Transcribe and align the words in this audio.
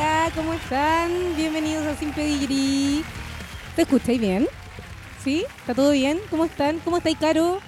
Hola, 0.00 0.32
¿cómo 0.34 0.54
están? 0.54 1.10
Bienvenidos 1.36 1.86
a 1.86 1.94
Sin 1.94 2.10
Pedigrí. 2.14 3.04
¿Te 3.76 3.82
escucháis 3.82 4.18
bien? 4.18 4.48
¿Sí? 5.22 5.44
¿Está 5.58 5.74
todo 5.74 5.90
bien? 5.90 6.18
¿Cómo 6.30 6.46
están? 6.46 6.78
¿Cómo 6.78 6.96
estáis, 6.96 7.18
Caro? 7.18 7.60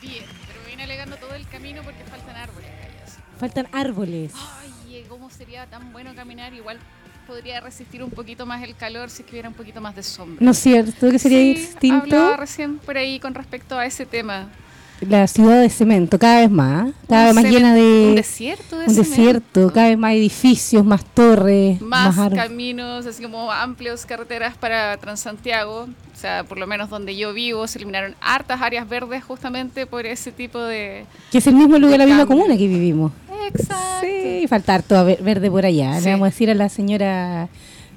Bien, 0.00 0.24
pero 0.46 0.60
me 0.62 0.70
vine 0.70 0.84
alegando 0.84 1.16
todo 1.16 1.34
el 1.34 1.44
camino 1.48 1.82
porque 1.82 2.04
faltan 2.04 2.36
árboles. 2.36 2.70
gallas. 2.70 3.18
Faltan 3.40 3.66
árboles. 3.72 4.32
Ay, 4.62 5.04
¿cómo 5.08 5.28
sería 5.28 5.66
tan 5.66 5.92
bueno 5.92 6.14
caminar? 6.14 6.54
Igual 6.54 6.78
podría 7.26 7.60
resistir 7.60 8.00
un 8.04 8.12
poquito 8.12 8.46
más 8.46 8.62
el 8.62 8.76
calor 8.76 9.10
si 9.10 9.22
es 9.22 9.26
que 9.26 9.32
hubiera 9.32 9.48
un 9.48 9.56
poquito 9.56 9.80
más 9.80 9.96
de 9.96 10.04
sombra. 10.04 10.36
¿No 10.44 10.52
es 10.52 10.58
cierto 10.60 11.10
que 11.10 11.18
sería 11.18 11.40
Sí, 11.40 11.54
distinto? 11.54 12.16
Hablaba 12.16 12.36
recién 12.36 12.78
por 12.78 12.96
ahí 12.96 13.18
con 13.18 13.34
respecto 13.34 13.76
a 13.76 13.86
ese 13.86 14.06
tema. 14.06 14.50
La 15.00 15.26
ciudad 15.26 15.60
de 15.60 15.68
cemento, 15.68 16.18
cada 16.18 16.40
vez 16.40 16.50
más. 16.50 16.90
Cada 17.08 17.30
Un 17.30 17.34
vez 17.36 17.44
más 17.44 17.52
llena 17.52 17.74
de... 17.74 18.06
Un 18.08 18.14
desierto 18.14 18.78
de 18.78 18.86
un 18.86 18.94
desierto, 18.96 19.70
cada 19.72 19.88
vez 19.88 19.98
más 19.98 20.12
edificios, 20.14 20.84
más 20.84 21.04
torres, 21.04 21.80
Más 21.82 22.16
caminos, 22.30 23.04
así 23.04 23.22
como 23.22 23.52
amplios 23.52 24.06
carreteras 24.06 24.56
para 24.56 24.96
Transantiago. 24.96 25.82
O 25.82 26.18
sea, 26.18 26.44
por 26.44 26.56
lo 26.56 26.66
menos 26.66 26.88
donde 26.88 27.14
yo 27.14 27.34
vivo, 27.34 27.66
se 27.66 27.78
eliminaron 27.78 28.14
hartas 28.22 28.62
áreas 28.62 28.88
verdes 28.88 29.22
justamente 29.22 29.86
por 29.86 30.06
ese 30.06 30.32
tipo 30.32 30.58
de... 30.60 31.04
Que 31.30 31.38
es 31.38 31.46
el 31.46 31.54
mismo 31.56 31.78
lugar, 31.78 31.98
la 31.98 32.06
misma 32.06 32.24
comuna 32.24 32.56
que 32.56 32.66
vivimos. 32.66 33.12
Exacto. 33.48 33.74
Sí, 34.00 34.40
y 34.44 34.46
falta 34.48 34.76
harto 34.76 35.04
ver- 35.04 35.22
verde 35.22 35.50
por 35.50 35.66
allá. 35.66 35.98
Sí. 35.98 36.06
Le 36.06 36.12
vamos 36.12 36.26
a 36.26 36.30
decir 36.30 36.50
a 36.50 36.54
la 36.54 36.70
señora... 36.70 37.48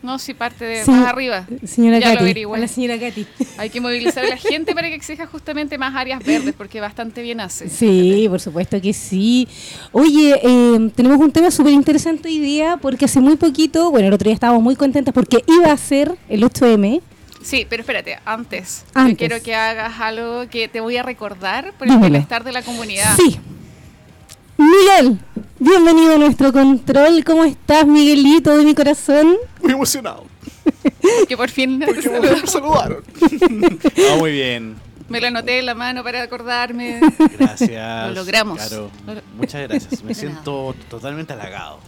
No, 0.01 0.17
si 0.17 0.33
parte 0.33 0.63
de 0.63 0.85
Sí, 0.85 0.91
más 0.91 1.07
arriba. 1.07 1.45
Señora 1.65 1.99
Ya 1.99 2.07
lo 2.09 2.13
Katy. 2.13 2.23
averigüé. 2.23 2.57
A 2.57 2.61
la 2.61 2.67
señora 2.69 2.97
Katy. 2.99 3.27
Hay 3.57 3.69
que 3.69 3.81
movilizar 3.81 4.23
a 4.25 4.29
la 4.29 4.37
gente 4.37 4.73
para 4.73 4.87
que 4.87 4.95
exija 4.95 5.25
justamente 5.27 5.77
más 5.77 5.93
áreas 5.95 6.23
verdes, 6.23 6.55
porque 6.57 6.79
bastante 6.79 7.21
bien 7.21 7.41
hace. 7.41 7.67
Sí, 7.69 8.25
por 8.29 8.39
supuesto 8.39 8.79
que 8.79 8.93
sí. 8.93 9.47
Oye, 9.91 10.39
eh, 10.41 10.91
tenemos 10.95 11.17
un 11.19 11.31
tema 11.31 11.51
súper 11.51 11.73
interesante 11.73 12.29
hoy 12.29 12.39
día 12.39 12.77
porque 12.81 13.05
hace 13.05 13.19
muy 13.19 13.35
poquito, 13.35 13.91
bueno, 13.91 14.07
el 14.07 14.13
otro 14.13 14.25
día 14.25 14.33
estábamos 14.33 14.63
muy 14.63 14.75
contentas 14.77 15.13
porque 15.13 15.43
iba 15.47 15.71
a 15.71 15.77
ser 15.77 16.15
el 16.29 16.43
8M. 16.43 17.01
Sí, 17.41 17.65
pero 17.69 17.81
espérate, 17.81 18.19
antes, 18.25 18.83
Antes. 18.93 19.13
yo 19.13 19.17
quiero 19.17 19.41
que 19.43 19.55
hagas 19.55 19.99
algo 19.99 20.47
que 20.49 20.67
te 20.67 20.81
voy 20.81 20.97
a 20.97 21.03
recordar 21.03 21.73
por 21.77 21.87
el 21.89 21.97
bienestar 21.97 22.43
de 22.43 22.51
la 22.51 22.61
comunidad. 22.61 23.15
Sí. 23.17 23.39
Miguel, 24.57 25.17
bienvenido 25.57 26.15
a 26.15 26.17
nuestro 26.17 26.51
control. 26.51 27.23
¿Cómo 27.23 27.45
estás, 27.45 27.87
Miguelito 27.87 28.57
de 28.57 28.65
mi 28.65 28.75
corazón? 28.75 29.35
Muy 29.69 29.75
emocionado. 29.75 30.25
Que 31.27 31.37
por 31.37 31.49
fin 31.49 31.79
Porque 31.85 32.09
me 32.09 32.47
saludaron. 32.47 33.03
Ah, 34.09 34.15
muy 34.17 34.31
bien. 34.31 34.75
me 35.09 35.21
lo 35.21 35.27
anoté 35.27 35.59
en 35.59 35.67
la 35.67 35.75
mano 35.75 36.03
para 36.03 36.23
acordarme. 36.23 36.99
Gracias. 37.37 38.07
Lo 38.09 38.15
logramos. 38.15 38.57
Caro. 38.57 38.89
Muchas 39.35 39.67
gracias. 39.67 40.01
Me 40.01 40.07
De 40.09 40.15
siento 40.15 40.75
totalmente 40.89 41.33
halagado. 41.33 41.79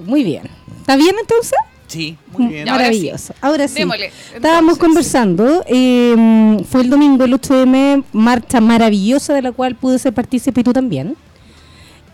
Muy 0.00 0.24
bien. 0.24 0.42
¿Está 0.80 0.96
bien 0.96 1.14
entonces? 1.20 1.54
Sí, 1.86 2.18
muy 2.32 2.46
bien. 2.48 2.66
Ya, 2.66 2.72
ahora 2.72 2.86
Maravilloso. 2.86 3.34
Ahora 3.40 3.68
sí. 3.68 3.74
Démosle. 3.74 4.06
Estábamos 4.34 4.74
Entonces, 4.74 4.78
conversando, 4.78 5.64
eh, 5.68 6.64
fue 6.68 6.80
el 6.80 6.90
domingo 6.90 7.24
el 7.24 7.32
8M, 7.32 8.02
marcha 8.12 8.60
maravillosa 8.60 9.34
de 9.34 9.42
la 9.42 9.52
cual 9.52 9.76
pude 9.76 10.00
ser 10.00 10.12
partícipe 10.12 10.62
y 10.62 10.64
tú 10.64 10.72
también. 10.72 11.16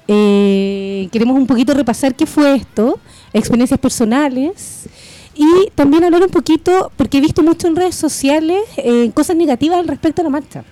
Eh, 0.08 1.08
queremos 1.12 1.36
un 1.36 1.46
poquito 1.46 1.74
repasar 1.74 2.14
qué 2.14 2.26
fue 2.26 2.56
esto, 2.56 2.98
experiencias 3.32 3.78
personales 3.78 4.88
y 5.34 5.70
también 5.74 6.04
hablar 6.04 6.22
un 6.22 6.30
poquito, 6.30 6.90
porque 6.96 7.18
he 7.18 7.20
visto 7.20 7.42
mucho 7.42 7.68
en 7.68 7.76
redes 7.76 7.94
sociales 7.94 8.62
eh, 8.76 9.10
cosas 9.14 9.36
negativas 9.36 9.78
al 9.78 9.88
respecto 9.88 10.20
a 10.20 10.24
la 10.24 10.30
marcha. 10.30 10.64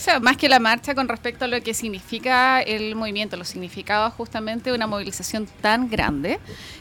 O 0.00 0.02
sea, 0.02 0.18
más 0.18 0.38
que 0.38 0.48
la 0.48 0.60
marcha 0.60 0.94
con 0.94 1.08
respecto 1.08 1.44
a 1.44 1.48
lo 1.48 1.62
que 1.62 1.74
significa 1.74 2.62
el 2.62 2.96
movimiento, 2.96 3.36
los 3.36 3.48
significados 3.48 4.14
justamente 4.14 4.70
de 4.70 4.76
una 4.76 4.86
movilización 4.86 5.46
tan 5.60 5.90
grande. 5.90 6.40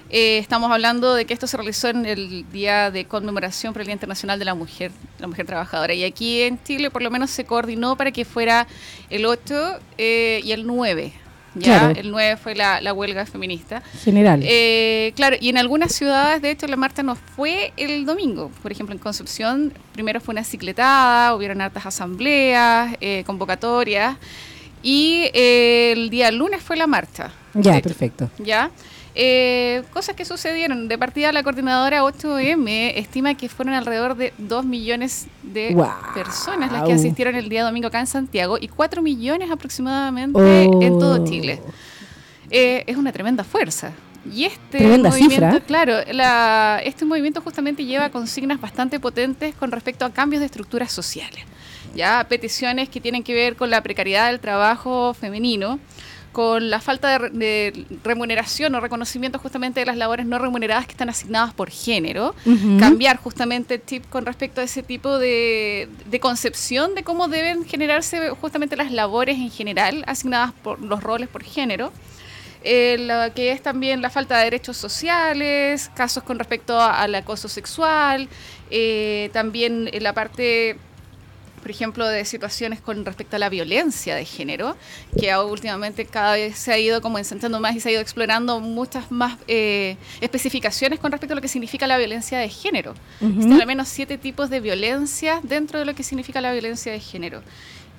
Eh, 0.10 0.38
estamos 0.38 0.72
hablando 0.72 1.14
de 1.14 1.26
que 1.26 1.34
esto 1.34 1.46
se 1.46 1.58
realizó 1.58 1.90
en 1.90 2.06
el 2.06 2.50
día 2.50 2.92
de 2.92 3.04
conmemoración 3.04 3.74
por 3.74 3.82
el 3.82 3.88
Día 3.88 3.94
Internacional 3.96 4.40
de 4.40 4.46
la 4.46 4.56
Mujer, 4.56 4.94
la 5.20 5.28
Mujer 5.28 5.46
Trabajadora. 5.46 5.94
Y 5.94 6.06
aquí 6.06 6.44
en 6.44 6.64
Chile 6.64 6.92
por 6.92 7.02
lo 7.02 7.12
menos 7.12 7.30
se 7.30 7.44
coordinó 7.44 7.98
para 7.98 8.14
que 8.14 8.24
fuera 8.24 8.68
el 9.10 9.26
8 9.26 9.80
eh, 9.98 10.40
y 10.46 10.54
el 10.54 10.66
9. 10.66 11.12
¿Ya? 11.60 11.80
Claro. 11.80 12.00
El 12.00 12.12
9 12.12 12.38
fue 12.38 12.56
la, 12.56 12.82
la 12.82 12.94
huelga 12.94 13.26
feminista. 13.26 13.82
General. 14.04 14.42
Eh, 14.44 15.14
claro, 15.16 15.36
y 15.40 15.50
en 15.50 15.58
algunas 15.58 15.94
ciudades, 15.94 16.42
de 16.42 16.52
hecho, 16.52 16.68
la 16.68 16.76
marcha 16.76 17.04
no 17.04 17.16
fue 17.16 17.74
el 17.78 18.06
domingo. 18.06 18.52
Por 18.62 18.72
ejemplo, 18.72 18.94
en 18.94 19.00
Concepción, 19.00 19.74
primero 19.94 20.20
fue 20.22 20.34
una 20.34 20.44
cicletada, 20.44 21.36
hubieron 21.36 21.62
hartas 21.62 21.86
asambleas, 21.86 22.96
eh, 23.02 23.24
convocatorias, 23.26 24.18
y 24.82 25.30
eh, 25.34 25.94
el 25.96 26.10
día 26.10 26.32
lunes 26.32 26.62
fue 26.62 26.78
la 26.78 26.88
marcha. 26.88 27.32
ya, 27.54 27.80
perfecto. 27.82 28.30
¿Ya? 28.40 28.72
Eh, 29.16 29.84
cosas 29.92 30.16
que 30.16 30.24
sucedieron. 30.26 30.88
De 30.88 30.98
partida, 30.98 31.32
la 31.32 31.44
coordinadora 31.44 32.04
8M 32.04 32.94
estima 32.98 33.34
que 33.36 33.50
fueron 33.50 33.74
alrededor 33.74 34.16
de 34.16 34.34
2 34.38 34.64
millones 34.66 35.28
de 35.44 35.76
personas 36.14 36.72
las 36.72 36.84
que 36.84 36.94
asistieron 36.94 37.36
el 37.36 37.50
día 37.50 37.64
domingo 37.64 37.88
acá 37.88 38.00
en 38.00 38.08
Santiago 38.08 38.58
y 38.60 38.68
4 38.68 39.02
millones 39.02 39.50
aproximadamente 39.52 40.40
Oh. 40.40 40.82
en 40.82 41.00
todo 41.00 41.26
Chile. 41.26 41.60
Eh, 42.52 42.84
es 42.88 42.98
una 42.98 43.12
tremenda 43.12 43.44
fuerza. 43.44 43.92
Y 44.32 44.44
este 44.46 44.80
Tremenda 44.80 45.10
movimiento, 45.10 45.36
cifra. 45.46 45.60
claro, 45.62 45.94
la- 46.12 46.82
este 46.84 47.06
movimiento 47.06 47.42
justamente 47.42 47.86
lleva 47.86 48.10
consignas 48.10 48.60
bastante 48.60 49.00
potentes 49.00 49.56
con 49.56 49.72
respecto 49.72 50.06
a 50.06 50.12
cambios 50.12 50.42
de 50.42 50.46
estructuras 50.48 50.92
sociales. 50.92 51.44
Ya 51.96 52.26
peticiones 52.30 52.90
que 52.90 53.00
tienen 53.02 53.24
que 53.24 53.34
ver 53.34 53.56
con 53.56 53.70
la 53.72 53.82
precariedad 53.82 54.28
del 54.30 54.40
trabajo 54.40 55.14
femenino, 55.14 55.80
con 56.32 56.70
la 56.70 56.80
falta 56.80 57.18
de, 57.18 57.30
de 57.30 57.86
remuneración 58.04 58.76
o 58.76 58.80
reconocimiento 58.80 59.40
justamente 59.40 59.80
de 59.80 59.86
las 59.86 59.98
labores 59.98 60.26
no 60.26 60.40
remuneradas 60.40 60.86
que 60.86 60.92
están 60.92 61.10
asignadas 61.10 61.54
por 61.54 61.70
género, 61.70 62.36
cambiar 62.80 63.18
justamente 63.18 63.76
el 63.76 63.86
chip 63.86 64.08
con 64.10 64.26
respecto 64.26 64.62
a 64.62 64.64
ese 64.64 64.84
tipo 64.84 65.18
de, 65.18 65.90
de 66.06 66.20
concepción 66.20 66.96
de 66.96 67.04
cómo 67.04 67.28
deben 67.28 67.66
generarse 67.66 68.30
justamente 68.32 68.76
las 68.76 68.92
labores 68.92 69.38
en 69.38 69.52
general 69.52 70.04
asignadas 70.08 70.54
por 70.64 70.80
los 70.80 71.02
roles 71.04 71.28
por 71.30 71.44
género. 71.44 71.92
Eh, 72.62 72.98
la 73.00 73.30
que 73.34 73.54
es 73.54 73.62
también 73.62 74.02
la 74.02 74.10
falta 74.10 74.38
de 74.38 74.44
derechos 74.44 74.76
sociales, 74.76 75.90
casos 75.96 76.24
con 76.24 76.38
respecto 76.38 76.80
al 76.80 77.16
acoso 77.16 77.48
sexual, 77.48 78.28
eh, 78.70 79.30
también 79.32 79.90
la 80.02 80.14
parte, 80.14 80.78
por 81.60 81.72
ejemplo, 81.72 82.08
de 82.08 82.26
situaciones 82.26 82.82
con 82.82 83.06
respecto 83.06 83.36
a 83.36 83.40
la 83.40 83.50
violencia 83.50 84.16
de 84.16 84.26
género, 84.26 84.76
que 85.20 85.36
últimamente 85.36 86.06
cada 86.06 86.34
vez 86.34 86.58
se 86.58 86.72
ha 86.72 86.78
ido 86.78 87.02
como 87.02 87.18
ensanchando 87.18 87.60
más 87.60 87.76
y 87.76 87.80
se 87.80 87.90
ha 87.90 87.92
ido 87.94 88.02
explorando 88.02 88.60
muchas 88.60 89.12
más 89.12 89.38
eh, 89.48 89.98
especificaciones 90.22 91.00
con 91.00 91.12
respecto 91.12 91.34
a 91.34 91.36
lo 91.36 91.42
que 91.42 91.48
significa 91.48 91.88
la 91.88 91.98
violencia 91.98 92.40
de 92.40 92.50
género. 92.50 92.94
Ujú. 93.22 93.32
Existen 93.32 93.62
al 93.62 93.68
menos 93.68 93.88
siete 93.88 94.18
tipos 94.18 94.50
de 94.50 94.60
violencia 94.60 95.40
dentro 95.44 95.80
de 95.80 95.86
lo 95.86 95.96
que 95.96 96.04
significa 96.04 96.42
la 96.42 96.52
violencia 96.52 96.92
de 96.92 97.00
género. 97.00 97.42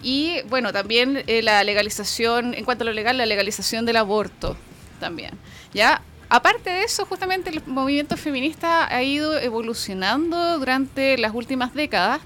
Y 0.03 0.41
bueno, 0.49 0.73
también 0.73 1.23
eh, 1.27 1.43
la 1.43 1.63
legalización, 1.63 2.55
en 2.55 2.65
cuanto 2.65 2.85
a 2.85 2.87
lo 2.87 2.93
legal, 2.93 3.19
la 3.19 3.27
legalización 3.27 3.85
del 3.85 3.97
aborto 3.97 4.57
también. 4.99 5.33
¿Ya? 5.75 6.03
Aparte 6.33 6.71
de 6.71 6.85
eso, 6.85 7.07
justamente 7.07 7.51
el 7.51 7.61
movimiento 7.67 8.17
feminista 8.17 8.87
ha 8.87 9.03
ido 9.03 9.37
evolucionando 9.37 10.61
durante 10.61 11.19
las 11.19 11.35
últimas 11.35 11.75
décadas 11.75 12.21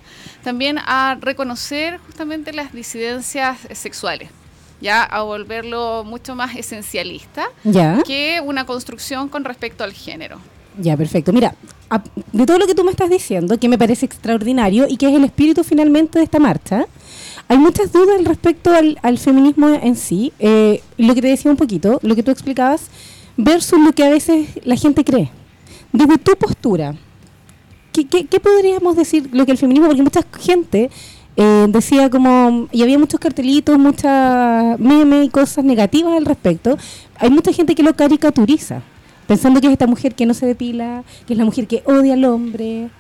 también 0.45 0.79
a 0.79 1.17
reconocer 1.21 1.99
justamente 2.07 2.53
las 2.53 2.73
disidencias 2.73 3.59
sexuales, 3.73 4.29
ya 4.81 5.03
a 5.03 5.23
volverlo 5.23 6.05
mucho 6.05 6.35
más 6.37 6.55
esencialista 6.55 7.47
Ya. 7.65 8.03
que 8.07 8.41
una 8.45 8.65
construcción 8.67 9.29
con 9.29 9.45
respecto 9.45 9.83
al 9.83 9.93
género. 9.93 10.39
Ya, 10.79 10.97
perfecto. 10.97 11.33
Mira, 11.33 11.55
a- 11.89 12.03
de 12.33 12.47
todo 12.47 12.59
lo 12.59 12.67
que 12.67 12.75
tú 12.75 12.85
me 12.85 12.91
estás 12.91 13.09
diciendo, 13.09 13.59
que 13.59 13.69
me 13.69 13.79
parece 13.79 14.07
extraordinario 14.07 14.87
y 14.89 14.97
que 14.97 15.09
es 15.09 15.15
el 15.15 15.25
espíritu 15.25 15.65
finalmente 15.65 16.19
de 16.19 16.25
esta 16.25 16.39
marcha, 16.41 16.87
hay 17.49 17.59
muchas 17.59 17.93
dudas 17.93 18.23
respecto 18.25 18.73
al, 18.75 18.99
al 19.03 19.19
feminismo 19.19 19.69
en 19.69 19.97
sí. 19.97 20.33
Eh, 20.41 20.83
lo 20.99 21.15
que 21.15 21.23
te 21.23 21.29
decía 21.29 21.51
un 21.51 21.57
poquito, 21.57 22.01
lo 22.03 22.15
que 22.17 22.23
tú 22.23 22.31
explicabas, 22.33 22.83
versus 23.37 23.79
lo 23.81 23.93
que 23.93 24.05
a 24.05 24.11
veces 24.11 24.49
la 24.65 24.77
gente 24.77 25.05
cree. 25.05 25.31
Desde 25.93 26.19
tu 26.19 26.33
postura, 26.37 26.95
¿qué, 27.95 28.07
qué, 28.07 28.27
qué 28.27 28.41
podríamos 28.41 28.97
decir 28.97 29.29
lo 29.33 29.47
que 29.47 29.53
el 29.53 29.59
feminismo? 29.59 29.87
Porque 29.87 30.03
mucha 30.03 30.21
gente 30.41 30.91
eh, 31.37 31.67
decía 31.69 32.11
como, 32.11 32.69
y 32.73 32.83
había 32.83 32.99
muchos 32.99 33.21
cartelitos, 33.21 33.79
muchas 33.79 34.79
memes 34.81 35.27
y 35.27 35.29
cosas 35.31 35.65
negativas 35.65 36.15
al 36.17 36.25
respecto. 36.27 36.77
Hay 37.17 37.31
mucha 37.31 37.53
gente 37.53 37.75
que 37.75 37.83
lo 37.85 37.95
caricaturiza, 37.95 38.83
pensando 39.29 39.61
que 39.61 39.69
es 39.69 39.73
esta 39.73 39.87
mujer 39.87 40.15
que 40.15 40.27
no 40.27 40.35
se 40.35 40.45
depila, 40.47 41.05
que 41.27 41.33
es 41.35 41.39
la 41.39 41.45
mujer 41.45 41.67
que 41.69 41.83
odia 41.87 42.15
al 42.15 42.25
hombre. 42.25 42.91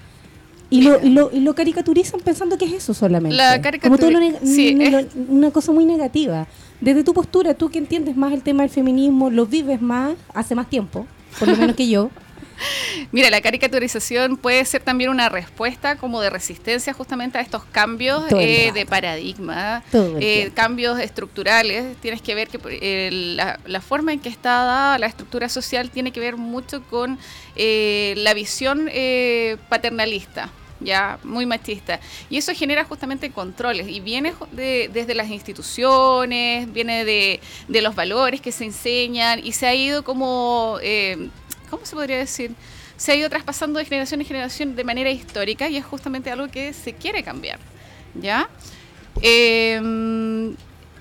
Y 0.70 0.82
lo, 0.82 1.00
y 1.05 1.11
lo, 1.11 1.31
y 1.32 1.40
lo 1.40 1.55
caricaturizan 1.55 2.20
pensando 2.20 2.56
que 2.56 2.64
es 2.64 2.73
eso 2.73 2.94
solamente. 2.94 3.37
La 3.37 3.61
Como 3.81 3.99
todo 3.99 4.11
lo 4.11 4.19
sí, 4.44 4.76
es- 4.81 5.06
una 5.29 5.50
cosa 5.50 5.73
muy 5.73 5.85
negativa. 5.85 6.47
Desde 6.81 7.05
tu 7.05 7.12
postura, 7.14 7.55
tú 7.55 7.69
que 7.70 7.79
entiendes 7.79 8.17
más 8.17 8.32
el 8.32 8.43
tema 8.43 8.62
del 8.62 8.70
feminismo, 8.70 9.31
lo 9.31 9.47
vives 9.47 9.81
más, 9.81 10.14
hace 10.32 10.55
más 10.55 10.69
tiempo, 10.69 11.06
por 11.38 11.49
lo 11.49 11.56
menos 11.56 11.76
que 11.76 11.88
yo. 11.88 12.11
Mira, 13.12 13.30
la 13.30 13.40
caricaturización 13.40 14.36
puede 14.36 14.64
ser 14.64 14.82
también 14.82 15.10
una 15.10 15.28
respuesta 15.28 15.96
como 15.96 16.20
de 16.20 16.30
resistencia 16.30 16.92
justamente 16.92 17.38
a 17.38 17.40
estos 17.40 17.64
cambios 17.64 18.24
eh, 18.40 18.72
de 18.72 18.86
paradigma, 18.86 19.82
eh, 20.20 20.50
cambios 20.54 20.98
estructurales. 21.00 21.96
Tienes 21.98 22.22
que 22.22 22.34
ver 22.34 22.48
que 22.48 22.58
eh, 22.70 23.10
la, 23.12 23.58
la 23.66 23.80
forma 23.80 24.12
en 24.12 24.20
que 24.20 24.28
está 24.28 24.50
dada 24.64 24.98
la 24.98 25.06
estructura 25.06 25.48
social 25.48 25.90
tiene 25.90 26.12
que 26.12 26.20
ver 26.20 26.36
mucho 26.36 26.82
con 26.84 27.18
eh, 27.56 28.14
la 28.18 28.34
visión 28.34 28.88
eh, 28.92 29.56
paternalista. 29.68 30.50
Ya, 30.80 31.18
muy 31.22 31.46
machista. 31.46 32.00
Y 32.28 32.36
eso 32.36 32.52
genera 32.52 32.84
justamente 32.84 33.30
controles. 33.30 33.88
Y 33.88 34.00
viene 34.00 34.34
de- 34.52 34.90
desde 34.92 35.14
las 35.14 35.28
instituciones, 35.30 36.70
viene 36.72 37.04
de, 37.04 37.40
de 37.68 37.80
los 37.80 37.94
valores 37.94 38.40
que 38.40 38.52
se 38.52 38.64
enseñan 38.64 39.40
y 39.42 39.52
se 39.52 39.66
ha 39.66 39.74
ido 39.74 40.04
como, 40.04 40.78
eh, 40.82 41.28
¿cómo 41.70 41.84
se 41.87 41.94
podría 41.94 42.19
decir? 42.19 42.52
Se 42.96 43.12
ha 43.12 43.14
ido 43.16 43.28
traspasando 43.28 43.78
de 43.78 43.84
generación 43.84 44.20
en 44.20 44.26
generación 44.26 44.76
de 44.76 44.84
manera 44.84 45.11
histórica 45.11 45.69
y 45.69 45.76
es 45.76 45.84
justamente 45.84 46.31
algo 46.31 46.49
que 46.49 46.72
se 46.72 46.93
quiere 46.94 47.22
cambiar. 47.22 47.58
¿Ya? 48.14 48.49
Eh, 49.22 50.55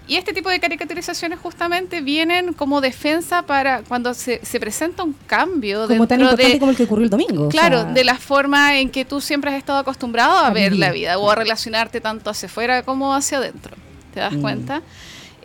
y 0.05 0.15
este 0.17 0.33
tipo 0.33 0.49
de 0.49 0.59
caricaturizaciones 0.59 1.39
justamente 1.39 2.01
vienen 2.01 2.51
como 2.53 2.81
defensa 2.81 3.43
para 3.43 3.83
cuando 3.83 4.13
se, 4.13 4.43
se 4.43 4.59
presenta 4.59 5.01
un 5.03 5.13
cambio 5.27 5.87
Como 5.87 6.05
tan 6.07 6.19
importante 6.19 6.53
de, 6.53 6.59
como 6.59 6.71
el 6.71 6.77
que 6.77 6.83
ocurrió 6.83 7.05
el 7.05 7.09
domingo. 7.09 7.45
o 7.47 7.49
Claro, 7.49 7.83
sea, 7.83 7.93
de 7.93 8.03
la 8.03 8.15
forma 8.17 8.77
en 8.79 8.89
que 8.89 9.05
tú 9.05 9.21
siempre 9.21 9.51
has 9.51 9.57
estado 9.57 9.79
acostumbrado 9.79 10.33
a, 10.33 10.47
A 10.47 10.51
ver 10.51 10.71
vivir. 10.71 10.79
la 10.85 10.91
vida 10.91 11.17
o 11.17 11.31
a 11.31 11.35
relacionarte 11.35 12.01
tanto 12.01 12.29
hacia 12.29 12.47
afuera 12.47 12.83
como 12.83 13.13
hacia 13.15 13.37
adentro. 13.37 13.75
¿Te 14.13 14.19
das 14.19 14.33
Mm. 14.33 14.41
cuenta? 14.41 14.81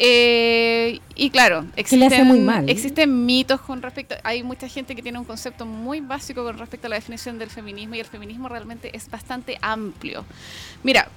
Eh, 0.01 1.01
y 1.17 1.31
claro, 1.31 1.67
existen, 1.75 2.27
muy 2.27 2.39
mal. 2.39 2.69
existen 2.69 3.27
mitos 3.27 3.61
con 3.61 3.83
respecto. 3.83 4.15
Hay 4.23 4.45
mucha 4.45 4.69
gente 4.69 4.95
que 4.95 5.03
tiene 5.03 5.19
un 5.19 5.25
concepto 5.25 5.67
muy 5.67 6.01
básico 6.01 6.45
con 6.45 6.57
respecto 6.57 6.87
a 6.87 6.91
la 6.91 6.97
definición 6.97 7.39
del 7.39 7.51
feminismo 7.51 7.97
y 7.97 8.01
el 8.01 8.07
feminismo 8.07 8.49
realmente 8.49 8.97
es 8.97 9.11
bastante 9.11 9.59
amplio. 9.61 10.25
Mira, 10.85 11.09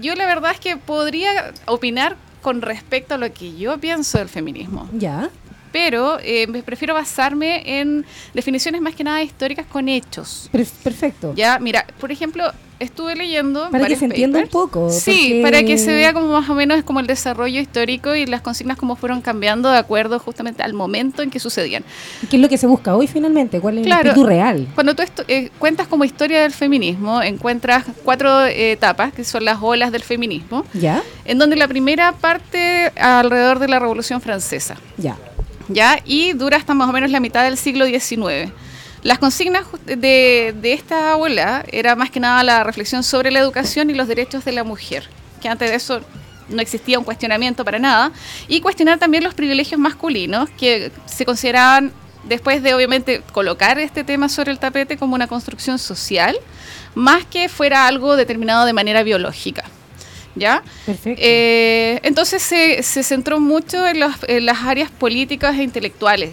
yo 0.00 0.14
la 0.14 0.26
verdad 0.26 0.52
es 0.52 0.60
que 0.60 0.76
podría 0.76 1.52
opinar 1.66 2.16
con 2.42 2.62
respecto 2.62 3.14
a 3.14 3.18
lo 3.18 3.32
que 3.32 3.56
yo 3.56 3.78
pienso 3.78 4.18
del 4.18 4.28
feminismo 4.28 4.88
Ya. 4.92 5.30
Pero 5.72 6.18
eh, 6.22 6.46
me 6.46 6.62
prefiero 6.62 6.94
basarme 6.94 7.80
en 7.80 8.04
definiciones 8.34 8.80
más 8.80 8.94
que 8.94 9.04
nada 9.04 9.22
históricas 9.22 9.66
con 9.66 9.88
hechos. 9.88 10.48
Per- 10.52 10.66
perfecto. 10.84 11.32
Ya, 11.34 11.58
mira, 11.58 11.86
por 11.98 12.12
ejemplo, 12.12 12.44
estuve 12.78 13.14
leyendo 13.14 13.70
Para 13.70 13.86
que 13.86 13.94
se 13.94 14.06
entienda 14.06 14.40
un 14.40 14.48
poco. 14.48 14.90
Sí, 14.90 15.10
porque- 15.34 15.42
para 15.42 15.62
que 15.62 15.78
se 15.78 15.94
vea 15.94 16.12
como 16.12 16.26
más 16.32 16.50
o 16.50 16.54
menos 16.54 16.82
como 16.82 16.98
el 16.98 17.06
desarrollo 17.06 17.60
histórico 17.60 18.14
y 18.16 18.26
las 18.26 18.40
consignas 18.40 18.76
como 18.76 18.96
fueron 18.96 19.20
cambiando 19.20 19.70
de 19.70 19.78
acuerdo 19.78 20.18
justamente 20.18 20.64
al 20.64 20.74
momento 20.74 21.22
en 21.22 21.30
que 21.30 21.38
sucedían. 21.38 21.84
¿Qué 22.28 22.36
es 22.36 22.42
lo 22.42 22.48
que 22.48 22.58
se 22.58 22.66
busca 22.66 22.96
hoy 22.96 23.06
finalmente? 23.06 23.60
¿Cuál 23.60 23.78
es 23.78 23.86
Claro. 23.86 24.00
el 24.02 24.06
espíritu 24.08 24.26
real? 24.28 24.66
Cuando 24.74 24.96
tú 24.96 25.04
eh, 25.28 25.50
cuentas 25.60 25.86
como 25.86 26.04
historia 26.04 26.42
del 26.42 26.50
feminismo, 26.52 27.22
encuentras 27.22 27.84
cuatro 28.04 28.46
eh, 28.46 28.72
etapas, 28.72 29.12
que 29.12 29.22
son 29.22 29.44
las 29.44 29.58
olas 29.62 29.92
del 29.92 30.02
feminismo, 30.02 30.64
¿Ya? 30.74 31.02
en 31.24 31.38
donde 31.38 31.54
la 31.54 31.68
primera 31.68 32.10
parte 32.12 32.90
alrededor 33.00 33.60
de 33.60 33.68
la 33.68 33.78
Revolución 33.78 34.20
Francesa. 34.20 34.76
Ya. 34.98 35.16
Y 36.04 36.32
dura 36.34 36.56
hasta 36.56 36.74
más 36.74 36.88
o 36.88 36.92
menos 36.92 37.10
la 37.10 37.20
mitad 37.20 37.44
del 37.44 37.56
siglo 37.56 37.86
XIX. 37.86 38.52
Las 39.02 39.18
consignas 39.18 39.64
de, 39.84 40.54
de 40.60 40.72
esta 40.72 41.16
ola 41.16 41.64
era 41.72 41.96
más 41.96 42.10
que 42.10 42.20
nada 42.20 42.42
la 42.44 42.62
reflexión 42.62 43.02
sobre 43.02 43.30
la 43.30 43.40
educación 43.40 43.90
y 43.90 43.94
los 43.94 44.06
derechos 44.06 44.44
de 44.44 44.52
la 44.52 44.62
mujer, 44.62 45.08
que 45.40 45.48
antes 45.48 45.70
de 45.70 45.76
eso 45.76 46.00
no 46.48 46.62
existía 46.62 46.98
un 46.98 47.04
cuestionamiento 47.04 47.64
para 47.64 47.78
nada, 47.78 48.12
y 48.46 48.60
cuestionar 48.60 48.98
también 48.98 49.24
los 49.24 49.34
privilegios 49.34 49.80
masculinos 49.80 50.48
que 50.50 50.92
se 51.06 51.24
consideraban, 51.24 51.92
después 52.24 52.62
de 52.62 52.74
obviamente 52.74 53.22
colocar 53.32 53.78
este 53.80 54.04
tema 54.04 54.28
sobre 54.28 54.52
el 54.52 54.58
tapete 54.60 54.96
como 54.96 55.16
una 55.16 55.26
construcción 55.26 55.78
social, 55.78 56.36
más 56.94 57.24
que 57.24 57.48
fuera 57.48 57.86
algo 57.88 58.16
determinado 58.16 58.64
de 58.66 58.72
manera 58.72 59.02
biológica. 59.02 59.64
Eh, 61.18 62.00
entonces 62.02 62.42
se, 62.42 62.82
se 62.82 63.02
centró 63.02 63.38
mucho 63.40 63.86
en, 63.86 64.00
los- 64.00 64.14
en 64.28 64.46
las 64.46 64.62
áreas 64.62 64.90
políticas 64.90 65.56
e 65.58 65.62
intelectuales 65.62 66.30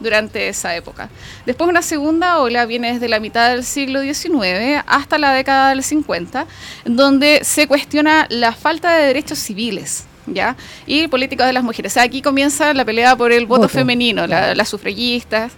durante 0.00 0.48
esa 0.48 0.74
época. 0.76 1.08
Después 1.44 1.68
una 1.68 1.82
segunda 1.82 2.38
ola 2.38 2.66
viene 2.66 2.92
desde 2.92 3.08
la 3.08 3.18
mitad 3.20 3.50
del 3.50 3.64
siglo 3.64 4.00
XIX 4.02 4.82
hasta 4.86 5.18
la 5.18 5.32
década 5.32 5.70
del 5.70 5.82
50, 5.82 6.46
donde 6.84 7.40
se 7.42 7.66
cuestiona 7.66 8.26
la 8.30 8.52
falta 8.52 8.92
de 8.96 9.06
derechos 9.06 9.38
civiles. 9.38 10.04
¿Ya? 10.30 10.56
Y 10.86 11.08
políticas 11.08 11.46
de 11.46 11.54
las 11.54 11.64
mujeres. 11.64 11.92
O 11.92 11.94
sea, 11.94 12.02
aquí 12.02 12.20
comienza 12.20 12.74
la 12.74 12.84
pelea 12.84 13.16
por 13.16 13.32
el 13.32 13.46
voto, 13.46 13.62
Voto, 13.62 13.70
femenino, 13.70 14.26
la- 14.26 14.54
las 14.54 14.68
sufragistas, 14.68 15.52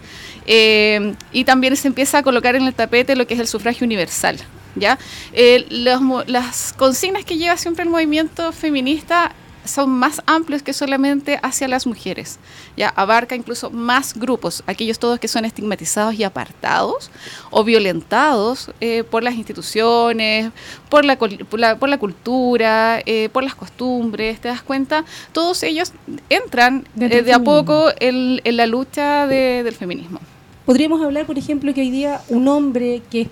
eh, 0.46 1.12
y 1.32 1.42
también 1.44 1.74
se 1.74 1.88
empieza 1.88 2.18
a 2.18 2.22
colocar 2.22 2.54
en 2.54 2.62
el 2.64 2.72
tapete 2.72 3.16
lo 3.16 3.26
que 3.26 3.34
es 3.34 3.40
el 3.40 3.48
sufragio 3.48 3.84
universal. 3.84 4.38
¿Ya? 4.76 4.98
Eh, 5.32 5.66
los 5.70 6.28
las 6.28 6.72
consignas 6.72 7.24
que 7.24 7.36
lleva 7.36 7.56
siempre 7.56 7.84
el 7.84 7.90
movimiento 7.90 8.52
feminista 8.52 9.32
son 9.62 9.90
más 9.90 10.22
amplios 10.26 10.62
que 10.62 10.72
solamente 10.72 11.38
hacia 11.42 11.68
las 11.68 11.86
mujeres. 11.86 12.38
Ya 12.78 12.88
abarca 12.88 13.34
incluso 13.36 13.70
más 13.70 14.14
grupos, 14.14 14.62
aquellos 14.66 14.98
todos 14.98 15.20
que 15.20 15.28
son 15.28 15.44
estigmatizados 15.44 16.14
y 16.14 16.24
apartados 16.24 17.10
o 17.50 17.62
violentados 17.62 18.70
eh, 18.80 19.04
por 19.04 19.22
las 19.22 19.34
instituciones, 19.34 20.50
por 20.88 21.04
la, 21.04 21.18
por 21.18 21.60
la, 21.60 21.76
por 21.78 21.88
la 21.90 21.98
cultura, 21.98 23.00
eh, 23.04 23.28
por 23.32 23.44
las 23.44 23.54
costumbres. 23.54 24.40
¿Te 24.40 24.48
das 24.48 24.62
cuenta? 24.62 25.04
Todos 25.32 25.62
ellos 25.62 25.92
entran 26.30 26.88
eh, 26.98 27.22
de 27.22 27.32
a 27.32 27.38
poco 27.38 27.90
en, 28.00 28.40
en 28.42 28.56
la 28.56 28.66
lucha 28.66 29.26
de- 29.26 29.62
del 29.62 29.74
feminismo. 29.74 30.20
Podríamos 30.64 31.02
hablar, 31.02 31.26
por 31.26 31.36
ejemplo, 31.36 31.74
que 31.74 31.82
hoy 31.82 31.90
día 31.90 32.22
un 32.28 32.48
hombre 32.48 33.02
que 33.10 33.22
es 33.22 33.28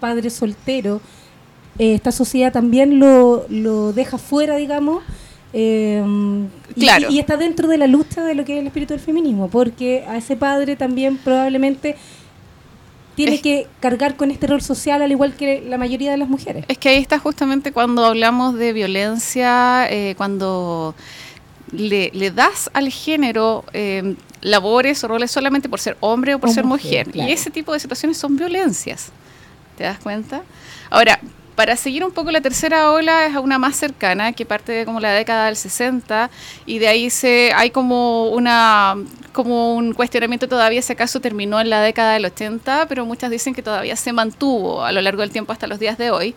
padre 0.00 0.30
soltero, 0.30 1.00
eh, 1.78 1.94
esta 1.94 2.10
sociedad 2.12 2.52
también 2.52 2.98
lo, 2.98 3.46
lo 3.48 3.92
deja 3.92 4.18
fuera, 4.18 4.56
digamos, 4.56 5.02
eh, 5.52 6.02
y- 6.76 6.80
Claro. 6.80 7.08
y, 7.10 7.18
está 7.18 7.36
dentro 7.36 7.68
de 7.68 7.76
la 7.78 7.86
lucha 7.86 8.24
de 8.24 8.34
lo 8.34 8.44
que 8.44 8.54
es 8.54 8.60
el 8.60 8.66
espíritu 8.66 8.94
del 8.94 9.00
feminismo, 9.02 9.48
porque 9.48 10.04
a 10.08 10.16
ese 10.16 10.36
padre 10.36 10.76
también 10.76 11.16
probablemente 11.18 11.96
tiene 13.16 13.34
Es- 13.34 13.42
que 13.42 13.66
cargar 13.80 14.16
con 14.16 14.30
este 14.30 14.46
rol 14.46 14.62
social 14.62 15.02
al 15.02 15.10
igual 15.10 15.34
que 15.34 15.60
la 15.68 15.76
mayoría 15.78 16.10
de 16.12 16.16
las 16.16 16.28
mujeres. 16.28 16.64
Es 16.68 16.78
que 16.78 16.88
ahí 16.90 16.98
está 16.98 17.18
justamente 17.18 17.72
cuando 17.72 18.04
hablamos 18.04 18.54
de 18.54 18.72
violencia, 18.72 19.86
eh, 19.90 20.14
cuando 20.16 20.94
le, 21.72 22.10
le 22.14 22.30
das 22.30 22.70
al 22.72 22.88
género 22.90 23.64
eh, 23.72 24.14
labores 24.40 25.02
o 25.04 25.08
roles 25.08 25.30
solamente 25.30 25.68
por 25.68 25.80
ser 25.80 25.96
hombre 26.00 26.34
o 26.34 26.38
por 26.38 26.50
O 26.50 26.52
ser 26.52 26.64
mujer, 26.64 27.06
mujer. 27.06 27.12
claro. 27.12 27.28
Y 27.30 27.32
ese 27.32 27.50
tipo 27.50 27.72
de 27.72 27.80
situaciones 27.80 28.16
son 28.16 28.36
violencias. 28.36 29.12
¿Te 29.80 29.84
das 29.84 29.98
cuenta? 29.98 30.42
Ahora, 30.90 31.18
para 31.54 31.74
seguir 31.74 32.04
un 32.04 32.12
poco 32.12 32.30
la 32.30 32.42
tercera 32.42 32.90
ola 32.92 33.24
es 33.24 33.34
una 33.36 33.58
más 33.58 33.76
cercana 33.76 34.34
que 34.34 34.44
parte 34.44 34.72
de 34.72 34.84
como 34.84 35.00
la 35.00 35.10
década 35.12 35.46
del 35.46 35.56
60 35.56 36.28
y 36.66 36.80
de 36.80 36.88
ahí 36.88 37.08
se 37.08 37.50
hay 37.56 37.70
como 37.70 38.28
una 38.28 38.94
como 39.32 39.74
un 39.74 39.94
cuestionamiento 39.94 40.48
todavía 40.48 40.82
si 40.82 40.92
acaso 40.92 41.18
terminó 41.22 41.58
en 41.62 41.70
la 41.70 41.80
década 41.80 42.12
del 42.12 42.26
80, 42.26 42.88
pero 42.90 43.06
muchas 43.06 43.30
dicen 43.30 43.54
que 43.54 43.62
todavía 43.62 43.96
se 43.96 44.12
mantuvo 44.12 44.84
a 44.84 44.92
lo 44.92 45.00
largo 45.00 45.22
del 45.22 45.30
tiempo 45.30 45.50
hasta 45.50 45.66
los 45.66 45.78
días 45.78 45.96
de 45.96 46.10
hoy 46.10 46.34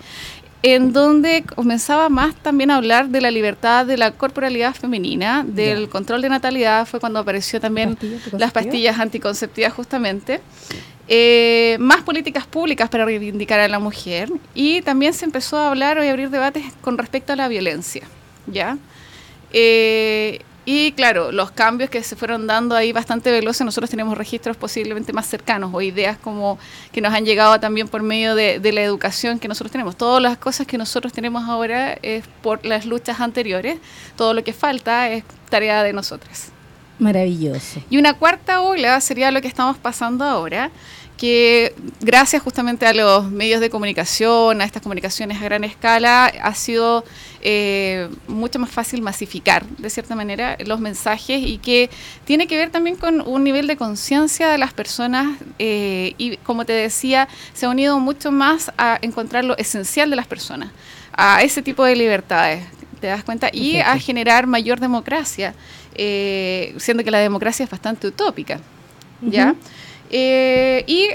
en 0.64 0.94
donde 0.94 1.44
comenzaba 1.44 2.08
más 2.08 2.34
también 2.36 2.72
a 2.72 2.78
hablar 2.78 3.10
de 3.10 3.20
la 3.20 3.30
libertad 3.30 3.86
de 3.86 3.98
la 3.98 4.12
corporalidad 4.12 4.74
femenina, 4.74 5.44
del 5.46 5.88
Ya. 5.88 5.90
control 5.92 6.22
de 6.22 6.30
natalidad, 6.30 6.88
fue 6.88 7.02
cuando 7.02 7.20
apareció 7.20 7.60
también 7.60 7.96
¿Pastillas 7.96 8.34
las 8.40 8.52
pastillas 8.54 8.98
anticonceptivas 9.00 9.74
justamente. 9.74 10.40
Eh, 11.10 11.76
más 11.82 12.02
políticas 12.02 12.48
públicas 12.48 12.90
para 12.90 13.04
reivindicar 13.04 13.60
a 13.60 13.68
la 13.68 13.78
mujer 13.78 14.30
y 14.56 14.82
también 14.84 15.14
se 15.14 15.26
empezó 15.26 15.58
a 15.58 15.68
hablar 15.68 16.02
y 16.02 16.08
abrir 16.08 16.30
debates 16.30 16.64
con 16.80 16.98
respecto 16.98 17.34
a 17.34 17.36
la 17.36 17.50
violencia, 17.50 18.04
¿ya? 18.48 18.78
Eh, 19.52 20.40
y 20.66 20.94
claro, 20.94 21.34
los 21.34 21.52
cambios 21.52 21.90
que 21.90 22.02
se 22.04 22.16
fueron 22.16 22.48
dando 22.48 22.74
ahí 22.74 22.94
bastante 22.94 23.32
veloces, 23.32 23.66
nosotros 23.66 23.90
tenemos 23.90 24.18
registros 24.18 24.56
posiblemente 24.56 25.12
más 25.12 25.28
cercanos 25.28 25.72
o 25.74 25.82
ideas 25.82 26.18
como 26.18 26.58
que 26.94 27.02
nos 27.02 27.14
han 27.14 27.26
llegado 27.26 27.60
también 27.60 27.90
por 27.90 28.02
medio 28.02 28.34
de, 28.34 28.60
de 28.60 28.72
la 28.72 28.82
educación 28.82 29.40
que 29.40 29.50
nosotros 29.50 29.74
tenemos. 29.74 29.98
Todas 29.98 30.22
las 30.22 30.38
cosas 30.38 30.66
que 30.66 30.78
nosotros 30.78 31.12
tenemos 31.12 31.44
ahora 31.50 31.98
es 32.02 32.24
por 32.42 32.66
las 32.66 32.86
luchas 32.86 33.20
anteriores, 33.20 33.78
todo 34.16 34.34
lo 34.34 34.42
que 34.46 34.54
falta 34.54 35.10
es 35.10 35.26
tarea 35.50 35.84
de 35.84 35.92
nosotras. 35.92 36.53
Maravilloso. 37.04 37.82
Y 37.90 37.98
una 37.98 38.14
cuarta 38.14 38.62
ola 38.62 39.02
sería 39.02 39.30
lo 39.30 39.42
que 39.42 39.50
estamos 39.50 39.78
pasando 39.78 40.24
ahora, 40.24 40.72
que 41.18 41.76
gracias 42.00 42.42
justamente 42.42 42.88
a 42.88 42.94
los 42.94 43.30
medios 43.30 43.60
de 43.60 43.70
comunicación, 43.70 44.62
a 44.62 44.64
estas 44.64 44.82
comunicaciones 44.82 45.42
a 45.42 45.44
gran 45.44 45.66
escala, 45.66 46.26
ha 46.26 46.56
sido 46.56 47.04
eh, 47.42 48.08
mucho 48.30 48.58
más 48.58 48.72
fácil 48.72 49.02
masificar, 49.02 49.66
de 49.66 49.90
cierta 49.90 50.16
manera, 50.16 50.58
los 50.66 50.80
mensajes 50.80 51.46
y 51.46 51.58
que 51.58 51.90
tiene 52.24 52.48
que 52.48 52.56
ver 52.56 52.70
también 52.72 52.96
con 52.96 53.20
un 53.20 53.44
nivel 53.44 53.68
de 53.68 53.76
conciencia 53.76 54.48
de 54.48 54.58
las 54.58 54.74
personas 54.74 55.38
eh, 55.60 56.14
y, 56.18 56.38
como 56.38 56.64
te 56.64 56.74
decía, 56.74 57.28
se 57.54 57.66
ha 57.66 57.70
unido 57.70 58.00
mucho 58.00 58.32
más 58.32 58.72
a 58.78 58.98
encontrar 59.02 59.44
lo 59.44 59.58
esencial 59.58 60.10
de 60.10 60.16
las 60.16 60.28
personas, 60.28 60.72
a 61.12 61.44
ese 61.44 61.62
tipo 61.62 61.84
de 61.84 61.98
libertades. 61.98 62.64
¿Te 63.04 63.08
das 63.08 63.26
cuenta? 63.26 63.50
Y 63.52 63.80
a 63.82 64.00
generar 64.00 64.48
mayor 64.48 64.80
democracia, 64.80 65.54
eh, 65.94 66.74
siendo 66.78 67.04
que 67.04 67.12
la 67.12 67.18
democracia 67.18 67.66
es 67.66 67.70
bastante 67.70 68.08
utópica. 68.08 68.62
¿ya? 69.22 69.56
Eh, 70.10 70.86
y 70.88 71.10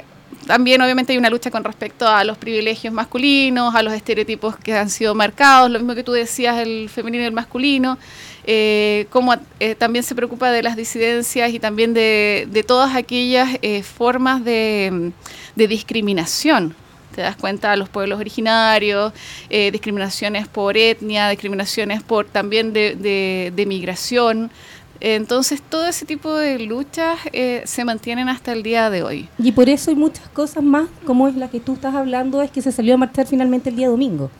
también 0.46 0.82
obviamente 0.82 1.14
hay 1.14 1.18
una 1.18 1.30
lucha 1.30 1.50
con 1.50 1.64
respecto 1.64 2.06
a 2.06 2.24
los 2.24 2.36
privilegios 2.36 2.92
masculinos, 2.92 3.74
a 3.74 3.82
los 3.82 3.94
estereotipos 3.94 4.58
que 4.58 4.76
han 4.76 4.90
sido 4.90 5.14
marcados, 5.14 5.70
lo 5.70 5.78
mismo 5.78 5.94
que 5.94 6.04
tú 6.04 6.12
decías, 6.12 6.58
el 6.58 6.90
femenino 6.90 7.24
y 7.24 7.26
el 7.28 7.32
masculino, 7.32 7.96
eh, 8.44 9.06
como 9.08 9.34
eh, 9.58 9.74
también 9.74 10.02
se 10.02 10.14
preocupa 10.14 10.50
de 10.50 10.62
las 10.62 10.76
disidencias 10.76 11.54
y 11.54 11.58
también 11.58 11.94
de, 11.94 12.46
de 12.50 12.62
todas 12.64 12.94
aquellas 12.96 13.56
eh, 13.62 13.82
formas 13.82 14.44
de, 14.44 15.12
de 15.56 15.68
discriminación 15.68 16.74
te 17.18 17.22
das 17.22 17.34
cuenta 17.34 17.72
a 17.72 17.76
los 17.76 17.88
pueblos 17.88 18.20
originarios, 18.20 19.12
eh, 19.50 19.72
discriminaciones 19.72 20.46
por 20.46 20.76
etnia, 20.76 21.28
discriminaciones 21.28 22.00
por 22.00 22.26
también 22.26 22.72
de, 22.72 22.94
de, 22.94 23.52
de 23.56 23.66
migración. 23.66 24.52
Entonces 25.00 25.60
todo 25.60 25.88
ese 25.88 26.06
tipo 26.06 26.32
de 26.32 26.60
luchas 26.60 27.18
eh, 27.32 27.62
se 27.64 27.84
mantienen 27.84 28.28
hasta 28.28 28.52
el 28.52 28.62
día 28.62 28.88
de 28.88 29.02
hoy. 29.02 29.28
Y 29.36 29.50
por 29.50 29.68
eso 29.68 29.90
hay 29.90 29.96
muchas 29.96 30.28
cosas 30.28 30.62
más, 30.62 30.86
como 31.04 31.26
es 31.26 31.34
la 31.34 31.48
que 31.48 31.58
tú 31.58 31.72
estás 31.74 31.96
hablando, 31.96 32.40
es 32.40 32.52
que 32.52 32.62
se 32.62 32.70
salió 32.70 32.94
a 32.94 32.98
marchar 32.98 33.26
finalmente 33.26 33.70
el 33.70 33.74
día 33.74 33.88
domingo. 33.88 34.30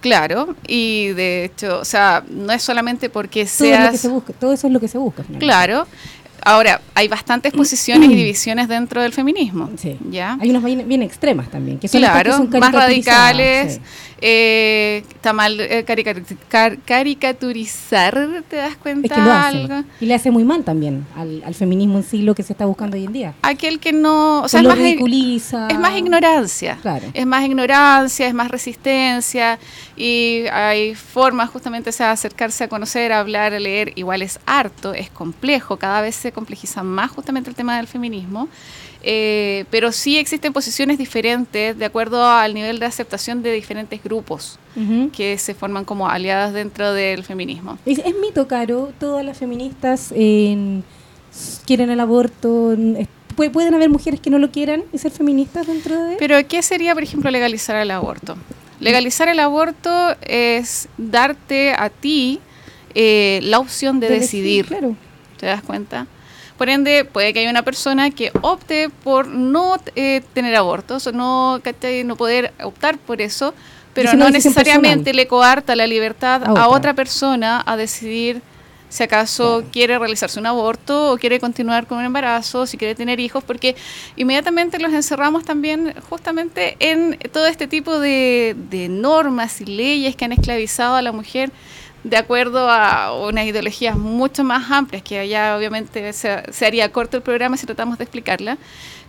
Claro, 0.00 0.56
y 0.66 1.08
de 1.08 1.44
hecho, 1.44 1.80
o 1.80 1.84
sea, 1.84 2.24
no 2.28 2.52
es 2.52 2.62
solamente 2.62 3.10
porque 3.10 3.44
Todo, 3.44 3.50
es 3.50 3.60
lo 3.60 3.76
seas... 3.76 3.90
que 3.92 3.98
se 3.98 4.08
busca, 4.08 4.32
todo 4.32 4.52
eso 4.52 4.66
es 4.66 4.72
lo 4.72 4.80
que 4.80 4.86
se 4.88 4.98
busca. 4.98 5.22
finalmente. 5.22 5.44
Claro. 5.46 5.86
Ahora, 6.44 6.80
hay 6.94 7.08
bastantes 7.08 7.52
posiciones 7.52 8.10
y 8.10 8.14
divisiones 8.14 8.68
dentro 8.68 9.02
del 9.02 9.12
feminismo. 9.12 9.70
Sí. 9.76 9.96
¿Ya? 10.10 10.36
Hay 10.40 10.50
unas 10.50 10.64
bien, 10.64 10.86
bien 10.88 11.02
extremas 11.02 11.50
también, 11.50 11.78
que 11.78 11.88
son 11.88 12.00
que 12.50 12.58
más 12.60 12.72
radicales. 12.72 13.74
sí. 13.74 13.80
eh, 14.20 15.02
está 15.14 15.32
mal 15.32 15.60
eh, 15.60 15.84
carica- 15.84 16.14
car- 16.48 16.78
caricaturizar, 16.84 18.42
¿te 18.48 18.56
das 18.56 18.76
cuenta? 18.76 19.06
Es 19.06 19.12
que 19.12 19.20
lo 19.20 19.32
hace. 19.32 19.56
algo? 19.58 19.84
Y 20.00 20.06
le 20.06 20.14
hace 20.14 20.30
muy 20.30 20.44
mal 20.44 20.64
también 20.64 21.06
al, 21.16 21.42
al 21.44 21.54
feminismo 21.54 21.98
en 21.98 22.04
sí 22.04 22.22
lo 22.22 22.34
que 22.34 22.42
se 22.42 22.52
está 22.52 22.66
buscando 22.66 22.96
hoy 22.96 23.04
en 23.04 23.12
día. 23.12 23.34
Aquel 23.42 23.78
que 23.80 23.92
no. 23.92 24.42
O 24.42 24.48
sea, 24.48 24.60
Que 24.60 24.66
es 24.66 24.68
lo 24.68 24.70
más, 24.70 24.78
ridiculiza. 24.78 25.68
es 25.68 25.78
más 25.78 25.96
ignorancia. 25.98 26.78
Claro. 26.82 27.06
Es 27.14 27.26
más 27.26 27.44
ignorancia, 27.44 28.26
es 28.26 28.34
más 28.34 28.50
resistencia. 28.50 29.58
Y 30.00 30.44
hay 30.52 30.94
formas 30.94 31.50
justamente 31.50 31.90
o 31.90 31.92
sea, 31.92 32.12
acercarse 32.12 32.64
a 32.64 32.68
conocer, 32.68 33.12
a 33.12 33.18
hablar, 33.18 33.52
a 33.52 33.58
leer. 33.58 33.92
Igual 33.96 34.22
es 34.22 34.38
harto, 34.46 34.94
es 34.94 35.10
complejo. 35.10 35.76
Cada 35.76 36.00
vez 36.00 36.14
se 36.14 36.30
complejiza 36.30 36.82
más 36.84 37.10
justamente 37.10 37.50
el 37.50 37.56
tema 37.56 37.76
del 37.76 37.88
feminismo. 37.88 38.48
Eh, 39.02 39.64
pero 39.70 39.92
sí 39.92 40.18
existen 40.18 40.52
posiciones 40.52 40.98
diferentes 40.98 41.76
de 41.78 41.84
acuerdo 41.84 42.24
al 42.28 42.52
nivel 42.52 42.78
de 42.80 42.86
aceptación 42.86 43.42
de 43.42 43.52
diferentes 43.52 44.02
grupos 44.02 44.58
que 45.16 45.36
se 45.38 45.54
forman 45.54 45.84
como 45.84 46.08
aliadas 46.08 46.52
dentro 46.52 46.92
del 46.92 47.24
feminismo. 47.24 47.78
Es, 47.84 47.98
es 47.98 48.14
mito, 48.20 48.46
Caro. 48.46 48.92
Todas 49.00 49.24
las 49.24 49.36
feministas 49.36 50.12
en- 50.14 50.84
quieren 51.66 51.90
el 51.90 51.98
aborto. 51.98 52.76
pueden 53.52 53.74
haber 53.74 53.88
mujeres 53.90 54.20
que 54.20 54.30
no 54.30 54.38
lo 54.38 54.50
quieran 54.52 54.84
y 54.92 54.98
ser 54.98 55.10
feministas 55.10 55.66
dentro 55.66 56.00
de. 56.04 56.16
Pero 56.16 56.36
¿qué 56.46 56.62
sería, 56.62 56.94
por 56.94 57.02
ejemplo, 57.02 57.28
legalizar 57.30 57.74
el 57.76 57.90
aborto? 57.90 58.36
Legalizar 58.80 59.28
el 59.28 59.40
aborto 59.40 60.16
es 60.22 60.88
darte 60.96 61.72
a 61.72 61.90
ti 61.90 62.40
eh, 62.94 63.40
la 63.42 63.58
opción 63.58 64.00
de, 64.00 64.08
de 64.08 64.20
decidir. 64.20 64.66
Claro. 64.66 64.96
¿Te 65.38 65.46
das 65.46 65.62
cuenta? 65.62 66.06
Por 66.58 66.68
ende, 66.68 67.04
puede 67.04 67.32
que 67.32 67.38
haya 67.38 67.50
una 67.50 67.62
persona 67.62 68.10
que 68.10 68.32
opte 68.42 68.90
por 69.04 69.28
no 69.28 69.76
eh, 69.94 70.22
tener 70.34 70.56
abortos 70.56 71.06
o 71.06 71.12
no, 71.12 71.62
no 72.04 72.16
poder 72.16 72.52
optar 72.64 72.98
por 72.98 73.22
eso, 73.22 73.54
pero 73.94 74.12
no 74.14 74.28
necesariamente 74.28 74.96
personal. 74.96 75.16
le 75.16 75.26
coarta 75.28 75.76
la 75.76 75.86
libertad 75.86 76.42
A 76.44 76.68
otra, 76.68 76.94
persona 76.94 77.62
a 77.64 77.76
decidir 77.76 78.42
si 78.88 79.02
acaso 79.02 79.64
quiere 79.72 79.98
realizarse 79.98 80.38
un 80.40 80.46
aborto 80.46 81.12
o 81.12 81.18
quiere 81.18 81.40
continuar 81.40 81.86
con 81.86 81.98
un 81.98 82.04
embarazo, 82.04 82.66
si 82.66 82.76
quiere 82.76 82.94
tener 82.94 83.20
hijos, 83.20 83.44
porque 83.44 83.76
inmediatamente 84.16 84.78
los 84.78 84.92
encerramos 84.92 85.44
también 85.44 85.94
justamente 86.08 86.76
en 86.80 87.18
todo 87.32 87.46
este 87.46 87.66
tipo 87.66 87.98
de, 88.00 88.56
de 88.70 88.88
normas 88.88 89.60
y 89.60 89.66
leyes 89.66 90.16
que 90.16 90.24
han 90.24 90.32
esclavizado 90.32 90.96
a 90.96 91.02
la 91.02 91.12
mujer 91.12 91.50
de 92.04 92.16
acuerdo 92.16 92.70
a 92.70 93.12
unas 93.26 93.44
ideologías 93.44 93.96
mucho 93.96 94.44
más 94.44 94.70
amplias, 94.70 95.02
que 95.02 95.18
allá 95.18 95.56
obviamente 95.56 96.12
se, 96.12 96.42
se 96.52 96.66
haría 96.66 96.90
corto 96.92 97.16
el 97.16 97.22
programa 97.22 97.56
si 97.56 97.66
tratamos 97.66 97.98
de 97.98 98.04
explicarla, 98.04 98.56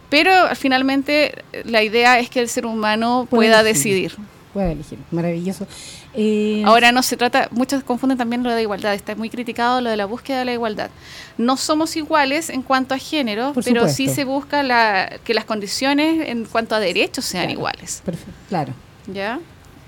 pero 0.09 0.33
finalmente 0.55 1.43
la 1.65 1.83
idea 1.83 2.19
es 2.19 2.29
que 2.29 2.39
el 2.39 2.49
ser 2.49 2.65
humano 2.65 3.27
pueda 3.29 3.63
decidir. 3.63 4.13
Puede 4.53 4.71
elegir. 4.71 4.97
Maravilloso. 5.11 5.67
Eh, 6.15 6.63
Ahora 6.65 6.91
no 6.91 7.03
se 7.03 7.15
trata, 7.17 7.47
muchos 7.51 7.83
confunden 7.83 8.17
también 8.17 8.41
lo 8.41 8.51
de 8.51 8.63
igualdad, 8.63 8.95
está 8.95 9.15
muy 9.15 9.29
criticado 9.29 9.79
lo 9.79 9.89
de 9.91 9.97
la 9.97 10.05
búsqueda 10.05 10.39
de 10.39 10.45
la 10.45 10.53
igualdad. 10.53 10.89
No 11.37 11.55
somos 11.55 11.95
iguales 11.95 12.49
en 12.49 12.63
cuanto 12.63 12.95
a 12.95 12.97
género, 12.97 13.53
pero 13.63 13.87
sí 13.87 14.07
se 14.07 14.23
busca 14.23 14.63
la, 14.63 15.19
que 15.23 15.35
las 15.35 15.45
condiciones 15.45 16.27
en 16.29 16.45
cuanto 16.45 16.73
a 16.73 16.79
derechos 16.79 17.25
sean 17.25 17.43
Claro. 17.45 17.59
iguales. 17.59 18.01
perfecto, 18.03 18.33
claro. 18.49 18.73
¿Ya? 19.13 19.39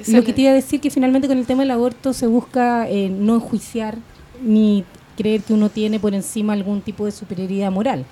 Lo 0.08 0.24
que 0.24 0.32
te 0.34 0.42
iba 0.42 0.52
a 0.52 0.54
decir 0.56 0.80
que 0.80 0.90
finalmente 0.92 1.28
con 1.28 1.38
el 1.40 1.46
tema 1.48 1.64
del 1.64 1.72
aborto 1.72 2.14
se 2.14 2.28
busca 2.28 2.88
eh, 2.88 3.10
no 3.10 3.36
enjuiciar 3.36 3.98
ni 4.44 4.84
creer 5.18 5.42
que 5.42 5.54
uno 5.54 5.70
tiene 5.70 6.00
por 6.00 6.14
encima 6.14 6.54
algún 6.54 6.82
tipo 6.82 7.06
de 7.06 7.12
superioridad 7.12 7.72
moral. 7.72 8.06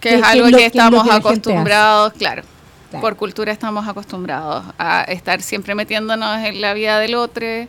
que 0.00 0.08
que- 0.08 0.14
es 0.16 0.22
algo 0.22 0.48
que 0.56 0.64
estamos 0.66 1.04
que 1.04 1.12
acostumbrados, 1.12 2.12
claro. 2.14 2.42
Por 2.98 3.16
cultura 3.16 3.52
estamos 3.52 3.86
acostumbrados 3.86 4.64
a 4.78 5.02
estar 5.04 5.42
siempre 5.42 5.74
metiéndonos 5.74 6.38
en 6.44 6.60
la 6.60 6.74
vida 6.74 6.98
del 6.98 7.14
otro, 7.14 7.44
eh, 7.46 7.68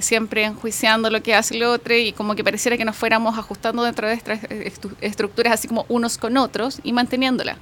siempre 0.00 0.44
enjuiciando 0.44 1.08
lo 1.10 1.22
que 1.22 1.34
hace 1.34 1.54
el 1.56 1.62
otro 1.62 1.94
y 1.94 2.12
como 2.12 2.34
que 2.34 2.44
pareciera 2.44 2.76
que 2.76 2.84
nos 2.84 2.94
fuéramos 2.96 3.38
ajustando 3.38 3.82
dentro 3.82 4.06
de 4.06 4.14
estas 4.14 4.42
estu- 4.42 4.94
estructuras 5.00 5.54
así 5.54 5.66
como 5.66 5.86
unos 5.88 6.18
con 6.18 6.36
otros 6.36 6.80
y 6.84 6.92
manteniéndola. 6.92 7.56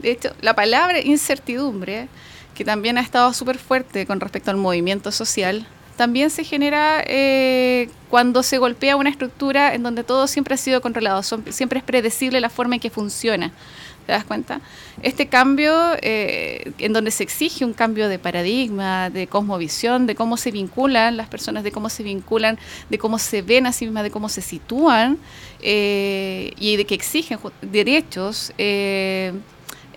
De 0.00 0.10
hecho, 0.10 0.34
la 0.40 0.54
palabra 0.54 1.00
incertidumbre, 1.00 2.08
que 2.54 2.64
también 2.64 2.98
ha 2.98 3.00
estado 3.00 3.32
súper 3.32 3.56
fuerte 3.58 4.04
con 4.06 4.18
respecto 4.20 4.50
al 4.50 4.56
movimiento 4.56 5.12
social, 5.12 5.66
también 5.96 6.30
se 6.30 6.44
genera 6.44 7.02
eh, 7.06 7.90
cuando 8.08 8.42
se 8.42 8.58
golpea 8.58 8.96
una 8.96 9.10
estructura 9.10 9.74
en 9.74 9.82
donde 9.82 10.02
todo 10.02 10.26
siempre 10.26 10.54
ha 10.54 10.58
sido 10.58 10.80
controlado, 10.80 11.22
siempre 11.22 11.78
es 11.78 11.84
predecible 11.84 12.40
la 12.40 12.48
forma 12.50 12.74
en 12.76 12.80
que 12.80 12.90
funciona. 12.90 13.52
¿Te 14.10 14.14
das 14.14 14.24
cuenta? 14.24 14.60
Este 15.04 15.28
cambio, 15.28 15.72
eh, 16.02 16.72
en 16.78 16.92
donde 16.92 17.12
se 17.12 17.22
exige 17.22 17.64
un 17.64 17.74
cambio 17.74 18.08
de 18.08 18.18
paradigma, 18.18 19.08
de 19.08 19.28
cosmovisión, 19.28 20.08
de 20.08 20.16
cómo 20.16 20.36
se 20.36 20.50
vinculan 20.50 21.16
las 21.16 21.28
personas, 21.28 21.62
de 21.62 21.70
cómo 21.70 21.88
se 21.88 22.02
vinculan, 22.02 22.58
de 22.88 22.98
cómo 22.98 23.20
se 23.20 23.42
ven 23.42 23.68
a 23.68 23.72
sí 23.72 23.84
mismas, 23.84 24.02
de 24.02 24.10
cómo 24.10 24.28
se 24.28 24.42
sitúan 24.42 25.16
eh, 25.62 26.54
y 26.58 26.74
de 26.74 26.86
que 26.86 26.96
exigen 26.96 27.38
derechos, 27.62 28.52
eh, 28.58 29.32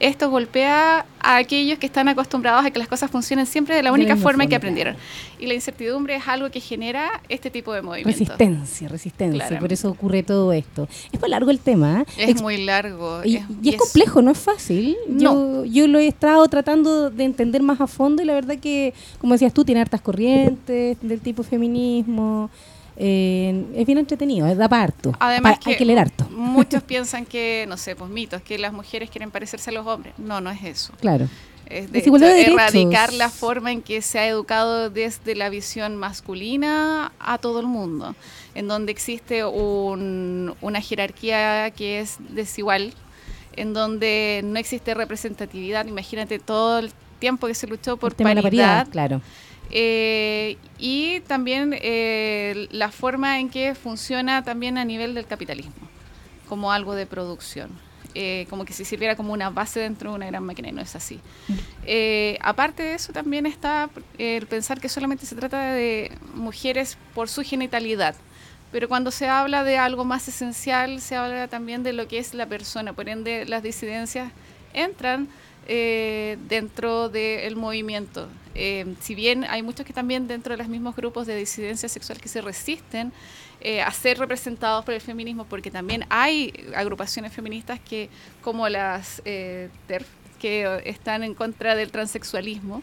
esto 0.08 0.30
golpea 0.30 1.06
a 1.20 1.38
aquellos 1.38 1.80
que 1.80 1.86
están 1.86 2.08
acostumbrados 2.10 2.66
a 2.66 2.72
que 2.72 2.78
las 2.80 2.88
cosas 2.88 3.10
funcionen 3.10 3.46
siempre 3.46 3.76
de 3.76 3.84
la 3.84 3.92
única 3.94 4.16
forma 4.18 4.44
en 4.44 4.50
que 4.50 4.56
forma, 4.56 4.58
aprendieron. 4.58 4.96
Y 5.40 5.48
la 5.48 5.54
incertidumbre 5.54 6.16
es 6.16 6.28
algo 6.28 6.50
que 6.52 6.60
genera 6.60 7.22
este 7.30 7.50
tipo 7.50 7.72
de 7.74 7.82
movimientos. 7.82 8.20
Resistencia, 8.20 8.88
resistencia. 8.90 9.36
Claramente. 9.38 9.62
Por 9.62 9.72
eso 9.74 9.90
ocurre 9.90 10.22
todo 10.24 10.52
esto. 10.54 10.88
Es 11.12 11.20
muy 11.22 11.30
largo 11.30 11.50
el 11.52 11.60
tema. 11.60 12.02
¿eh? 12.02 12.24
Es 12.24 12.30
Ex- 12.32 12.42
muy 12.42 12.64
largo. 12.66 13.22
Y, 13.24 13.38
es- 13.38 13.44
y 13.62 13.70
es 13.70 13.76
complejo, 13.78 14.22
no 14.22 14.32
es 14.32 14.38
fácil. 14.38 14.96
Yo, 15.08 15.64
yo 15.66 15.88
lo 15.88 16.00
he 16.00 16.08
estado 16.08 16.46
tratando 16.48 17.10
de 17.10 17.24
entender 17.24 17.62
más 17.64 17.80
a 17.80 17.88
fondo 17.88 18.22
y 18.22 18.26
la 18.26 18.34
verdad 18.34 18.58
que, 18.60 18.94
como 19.20 19.34
decías 19.34 19.54
tú, 19.54 19.64
tiene 19.64 19.82
hartas 19.82 20.02
corrientes 20.02 20.98
del 21.02 21.20
tipo 21.22 21.44
feminismo. 21.44 22.50
Eh, 22.98 23.66
es 23.76 23.86
bien 23.86 23.98
entretenido, 23.98 24.48
es 24.48 24.58
da 24.58 24.70
parto. 24.70 25.14
Además 25.20 25.60
Pa- 25.60 25.70
hay 25.72 25.78
que 25.78 25.86
leer 25.86 26.00
harto. 26.00 26.26
muchos 26.30 26.84
piensan 26.88 27.26
que, 27.26 27.66
no 27.68 27.78
sé, 27.78 27.96
pues 27.96 28.10
mitos, 28.10 28.42
que 28.42 28.58
las 28.58 28.74
mujeres 28.74 29.10
quieren 29.10 29.32
parecerse 29.32 29.70
a 29.70 29.74
los 29.74 29.86
hombres. 29.88 30.14
No, 30.18 30.42
no 30.42 30.50
es 30.52 30.64
eso. 30.64 30.94
Claro. 31.00 31.28
Es 31.66 31.92
de 31.92 32.00
hecho, 32.00 32.12
de 32.12 32.42
erradicar 32.44 33.14
la 33.14 33.30
forma 33.30 33.72
en 33.72 33.82
que 33.82 34.02
se 34.02 34.20
ha 34.20 34.28
educado 34.28 34.90
desde 34.90 35.34
la 35.34 35.50
visión 35.50 35.96
masculina 35.96 37.12
a 37.20 37.38
todo 37.38 37.62
el 37.62 37.68
mundo, 37.68 38.16
en 38.54 38.68
donde 38.68 38.92
existe 38.92 39.46
un- 39.46 40.54
una 40.62 40.82
jerarquía 40.82 41.72
que 41.72 42.00
es 42.02 42.18
desigual, 42.30 42.94
en 43.56 43.74
donde 43.74 44.42
no 44.44 44.60
existe 44.60 44.94
representatividad. 44.94 45.86
Imagínate 45.88 46.38
todo 46.38 46.80
el 46.80 46.92
tiempo 47.20 47.48
que 47.48 47.56
se 47.56 47.66
luchó 47.66 47.96
por 47.98 48.14
paridad. 48.14 48.44
paridad, 48.44 48.88
claro. 48.92 49.22
Eh, 49.72 50.58
y 50.78 51.22
también 51.22 51.76
eh, 51.82 52.68
la 52.72 52.92
forma 52.92 53.40
en 53.40 53.50
que 53.50 53.76
funciona 53.76 54.44
también 54.44 54.78
a 54.78 54.86
nivel 54.86 55.14
del 55.16 55.26
capitalismo, 55.26 55.74
como 56.48 56.72
algo 56.72 56.94
de 56.94 57.06
producción, 57.06 57.72
eh, 58.16 58.46
como 58.50 58.66
que 58.66 58.74
si 58.74 58.86
sirviera 58.86 59.16
como 59.16 59.34
una 59.34 59.50
base 59.50 59.80
dentro 59.80 60.12
de 60.12 60.18
una 60.18 60.28
gran 60.28 60.44
máquina 60.44 60.70
y 60.70 60.72
no 60.72 60.82
es 60.82 60.96
así. 60.96 61.20
Eh, 61.86 62.38
aparte 62.42 62.84
de 62.84 62.94
eso 62.94 63.12
también 63.12 63.46
está 63.46 63.90
el 64.20 64.46
pensar 64.46 64.80
que 64.80 64.90
solamente 64.90 65.26
se 65.26 65.36
trata 65.36 65.74
de 65.74 66.12
mujeres 66.36 66.98
por 67.16 67.28
su 67.28 67.42
genitalidad. 67.42 68.16
Pero 68.72 68.88
cuando 68.88 69.12
se 69.12 69.28
habla 69.28 69.64
de 69.64 69.78
algo 69.78 70.04
más 70.04 70.28
esencial, 70.28 71.00
se 71.00 71.16
habla 71.16 71.48
también 71.48 71.84
de 71.84 71.94
lo 71.94 72.08
que 72.08 72.18
es 72.18 72.34
la 72.34 72.48
persona. 72.48 72.94
Por 72.94 73.08
ende, 73.08 73.46
las 73.46 73.62
disidencias 73.62 74.32
entran 74.74 75.28
eh, 75.68 76.38
dentro 76.50 77.10
del 77.10 77.56
movimiento. 77.56 78.28
Eh, 78.56 78.86
si 79.02 79.16
bien 79.16 79.46
hay 79.50 79.62
muchos 79.64 79.86
que 79.86 79.94
también 79.94 80.28
dentro 80.28 80.52
de 80.54 80.58
los 80.58 80.68
mismos 80.68 80.96
grupos 80.96 81.26
de 81.28 81.36
disidencia 81.36 81.90
sexual 81.90 82.20
que 82.20 82.30
se 82.30 82.42
resisten 82.42 83.12
eh, 83.62 83.82
a 83.82 83.92
ser 83.92 84.18
representados 84.20 84.84
por 84.86 84.94
el 84.94 85.02
feminismo, 85.02 85.46
porque 85.46 85.72
también 85.72 86.06
hay 86.10 86.54
agrupaciones 86.76 87.32
feministas 87.34 87.80
que, 87.80 88.10
como 88.42 88.68
las 88.70 89.22
eh, 89.26 89.70
TERF, 89.88 90.08
que 90.40 90.82
están 90.86 91.24
en 91.24 91.34
contra 91.34 91.76
del 91.76 91.90
transexualismo. 91.90 92.82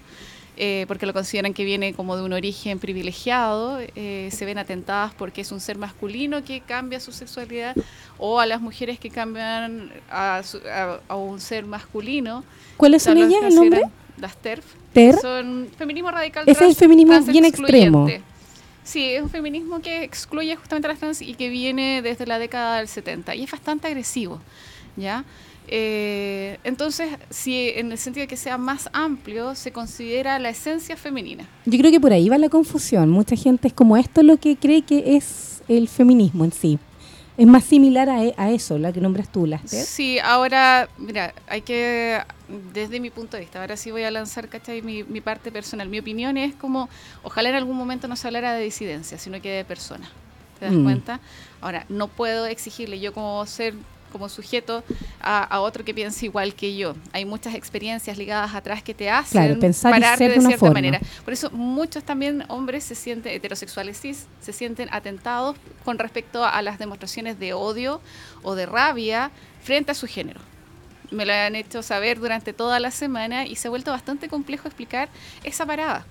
eh, 0.63 0.85
porque 0.89 1.07
lo 1.07 1.15
consideran 1.15 1.55
que 1.55 1.65
viene 1.65 1.95
como 1.95 2.17
de 2.17 2.23
un 2.23 2.33
origen 2.35 2.79
privilegiado, 2.79 3.79
eh, 3.95 4.29
se 4.31 4.45
ven 4.45 4.59
atentadas 4.59 5.15
porque 5.15 5.41
es 5.41 5.53
un 5.53 5.61
ser 5.61 5.79
masculino 5.79 6.45
que 6.45 6.61
cambia 6.61 7.01
su 7.01 7.13
sexualidad, 7.13 7.75
o 8.19 8.41
a 8.41 8.47
las 8.47 8.61
mujeres 8.61 8.99
que 8.99 9.09
cambian 9.09 9.91
a, 10.11 10.43
su- 10.45 10.61
a- 10.69 11.01
a 11.09 11.17
un 11.17 11.41
ser 11.41 11.65
masculino. 11.65 12.45
¿Cuáles 12.77 13.03
son 13.03 13.17
ellas, 13.19 13.43
el 13.49 13.55
nombre? 13.55 13.83
Las 14.21 14.37
TERF. 14.37 14.65
¿TERF? 14.93 15.21
Son 15.21 15.69
feminismo 15.77 16.11
radical. 16.11 16.45
Es 16.47 16.61
el 16.61 16.75
feminismo 16.75 17.21
bien 17.23 17.45
extremo. 17.45 18.09
Sí, 18.83 19.05
es 19.05 19.23
un 19.23 19.31
feminismo 19.31 19.81
que 19.81 20.03
excluye 20.03 20.57
justamente 20.57 20.87
a 20.89 20.91
las 20.91 20.99
trans 20.99 21.23
y 21.23 21.35
que 21.35 21.49
viene 21.49 22.03
desde 22.03 22.27
la 22.27 22.39
década 22.39 22.79
del 22.79 22.89
70 22.89 23.35
y 23.37 23.45
es 23.45 23.51
bastante 23.51 23.87
agresivo, 23.87 24.41
¿ya? 24.97 25.25
Eh, 25.69 26.59
entonces, 26.65 27.11
si 27.29 27.69
en 27.77 27.93
el 27.93 27.99
sentido 27.99 28.25
de 28.25 28.29
que 28.29 28.37
sea 28.37 28.59
más 28.59 28.89
amplio, 28.93 29.55
se 29.55 29.71
considera 29.71 30.39
la 30.41 30.49
esencia 30.49 30.97
femenina. 30.97 31.47
Yo 31.67 31.79
creo 31.79 31.93
que 31.93 32.01
por 32.01 32.13
ahí 32.13 32.29
va 32.29 32.39
la 32.39 32.49
confusión. 32.49 33.09
Mucha 33.11 33.37
gente 33.37 33.69
es 33.69 33.75
como 33.75 33.97
esto 33.97 34.23
lo 34.25 34.37
que 34.39 34.57
cree 34.57 34.83
que 34.83 35.17
es 35.17 35.63
el 35.69 35.87
feminismo 35.89 36.45
en 36.45 36.51
sí. 36.53 36.79
Es 37.39 37.47
más 37.47 37.63
similar 37.65 38.09
a, 38.11 38.25
e- 38.25 38.35
a 38.37 38.51
eso, 38.51 38.79
la 38.79 38.93
que 38.93 39.01
nombras 39.01 39.31
tú, 39.31 39.47
las 39.47 39.63
TERF. 39.65 39.87
Sí, 39.87 40.19
ahora, 40.19 40.89
mira, 40.99 41.33
hay 41.47 41.61
que, 41.63 42.19
desde 42.73 43.01
mi 43.01 43.11
punto 43.11 43.37
de 43.37 43.43
vista, 43.43 43.61
ahora 43.61 43.77
sí 43.77 43.91
voy 43.91 44.03
a 44.05 44.11
lanzar, 44.11 44.49
¿cachai? 44.49 44.83
Mi, 44.83 45.05
mi 45.05 45.21
parte 45.21 45.51
personal. 45.53 45.89
Mi 45.89 45.99
opinión 45.99 46.37
es 46.37 46.55
como, 46.55 46.89
ojalá 47.23 47.49
en 47.51 47.55
algún 47.55 47.77
momento 47.77 48.09
no 48.09 48.17
se 48.17 48.27
hablara 48.27 48.53
de 48.55 48.63
disidencia, 48.65 49.19
sino 49.19 49.41
que 49.41 49.51
de 49.51 49.65
persona. 49.65 50.09
¿Te 50.59 50.67
das 50.67 50.75
Mm. 50.75 50.83
cuenta? 50.85 51.21
Ahora, 51.61 51.87
no 51.89 52.09
puedo 52.09 52.47
exigirle 52.47 53.01
yo 53.01 53.13
como 53.15 53.45
ser, 53.47 53.75
como 54.13 54.29
sujeto, 54.29 54.83
a, 55.23 55.45
a 55.45 55.61
otro 55.61 55.85
que 55.85 55.95
piense 55.95 56.27
igual 56.27 56.55
que 56.55 56.77
yo. 56.77 56.95
Hay 57.13 57.25
muchas 57.25 57.55
experiencias 57.55 58.19
ligadas 58.19 58.55
atrás 58.55 58.83
que 58.83 58.93
te 58.93 59.09
hacen 59.09 59.41
Claro, 59.43 59.61
pensar 59.61 59.93
pararte 59.93 60.25
de 60.25 60.35
de 60.35 60.41
cierta 60.41 60.59
forma. 60.59 60.75
manera. 60.75 61.01
Por 61.25 61.33
eso 61.33 61.51
muchos 61.53 62.03
también 62.05 62.45
hombres 62.49 62.83
se 62.85 62.95
sienten, 62.97 63.33
heterosexuales 63.33 64.01
cis, 64.01 64.27
se 64.41 64.53
sienten 64.53 64.89
atentados 64.93 65.57
con 65.85 65.97
respecto 65.99 66.45
a 66.45 66.61
las 66.61 66.79
demostraciones 66.79 67.39
de 67.39 67.53
odio 67.55 68.01
o 68.43 68.55
de 68.57 68.67
rabia 68.67 69.31
frente 69.63 69.93
a 69.93 69.95
su 69.95 70.07
género. 70.09 70.41
Me 71.11 71.27
lo 71.27 71.33
han 71.33 71.57
hecho 71.57 71.83
saber 71.83 72.21
durante 72.21 72.53
toda 72.53 72.79
la 72.81 72.91
semana 72.91 73.47
y 73.47 73.57
se 73.57 73.69
ha 73.69 73.71
vuelto 73.71 73.91
bastante 73.91 74.29
complejo 74.29 74.69
explicar 74.69 75.09
esa 75.45 75.67
parada. 75.67 76.07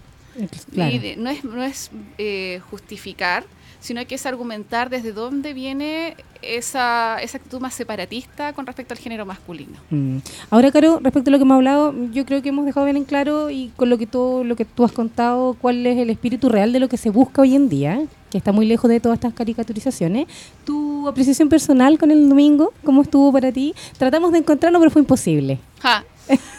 Claro. 0.73 0.93
Y 0.95 0.99
de- 0.99 1.15
no 1.17 1.29
es, 1.29 1.43
no 1.43 1.63
es 1.63 1.89
eh, 2.17 2.61
justificar, 2.69 3.43
sino 3.79 4.05
que 4.05 4.15
es 4.15 4.25
argumentar 4.25 4.89
desde 4.89 5.13
dónde 5.13 5.53
viene 5.53 6.15
esa, 6.41 7.17
esa 7.21 7.37
actitud 7.37 7.59
más 7.61 7.73
separatista 7.73 8.53
con 8.53 8.65
respecto 8.65 8.93
al 8.93 8.99
género 8.99 9.25
masculino. 9.25 9.77
Mm. 9.89 10.17
Ahora, 10.49 10.71
Caro, 10.71 10.99
respecto 11.01 11.29
a 11.29 11.31
lo 11.31 11.37
que 11.37 11.43
hemos 11.43 11.55
hablado, 11.55 11.93
yo 12.11 12.25
creo 12.25 12.41
que 12.41 12.49
hemos 12.49 12.65
dejado 12.65 12.85
bien 12.85 12.97
en 12.97 13.05
claro 13.05 13.49
y 13.49 13.71
con 13.77 13.89
lo 13.89 13.97
que 13.97 14.05
tú, 14.05 14.43
lo 14.45 14.55
que 14.55 14.65
tú 14.65 14.83
has 14.83 14.91
contado, 14.91 15.55
cuál 15.59 15.85
es 15.87 15.97
el 15.97 16.09
espíritu 16.09 16.49
real 16.49 16.73
de 16.73 16.79
lo 16.81 16.89
que 16.89 16.97
se 16.97 17.09
busca 17.09 17.41
hoy 17.41 17.55
en 17.55 17.69
día, 17.69 18.01
que 18.29 18.37
está 18.37 18.51
muy 18.51 18.65
lejos 18.65 18.89
de 18.89 18.99
todas 18.99 19.17
estas 19.17 19.33
caricaturizaciones. 19.33 20.27
Tu 20.65 21.07
apreciación 21.07 21.49
personal 21.49 21.97
con 21.97 22.11
el 22.11 22.29
domingo, 22.29 22.73
¿cómo 22.83 23.01
estuvo 23.01 23.31
para 23.31 23.51
ti? 23.51 23.73
Tratamos 23.97 24.31
de 24.31 24.39
encontrarlo, 24.39 24.79
pero 24.79 24.91
fue 24.91 25.01
imposible. 25.01 25.59
Ja, 25.81 26.03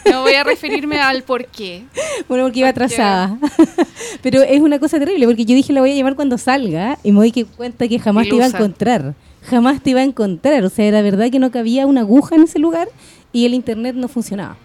no 0.09 0.21
voy 0.21 0.33
a 0.33 0.43
referirme 0.43 0.99
al 0.99 1.23
por 1.23 1.45
qué. 1.47 1.83
Bueno, 2.27 2.45
porque 2.45 2.59
iba 2.59 2.69
atrasada. 2.69 3.37
Pero 4.21 4.41
es 4.41 4.61
una 4.61 4.79
cosa 4.79 4.99
terrible, 4.99 5.25
porque 5.25 5.43
yo 5.43 5.55
dije 5.55 5.73
la 5.73 5.81
voy 5.81 5.91
a 5.91 5.95
llevar 5.95 6.15
cuando 6.15 6.37
salga 6.37 6.97
y 7.03 7.11
me 7.11 7.19
doy 7.19 7.31
cuenta 7.57 7.87
que 7.87 7.99
jamás 7.99 8.27
te 8.27 8.35
iba 8.35 8.45
a 8.45 8.47
encontrar. 8.47 9.15
Jamás 9.43 9.81
te 9.81 9.89
iba 9.89 9.99
a 9.99 10.03
encontrar. 10.03 10.63
O 10.63 10.69
sea, 10.69 10.85
era 10.85 11.01
verdad 11.01 11.29
que 11.29 11.39
no 11.39 11.51
cabía 11.51 11.85
una 11.87 12.01
aguja 12.01 12.35
en 12.35 12.43
ese 12.43 12.59
lugar 12.59 12.87
y 13.33 13.45
el 13.45 13.53
internet 13.53 13.95
no 13.95 14.07
funcionaba. 14.07 14.55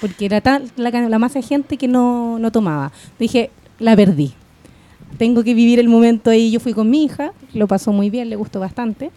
Porque 0.00 0.26
era 0.26 0.40
tal 0.40 0.70
la, 0.76 0.90
la 0.90 1.18
masa 1.18 1.38
de 1.38 1.46
gente 1.46 1.76
que 1.76 1.88
no, 1.88 2.38
no 2.38 2.50
tomaba. 2.52 2.92
Dije, 3.18 3.50
la 3.78 3.96
perdí. 3.96 4.34
Tengo 5.18 5.44
que 5.44 5.54
vivir 5.54 5.78
el 5.78 5.88
momento 5.88 6.30
ahí. 6.30 6.50
Yo 6.50 6.60
fui 6.60 6.72
con 6.74 6.90
mi 6.90 7.04
hija, 7.04 7.32
lo 7.52 7.66
pasó 7.66 7.92
muy 7.92 8.10
bien, 8.10 8.28
le 8.30 8.36
gustó 8.36 8.60
bastante. 8.60 9.10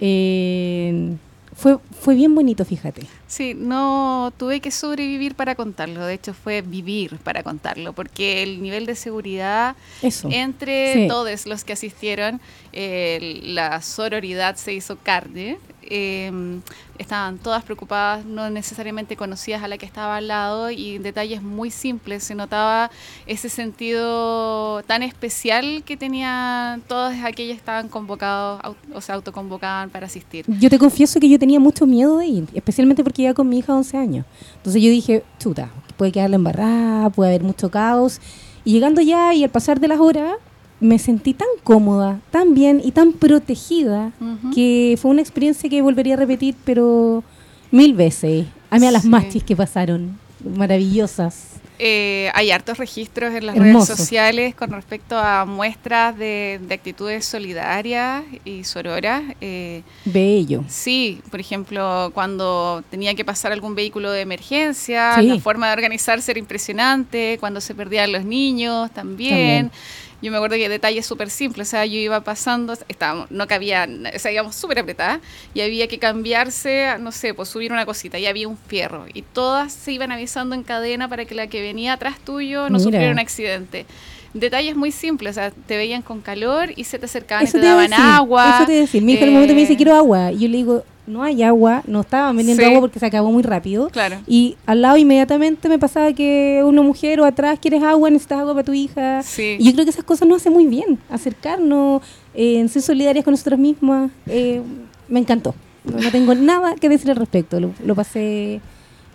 Eh, 0.00 1.14
fue, 1.54 1.76
fue 2.00 2.14
bien 2.14 2.34
bonito, 2.36 2.64
fíjate. 2.64 3.02
Sí, 3.26 3.52
no 3.56 4.32
tuve 4.36 4.60
que 4.60 4.70
sobrevivir 4.70 5.34
para 5.34 5.56
contarlo, 5.56 6.06
de 6.06 6.14
hecho 6.14 6.32
fue 6.32 6.62
vivir 6.62 7.16
para 7.18 7.42
contarlo, 7.42 7.92
porque 7.94 8.44
el 8.44 8.62
nivel 8.62 8.86
de 8.86 8.94
seguridad 8.94 9.74
Eso. 10.00 10.28
entre 10.30 10.92
Sí. 10.92 11.08
todos 11.08 11.46
los 11.46 11.64
que 11.64 11.72
asistieron, 11.72 12.40
eh, 12.72 13.40
la 13.42 13.82
sororidad 13.82 14.54
se 14.54 14.72
hizo 14.72 14.98
carne. 15.02 15.58
Eh, 15.90 16.60
estaban 16.98 17.38
todas 17.38 17.64
preocupadas, 17.64 18.24
no 18.24 18.50
necesariamente 18.50 19.16
conocidas 19.16 19.62
a 19.62 19.68
la 19.68 19.78
que 19.78 19.86
estaba 19.86 20.16
al 20.16 20.28
lado 20.28 20.70
y 20.70 20.96
en 20.96 21.02
detalles 21.02 21.42
muy 21.42 21.70
simples 21.70 22.24
se 22.24 22.34
notaba 22.34 22.90
ese 23.26 23.48
sentido 23.48 24.82
tan 24.84 25.02
especial 25.02 25.82
que 25.84 25.96
tenían 25.96 26.82
todas 26.82 27.24
aquellas 27.24 27.54
que 27.54 27.60
estaban 27.60 27.88
convocados, 27.88 28.60
o 28.92 29.00
sea, 29.00 29.14
autoconvocaban 29.16 29.90
para 29.90 30.06
asistir. 30.06 30.44
Yo 30.60 30.70
te 30.70 30.78
confieso 30.78 31.20
que 31.20 31.28
yo 31.28 31.38
tenía 31.38 31.60
mucho 31.60 31.86
miedo 31.86 32.18
de 32.18 32.26
ir, 32.26 32.48
especialmente 32.54 33.02
porque 33.02 33.22
iba 33.22 33.34
con 33.34 33.48
mi 33.48 33.58
hija 33.58 33.72
de 33.72 33.78
11 33.78 33.96
años. 33.96 34.26
Entonces 34.56 34.82
yo 34.82 34.90
dije, 34.90 35.22
chuta, 35.38 35.70
puede 35.96 36.12
quedar 36.12 36.30
la 36.30 36.36
embarrada, 36.36 37.10
puede 37.10 37.30
haber 37.30 37.42
mucho 37.42 37.70
caos. 37.70 38.20
Y 38.64 38.72
llegando 38.72 39.00
ya 39.00 39.34
y 39.34 39.44
al 39.44 39.50
pasar 39.50 39.80
de 39.80 39.88
las 39.88 40.00
horas, 40.00 40.34
me 40.80 40.98
sentí 40.98 41.34
tan 41.34 41.48
cómoda, 41.64 42.20
tan 42.30 42.54
bien 42.54 42.80
y 42.84 42.92
tan 42.92 43.12
protegida 43.12 44.12
que 44.54 44.96
fue 45.00 45.10
una 45.10 45.20
experiencia 45.22 45.68
que 45.68 45.82
volvería 45.82 46.14
a 46.14 46.16
repetir, 46.18 46.54
pero 46.64 47.22
mil 47.70 47.94
veces. 47.94 48.46
A 48.70 48.78
mí 48.78 48.86
a 48.86 48.90
las 48.90 49.02
Sí. 49.02 49.08
machis 49.08 49.42
que 49.42 49.56
pasaron, 49.56 50.18
maravillosas. 50.56 51.54
Eh, 51.80 52.28
hay 52.34 52.50
hartos 52.50 52.76
registros 52.78 53.32
en 53.34 53.46
las 53.46 53.54
Hermoso. 53.56 53.86
redes 53.92 53.98
sociales 54.00 54.54
con 54.56 54.70
respecto 54.72 55.16
a 55.16 55.44
muestras 55.44 56.18
de, 56.18 56.58
de 56.66 56.74
actitudes 56.74 57.24
solidarias 57.24 58.24
y 58.44 58.64
sororas. 58.64 59.22
Eh, 59.40 59.82
Bello. 60.04 60.64
sí, 60.66 61.20
por 61.30 61.38
ejemplo, 61.38 62.10
cuando 62.14 62.82
tenía 62.90 63.14
que 63.14 63.24
pasar 63.24 63.52
algún 63.52 63.76
vehículo 63.76 64.10
de 64.10 64.22
emergencia, 64.22 65.14
Sí. 65.20 65.26
la 65.28 65.38
forma 65.38 65.68
de 65.68 65.74
organizarse 65.74 66.32
era 66.32 66.40
impresionante, 66.40 67.36
cuando 67.38 67.60
se 67.60 67.76
perdían 67.76 68.10
los 68.10 68.24
niños 68.24 68.90
también. 68.90 69.68
También. 69.68 69.70
Yo 70.20 70.32
me 70.32 70.36
acuerdo 70.36 70.56
que 70.56 70.68
detalles 70.68 71.06
súper 71.06 71.30
simples, 71.30 71.68
o 71.68 71.70
sea, 71.70 71.86
yo 71.86 71.96
iba 71.96 72.20
pasando, 72.22 72.76
estábamos, 72.88 73.30
no 73.30 73.46
cabía, 73.46 73.88
o 74.14 74.18
sea, 74.18 74.32
íbamos 74.32 74.56
súper 74.56 74.80
apretadas 74.80 75.20
y 75.54 75.60
había 75.60 75.86
que 75.86 75.98
cambiarse, 75.98 76.96
no 76.98 77.12
sé, 77.12 77.34
pues 77.34 77.48
subir 77.48 77.72
una 77.72 77.86
cosita 77.86 78.18
y 78.18 78.26
había 78.26 78.48
un 78.48 78.56
fierro 78.56 79.06
y 79.14 79.22
todas 79.22 79.72
se 79.72 79.92
iban 79.92 80.10
avisando 80.10 80.56
en 80.56 80.64
cadena 80.64 81.08
para 81.08 81.24
que 81.24 81.36
la 81.36 81.46
que 81.46 81.62
venía 81.62 81.92
atrás 81.92 82.18
tuyo 82.18 82.62
no 82.64 82.78
Mira. 82.78 82.80
sufriera 82.80 83.12
un 83.12 83.20
accidente. 83.20 83.86
Detalles 84.34 84.76
muy 84.76 84.92
simples, 84.92 85.32
o 85.32 85.40
sea, 85.40 85.50
te 85.50 85.76
veían 85.76 86.02
con 86.02 86.20
calor 86.20 86.72
y 86.76 86.84
se 86.84 86.98
te 86.98 87.06
acercaban 87.06 87.44
Eso 87.44 87.56
y 87.56 87.60
te 87.60 87.66
a 87.66 87.70
daban 87.70 87.90
decir, 87.90 88.04
agua. 88.04 88.56
Eso 88.56 88.66
te 88.66 88.76
a 88.76 88.80
decir. 88.80 89.02
Mi 89.02 89.12
hija 89.14 89.22
en 89.22 89.28
un 89.28 89.34
momento 89.34 89.54
me 89.54 89.60
dice, 89.60 89.72
eh, 89.72 89.76
quiero 89.76 89.94
agua. 89.94 90.32
Y 90.32 90.40
yo 90.40 90.48
le 90.48 90.56
digo, 90.58 90.84
no 91.08 91.22
hay 91.22 91.42
agua, 91.42 91.82
no 91.86 92.00
estaban 92.02 92.36
vendiendo 92.36 92.62
Sí. 92.62 92.68
agua 92.68 92.80
porque 92.80 92.98
se 92.98 93.06
acabó 93.06 93.30
muy 93.32 93.42
rápido. 93.42 93.88
Claro. 93.90 94.18
Y 94.26 94.56
al 94.66 94.82
lado 94.82 94.96
inmediatamente 94.96 95.68
me 95.68 95.78
pasaba 95.78 96.12
que 96.12 96.62
una 96.64 96.82
mujer 96.82 97.20
o 97.20 97.24
atrás 97.24 97.58
quieres 97.60 97.82
agua, 97.82 98.10
necesitas 98.10 98.38
agua 98.40 98.54
para 98.54 98.64
tu 98.64 98.72
hija. 98.74 99.22
Sí. 99.22 99.56
Y 99.58 99.64
yo 99.64 99.72
creo 99.72 99.84
que 99.84 99.90
esas 99.90 100.04
cosas 100.04 100.28
nos 100.28 100.42
hacen 100.42 100.52
muy 100.52 100.66
bien. 100.66 100.98
Acercarnos, 101.10 102.02
eh, 102.34 102.66
ser 102.68 102.82
solidarias 102.82 103.24
con 103.24 103.32
nosotras 103.32 103.58
mismas. 103.58 104.10
eh, 104.26 104.60
me 105.08 105.20
encantó. 105.20 105.54
No, 105.84 105.98
no 105.98 106.10
tengo 106.10 106.34
nada 106.34 106.74
que 106.74 106.88
decir 106.88 107.10
al 107.10 107.16
respecto. 107.16 107.58
Lo, 107.60 107.72
lo 107.84 107.94
pasé 107.94 108.60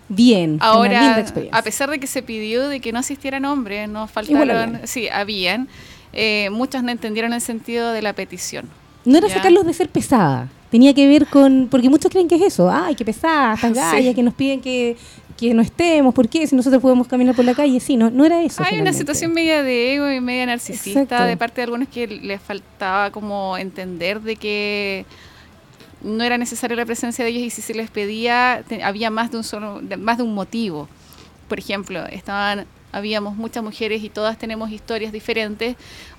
bien. 0.08 0.58
Fue 0.58 0.68
una 0.80 0.88
linda 0.88 1.16
Ahora, 1.16 1.48
a 1.52 1.62
pesar 1.62 1.88
de 1.90 1.98
que 2.00 2.06
se 2.06 2.22
pidió 2.22 2.68
de 2.68 2.80
que 2.80 2.92
no 2.92 2.98
asistieran 2.98 3.44
hombres, 3.44 3.88
no 3.88 4.06
faltaron, 4.08 4.50
habían. 4.50 4.86
sí, 4.88 5.08
habían, 5.08 5.68
eh, 6.12 6.48
muchos 6.50 6.82
no 6.82 6.90
entendieron 6.90 7.32
el 7.32 7.40
sentido 7.40 7.92
de 7.92 8.02
la 8.02 8.12
petición. 8.12 8.68
No 9.04 9.18
era 9.18 9.28
Ya. 9.28 9.34
sacarlos 9.34 9.64
de 9.66 9.72
ser 9.72 9.88
pesada. 9.88 10.48
Tenía 10.74 10.92
que 10.92 11.06
ver 11.06 11.26
con. 11.28 11.68
Porque 11.70 11.88
muchos 11.88 12.10
creen 12.10 12.26
que 12.26 12.34
es 12.34 12.42
eso. 12.42 12.68
Ay, 12.68 12.96
qué 12.96 13.04
pesada, 13.04 13.54
estas 13.62 13.70
Sí. 13.74 13.78
gallas 13.96 14.12
que 14.16 14.22
nos 14.24 14.34
piden 14.34 14.60
que, 14.60 14.96
que 15.36 15.54
no 15.54 15.62
estemos. 15.62 16.12
¿Por 16.12 16.28
qué? 16.28 16.44
Si 16.48 16.56
nosotros 16.56 16.82
podemos 16.82 17.06
caminar 17.06 17.36
por 17.36 17.44
la 17.44 17.54
calle. 17.54 17.78
Sí, 17.78 17.96
no, 17.96 18.10
no 18.10 18.24
era 18.24 18.42
eso. 18.42 18.60
Hay 18.66 18.80
una 18.80 18.92
situación 18.92 19.32
media 19.32 19.62
de 19.62 19.94
ego 19.94 20.10
y 20.10 20.20
media 20.20 20.46
narcisista 20.46 21.02
Exacto. 21.02 21.26
de 21.26 21.36
parte 21.36 21.60
de 21.60 21.62
algunos 21.66 21.86
que 21.86 22.08
les 22.08 22.40
faltaba 22.42 23.12
como 23.12 23.56
entender 23.56 24.20
de 24.20 24.34
que 24.34 25.06
no 26.02 26.24
era 26.24 26.38
necesaria 26.38 26.76
la 26.76 26.84
presencia 26.84 27.24
de 27.24 27.30
ellos 27.30 27.44
y 27.44 27.50
si 27.50 27.62
se 27.62 27.72
les 27.72 27.88
pedía 27.88 28.64
te- 28.68 28.82
había 28.82 29.10
más 29.10 29.30
de 29.30 29.36
un 29.36 29.44
solo 29.44 29.80
de- 29.80 29.96
más 29.96 30.16
de 30.18 30.24
un 30.24 30.34
motivo. 30.34 30.88
Por 31.48 31.60
ejemplo, 31.60 32.04
estaban 32.06 32.66
habíamos 32.94 33.36
muchas 33.36 33.62
mujeres 33.64 34.02
y 34.04 34.08
todas 34.08 34.38
tenemos 34.38 34.70
historias 34.70 35.12
diferentes, 35.12 35.76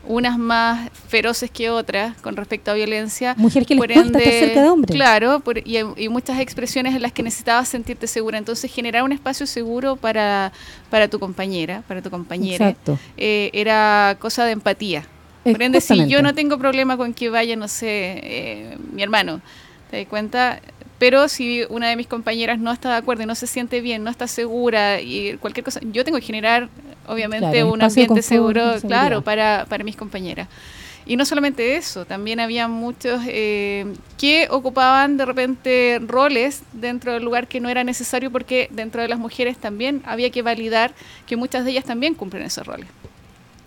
unas 0.08 0.38
más 0.38 0.90
feroces 1.08 1.50
que 1.50 1.70
otras 1.70 2.16
con 2.22 2.36
respecto 2.36 2.72
a 2.72 2.74
violencia. 2.74 3.34
Mujeres 3.38 3.68
que 3.68 3.76
les 3.76 3.82
Por 3.82 3.94
cuesta 3.94 4.20
estar 4.20 4.34
cerca 4.34 4.62
de 4.62 4.70
hombres. 4.70 4.96
Claro, 4.96 5.40
por- 5.40 5.58
y, 5.60 5.78
y 5.98 6.10
muchas 6.10 6.40
expresiones 6.40 6.94
en 6.94 7.02
las 7.02 7.12
que 7.14 7.24
necesitabas 7.24 7.68
sentirte 7.70 8.08
segura. 8.08 8.38
Entonces, 8.38 8.72
generar 8.72 9.04
un 9.04 9.12
espacio 9.14 9.48
seguro 9.48 9.96
para, 9.96 10.52
para 10.90 11.08
tu 11.08 11.18
compañera, 11.20 11.82
para 11.88 12.02
tu 12.02 12.10
compañera, 12.10 12.70
Exacto. 12.70 13.00
eh, 13.18 13.50
era 13.54 14.18
cosa 14.20 14.44
de 14.46 14.52
empatía. 14.52 15.08
Por 15.44 15.62
ende, 15.62 15.80
si 15.80 16.08
yo 16.08 16.22
no 16.24 16.34
tengo 16.34 16.58
problema 16.58 16.98
con 16.98 17.14
que 17.14 17.30
vaya, 17.30 17.56
no 17.56 17.68
sé, 17.68 18.20
eh, 18.24 18.78
mi 18.92 19.02
hermano, 19.04 19.42
¿te 19.92 19.98
das 19.98 20.08
cuenta? 20.08 20.60
Pero 20.98 21.28
si 21.28 21.64
una 21.70 21.90
de 21.90 21.96
mis 21.96 22.08
compañeras 22.08 22.60
no 22.60 22.72
está 22.72 22.92
de 22.92 22.98
acuerdo 22.98 23.24
y 23.24 23.26
no 23.26 23.36
se 23.36 23.48
siente 23.48 23.82
bien, 23.82 24.04
no 24.04 24.10
está 24.10 24.28
segura 24.28 25.02
y 25.02 25.38
cualquier 25.38 25.64
cosa, 25.64 25.80
yo 25.92 26.06
tengo 26.06 26.18
que 26.18 26.26
generar, 26.26 26.70
obviamente, 27.08 27.52
Claro, 27.52 27.74
un 27.74 27.82
ambiente 27.82 28.22
seguro, 28.22 28.76
claro, 28.82 29.22
para, 29.22 29.66
para 29.68 29.84
mis 29.84 29.96
compañeras. 29.96 30.48
Y 31.08 31.18
no 31.18 31.26
solamente 31.26 31.76
eso, 31.76 32.06
también 32.06 32.40
había 32.40 32.68
muchos 32.68 33.22
eh, 33.28 33.86
que 34.18 34.48
ocupaban 34.50 35.18
de 35.18 35.26
repente 35.26 36.00
roles 36.02 36.64
dentro 36.74 37.14
del 37.14 37.24
lugar 37.24 37.48
que 37.48 37.60
no 37.60 37.70
era 37.70 37.84
necesario 37.84 38.32
porque 38.32 38.70
dentro 38.72 39.04
de 39.04 39.08
las 39.08 39.20
mujeres 39.20 39.58
también 39.58 40.02
había 40.06 40.32
que 40.32 40.42
validar 40.42 40.94
que 41.28 41.38
muchas 41.38 41.64
de 41.64 41.72
ellas 41.72 41.86
también 41.86 42.16
cumplen 42.16 42.42
esos 42.42 42.66
roles. 42.66 42.88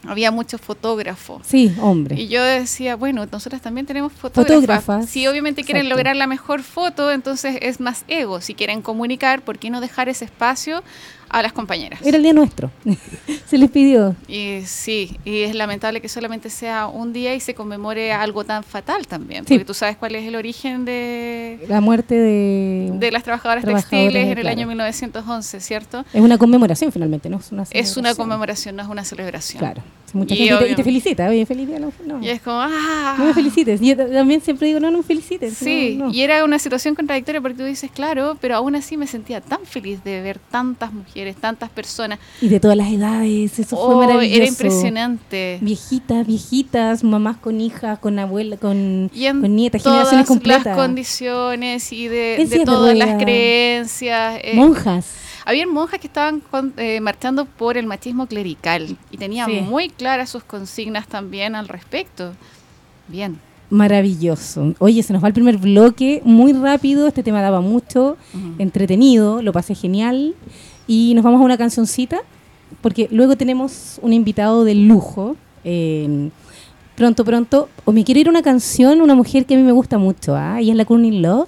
Había 0.06 0.30
muchos 0.30 0.60
fotógrafos. 0.60 1.42
Sí, 1.46 1.74
hombre. 1.80 2.14
Y 2.20 2.28
yo 2.28 2.42
decía, 2.42 2.94
bueno, 2.96 3.26
nosotras 3.30 3.60
también 3.60 3.86
tenemos 3.86 4.12
fotógrafas. 4.12 4.54
Fotógrafas, 4.54 5.08
Si 5.08 5.26
obviamente 5.26 5.64
quieren 5.64 5.86
exacto. 5.86 5.96
lograr 5.96 6.16
la 6.16 6.26
mejor 6.26 6.62
foto, 6.62 7.10
entonces 7.10 7.58
es 7.60 7.80
más 7.80 8.04
ego. 8.08 8.40
Si 8.40 8.54
quieren 8.54 8.80
comunicar, 8.80 9.42
¿por 9.42 9.58
qué 9.58 9.70
no 9.70 9.80
dejar 9.80 10.08
ese 10.08 10.24
espacio 10.24 10.82
a 11.28 11.42
las 11.42 11.52
compañeras? 11.52 12.00
Era 12.04 12.16
el 12.16 12.22
día 12.22 12.32
nuestro. 12.32 12.70
se 13.46 13.58
les 13.58 13.70
pidió. 13.70 14.14
Y 14.26 14.62
sí, 14.66 15.18
y 15.24 15.40
es 15.42 15.54
lamentable 15.54 16.00
que 16.00 16.08
solamente 16.08 16.50
sea 16.50 16.86
un 16.86 17.12
día 17.12 17.34
y 17.34 17.40
se 17.40 17.54
conmemore 17.54 18.12
algo 18.12 18.44
tan 18.44 18.62
fatal 18.64 19.06
también. 19.06 19.44
Sí. 19.46 19.54
Porque 19.54 19.64
tú 19.64 19.74
sabes 19.74 19.96
cuál 19.96 20.14
es 20.14 20.26
el 20.26 20.36
origen 20.36 20.84
de, 20.84 21.64
La 21.68 21.80
muerte 21.80 22.14
de... 22.14 22.90
de 22.94 23.10
las 23.12 23.22
trabajadoras, 23.24 23.64
Trabajadoras, 23.64 23.90
textiles 23.90 24.22
en 24.24 24.28
el 24.38 24.42
claro. 24.42 24.48
año 24.56 24.66
1911, 24.66 25.60
¿cierto? 25.60 26.04
Es 26.12 26.20
una 26.20 26.38
conmemoración 26.38 26.92
finalmente, 26.92 27.28
¿no? 27.30 27.38
Es 27.38 27.52
una 27.52 27.64
Es 27.70 27.96
una 27.96 28.14
conmemoración, 28.14 28.76
no 28.76 28.82
es 28.82 28.88
una 28.88 29.04
celebración. 29.04 29.58
Claro. 29.58 29.82
Mucha 30.14 30.34
Y 30.34 30.38
gente 30.38 30.54
te- 30.64 30.64
y 30.64 30.68
te, 30.68 30.74
obvio- 30.80 30.84
felicita. 30.84 31.28
Oye, 31.28 31.44
feliz 31.44 31.66
día. 31.68 31.78
No, 31.78 31.92
no. 32.06 32.22
Y 32.22 32.30
es 32.30 32.40
como, 32.40 32.56
ah. 32.62 33.14
No 33.18 33.26
me 33.26 33.34
felicites. 33.34 33.78
Yo 33.82 33.94
también 33.94 34.40
siempre 34.40 34.66
digo, 34.66 34.80
no, 34.80 34.90
no 34.90 34.98
me 34.98 35.04
felicites. 35.04 35.52
Sí, 35.54 35.96
no, 35.98 36.06
no. 36.06 36.12
y 36.14 36.22
era 36.22 36.44
una 36.44 36.58
situación 36.58 36.94
contradictoria 36.94 37.42
porque 37.42 37.58
tú 37.58 37.64
dices, 37.64 37.90
claro, 37.90 38.38
pero 38.40 38.56
aún 38.56 38.74
así 38.74 38.96
me 38.96 39.06
sentía 39.06 39.42
tan 39.42 39.66
feliz 39.66 40.02
de 40.04 40.22
ver 40.22 40.38
tantas 40.38 40.94
mujeres, 40.94 41.17
tantas 41.36 41.70
personas. 41.70 42.18
Y 42.40 42.48
de 42.48 42.60
todas 42.60 42.76
las 42.76 42.88
edades, 42.90 43.58
eso 43.58 43.76
Oh, 43.78 43.86
fue 43.92 44.06
maravilloso. 44.06 44.36
era 44.36 44.46
impresionante. 44.46 45.58
Viejitas, 45.60 46.26
viejitas, 46.26 47.04
mamás 47.04 47.36
con 47.38 47.60
hijas, 47.60 47.98
con 47.98 48.18
abuelas, 48.18 48.58
con, 48.58 49.10
Y 49.14 49.26
en 49.26 49.40
con 49.40 49.54
nietas, 49.56 49.82
todas 49.82 50.08
generaciones 50.08 50.20
las 50.20 50.28
completas. 50.28 50.76
condiciones 50.76 51.92
y 51.92 52.08
de, 52.08 52.62
todas 52.64 52.96
las 52.96 53.22
creencias. 53.22 54.40
eh, 54.42 54.52
Monjas. 54.54 55.06
había 55.44 55.66
monjas 55.66 55.98
que 56.00 56.06
estaban 56.06 56.40
con- 56.40 56.74
eh, 56.76 57.00
marchando 57.00 57.44
por 57.46 57.76
el 57.76 57.86
machismo 57.86 58.26
clerical 58.26 58.96
y 59.10 59.16
tenían 59.16 59.50
Sí. 59.50 59.60
muy 59.60 59.88
claras 59.88 60.30
sus 60.30 60.44
consignas 60.44 61.06
también 61.08 61.54
al 61.54 61.68
respecto. 61.68 62.32
Bien. 63.08 63.38
Maravilloso. 63.70 64.74
Oye, 64.78 65.02
se 65.02 65.12
nos 65.12 65.22
va 65.22 65.28
el 65.28 65.34
primer 65.34 65.58
bloque 65.58 66.22
muy 66.24 66.52
rápido. 66.54 67.06
Este 67.06 67.22
tema 67.22 67.42
daba 67.42 67.60
mucho, 67.60 68.16
entretenido, 68.58 69.42
lo 69.42 69.52
pasé 69.52 69.74
genial. 69.74 70.34
Y 70.88 71.12
nos 71.14 71.22
vamos 71.22 71.40
a 71.42 71.44
una 71.44 71.58
cancioncita, 71.58 72.22
porque 72.80 73.08
luego 73.12 73.36
tenemos 73.36 74.00
un 74.02 74.14
invitado 74.14 74.64
de 74.64 74.74
lujo. 74.74 75.36
eh, 75.62 76.30
pronto, 76.96 77.24
pronto. 77.24 77.68
O 77.84 77.92
me 77.92 78.02
quiero 78.04 78.20
ir 78.20 78.26
a 78.26 78.30
una 78.30 78.42
canción, 78.42 79.02
una 79.02 79.14
mujer 79.14 79.44
que 79.46 79.54
a 79.54 79.56
mí 79.56 79.62
me 79.62 79.72
gusta 79.72 79.98
mucho, 79.98 80.34
¿ah? 80.34 80.60
y 80.60 80.70
es 80.70 80.76
la 80.76 80.84
Courtney 80.84 81.20
Love. 81.20 81.46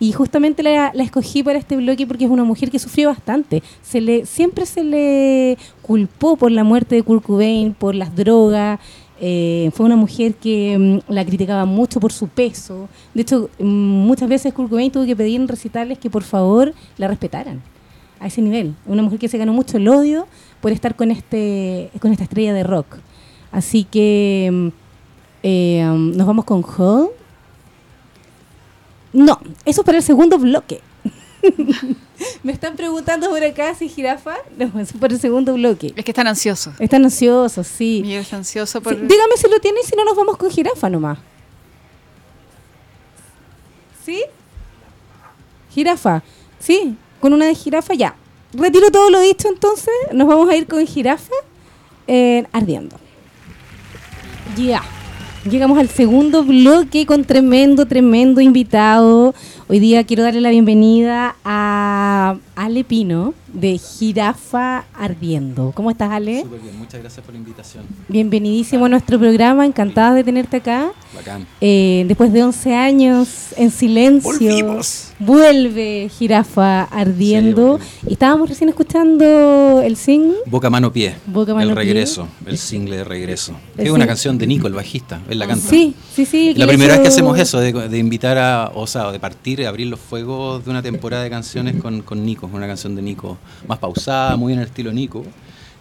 Y 0.00 0.10
justamente 0.12 0.64
la, 0.64 0.88
escogí 0.88 1.44
para 1.44 1.58
este 1.58 1.76
bloque 1.76 2.06
porque 2.06 2.24
es 2.24 2.30
una 2.30 2.42
mujer 2.42 2.70
que 2.70 2.78
sufrió 2.80 3.10
bastante. 3.10 3.62
Se 3.82 4.00
le, 4.00 4.26
siempre 4.26 4.66
se 4.66 4.82
le 4.82 5.56
culpó 5.82 6.36
por 6.36 6.50
la 6.50 6.64
muerte 6.64 6.96
de 6.96 7.04
Kurt 7.04 7.22
Cobain, 7.22 7.74
por 7.74 7.94
las 7.94 8.16
drogas. 8.16 8.80
Eh, 9.20 9.70
fue 9.74 9.86
una 9.86 9.94
mujer 9.94 10.34
que 10.34 10.76
mm, 11.06 11.12
la 11.12 11.24
criticaba 11.24 11.66
mucho 11.66 12.00
por 12.00 12.10
su 12.10 12.26
peso. 12.26 12.88
De 13.14 13.22
hecho, 13.22 13.50
mm, 13.60 13.64
muchas 13.64 14.28
veces 14.28 14.52
Kurt 14.52 14.70
Cobain 14.70 14.90
tuvo 14.90 15.06
que 15.06 15.14
pedir 15.14 15.40
en 15.40 15.46
recitales 15.46 15.98
que 15.98 16.10
por 16.10 16.24
favor 16.24 16.74
la 16.96 17.06
respetaran 17.06 17.62
a 18.22 18.26
ese 18.26 18.40
nivel. 18.40 18.74
Una 18.86 19.02
mujer 19.02 19.18
que 19.18 19.28
se 19.28 19.36
ganó 19.36 19.52
mucho 19.52 19.76
el 19.76 19.88
odio 19.88 20.28
por 20.60 20.70
estar 20.70 20.94
con 20.94 21.10
este 21.10 21.90
con 22.00 22.12
esta 22.12 22.24
estrella 22.24 22.54
de 22.54 22.62
rock. 22.62 22.98
Así 23.50 23.84
que 23.84 24.48
mm, 24.50 24.68
eh, 25.42 25.84
nos 25.84 26.26
vamos 26.26 26.44
con 26.44 26.62
Hall. 26.62 27.10
No, 29.12 29.38
eso 29.64 29.82
para 29.82 29.98
el 29.98 30.04
segundo 30.04 30.38
bloque. 30.38 30.80
Me 32.44 32.52
están 32.52 32.76
preguntando 32.76 33.28
por 33.28 33.42
acá 33.42 33.74
si 33.74 33.88
jirafa. 33.88 34.36
No, 34.56 34.80
eso 34.80 34.96
para 34.98 35.12
el 35.12 35.20
segundo 35.20 35.54
bloque. 35.54 35.92
Es 35.96 36.04
que 36.04 36.12
están 36.12 36.28
ansiosos. 36.28 36.74
Están 36.78 37.04
ansiosos, 37.04 37.66
sí. 37.66 38.00
Miguel 38.02 38.20
está 38.22 38.36
ansioso 38.36 38.78
Sí, 38.78 38.84
por... 38.84 38.94
Dígame 38.94 39.36
si 39.36 39.50
lo 39.50 39.58
tiene 39.58 39.80
y 39.82 39.86
si 39.86 39.96
no 39.96 40.04
nos 40.04 40.16
vamos 40.16 40.36
con 40.36 40.48
jirafa 40.48 40.88
nomás. 40.88 41.18
¿Sí? 44.04 44.22
Jirafa. 45.74 46.22
Sí, 46.60 46.96
con 47.22 47.32
una 47.32 47.46
de 47.46 47.54
jirafa 47.54 47.94
ya. 47.94 48.16
Retiro 48.52 48.90
todo 48.90 49.08
lo 49.08 49.20
dicho 49.20 49.48
entonces. 49.48 49.94
Nos 50.12 50.26
vamos 50.26 50.50
a 50.50 50.56
ir 50.56 50.66
con 50.66 50.84
jirafa 50.84 51.32
eh, 52.08 52.44
ardiendo. 52.52 52.96
Ya. 54.56 54.82
Llegamos 55.48 55.78
al 55.78 55.88
segundo 55.88 56.42
bloque 56.42 57.06
con 57.06 57.24
tremendo, 57.24 57.86
tremendo 57.86 58.40
invitado. 58.40 59.34
Hoy 59.68 59.78
día 59.78 60.04
quiero 60.04 60.24
darle 60.24 60.40
la 60.40 60.50
bienvenida 60.50 61.36
a 61.44 62.36
Ale 62.56 62.82
Pino 62.82 63.34
de 63.52 63.78
Jirafa 63.78 64.84
Ardiendo. 64.94 65.72
¿Cómo 65.74 65.90
estás, 65.90 66.10
Ale? 66.10 66.42
Súper 66.42 66.60
bien, 66.60 66.78
muchas 66.78 67.00
gracias 67.00 67.24
por 67.24 67.34
la 67.34 67.38
invitación. 67.38 67.84
Bienvenidísimo 68.08 68.86
a 68.86 68.88
nuestro 68.88 69.18
programa, 69.18 69.66
encantada 69.66 70.14
de 70.14 70.24
tenerte 70.24 70.56
acá. 70.58 70.92
Bacán. 71.14 71.46
Eh, 71.60 72.04
después 72.08 72.32
de 72.32 72.42
11 72.42 72.74
años 72.74 73.28
en 73.56 73.70
silencio, 73.70 74.30
Volvimos. 74.32 75.08
vuelve 75.18 76.10
Jirafa 76.18 76.84
Ardiendo. 76.84 77.78
Sí, 77.78 78.06
y 78.08 78.12
estábamos 78.14 78.48
recién 78.48 78.70
escuchando 78.70 79.82
el 79.84 79.96
sing. 79.96 80.32
Boca 80.46 80.70
Mano 80.70 80.92
Pie. 80.92 81.14
Boca, 81.26 81.52
Mano, 81.54 81.70
el 81.70 81.74
Pie. 81.76 81.84
regreso, 81.84 82.28
el 82.46 82.56
single 82.58 82.96
de 82.98 83.04
regreso. 83.04 83.54
El 83.76 83.86
Es 83.86 83.92
una 83.92 84.06
canción 84.06 84.38
de 84.38 84.46
Nico, 84.46 84.66
el 84.66 84.74
bajista. 84.74 85.20
Él 85.28 85.38
la 85.38 85.46
canta. 85.46 85.68
Sí, 85.68 85.94
sí, 86.14 86.24
sí. 86.24 86.54
La 86.54 86.66
primera 86.66 86.94
vez 86.94 87.02
que 87.02 87.08
hacemos 87.08 87.38
eso, 87.38 87.60
de, 87.60 87.72
de 87.72 87.98
invitar 87.98 88.38
a, 88.38 88.70
o 88.74 88.86
sea, 88.86 89.10
de 89.12 89.20
partir, 89.20 89.66
abrir 89.66 89.88
los 89.88 90.00
fuegos 90.00 90.64
de 90.64 90.70
una 90.70 90.82
temporada 90.82 91.22
de 91.22 91.30
canciones 91.30 91.76
con, 91.80 92.02
con 92.02 92.24
Nico, 92.24 92.48
una 92.52 92.66
canción 92.66 92.94
de 92.94 93.02
Nico 93.02 93.36
más 93.68 93.78
pausada, 93.78 94.36
muy 94.36 94.52
en 94.52 94.60
el 94.60 94.66
estilo 94.66 94.92
Nico, 94.92 95.24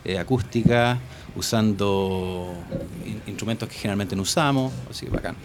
eh, 0.06 0.18
acústica, 0.18 0.98
usando 1.36 2.54
in- 3.06 3.22
instrumentos 3.28 3.68
que 3.70 3.76
generalmente 3.76 4.16
no 4.16 4.22
usamos, 4.24 4.72
así 4.90 5.06
que 5.06 5.12
bacán. 5.12 5.36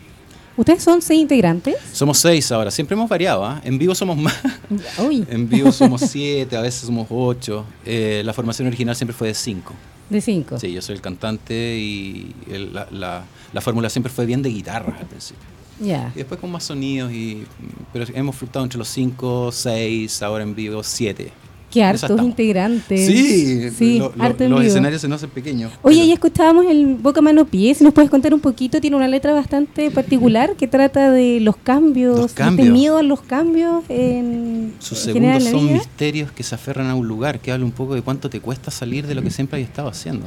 Ustedes 0.56 0.82
son 0.82 1.02
seis 1.02 1.20
integrantes. 1.20 1.76
Somos 1.92 2.16
seis 2.18 2.50
ahora, 2.50 2.70
siempre 2.70 2.94
hemos 2.94 3.10
variado, 3.10 3.44
¿ah? 3.44 3.60
en 3.62 3.76
vivo 3.78 3.94
somos 3.94 4.16
más, 4.16 4.34
Uy, 5.06 5.24
en 5.28 5.48
vivo 5.48 5.70
somos 5.70 6.00
siete, 6.00 6.56
a 6.56 6.62
veces 6.62 6.82
somos 6.86 7.06
ocho, 7.10 7.64
Eh, 7.84 8.22
la 8.24 8.32
formación 8.32 8.66
original 8.68 8.96
siempre 8.96 9.14
fue 9.14 9.28
de 9.28 9.34
cinco. 9.34 9.74
de 10.08 10.20
cinco. 10.20 10.58
Sí, 10.58 10.72
yo 10.72 10.80
soy 10.80 10.94
el 10.96 11.02
cantante 11.02 11.76
y 11.78 12.34
el- 12.50 12.72
la, 12.72 12.86
la- 12.90 13.24
la 13.52 13.60
fórmula 13.60 13.90
siempre 13.90 14.10
fue 14.12 14.24
bien 14.26 14.40
de 14.42 14.48
guitarra 14.48 14.96
al 14.98 15.06
principio. 15.06 15.42
Ya. 15.78 16.10
Y 16.14 16.18
después 16.18 16.40
con 16.40 16.50
más 16.50 16.64
sonidos, 16.64 17.12
y, 17.12 17.44
pero 17.92 18.06
hemos 18.14 18.34
fluctuado 18.34 18.64
entre 18.64 18.78
los 18.78 18.88
5, 18.88 19.50
6, 19.52 20.22
ahora 20.22 20.42
en 20.42 20.54
vivo 20.54 20.82
7. 20.82 21.30
Qué 21.76 21.84
hartos 21.84 22.02
estamos. 22.10 22.24
integrantes. 22.26 23.06
Sí, 23.06 23.70
sí 23.70 23.98
lo- 23.98 24.12
lo- 24.16 24.28
los 24.28 24.38
vivo. 24.38 24.60
escenarios 24.60 25.00
se 25.00 25.08
nos 25.08 25.16
hacen 25.18 25.30
pequeños. 25.30 25.72
Oye, 25.82 25.96
pero 25.96 26.06
ya 26.08 26.14
escuchábamos 26.14 26.66
el 26.66 26.94
Boca 26.96 27.20
Mano 27.20 27.44
Pie. 27.46 27.74
Si 27.74 27.84
nos 27.84 27.92
puedes 27.94 28.10
contar 28.10 28.32
un 28.34 28.40
poquito, 28.40 28.80
tiene 28.80 28.96
una 28.96 29.08
letra 29.08 29.32
bastante 29.32 29.90
particular 29.90 30.56
que 30.56 30.66
trata 30.68 31.10
de 31.10 31.40
los 31.40 31.56
cambios, 31.56 32.16
Los 32.18 32.26
este 32.32 32.42
cambios. 32.42 32.68
miedo 32.70 32.98
a 32.98 33.02
los 33.02 33.20
cambios 33.22 33.84
en, 33.88 34.74
Sus 34.78 34.98
segundos 34.98 35.44
en 35.44 35.50
son 35.52 35.64
vida. 35.66 35.72
misterios 35.78 36.32
que 36.32 36.42
se 36.42 36.54
aferran 36.54 36.88
a 36.88 36.94
un 36.94 37.06
lugar, 37.06 37.40
que 37.40 37.52
habla 37.52 37.64
un 37.64 37.72
poco 37.72 37.94
de 37.94 38.02
cuánto 38.02 38.28
te 38.30 38.40
cuesta 38.40 38.70
salir 38.70 39.06
de 39.06 39.14
lo 39.14 39.22
que 39.22 39.30
siempre 39.30 39.60
has 39.62 39.66
estado 39.68 39.88
haciendo. 39.88 40.26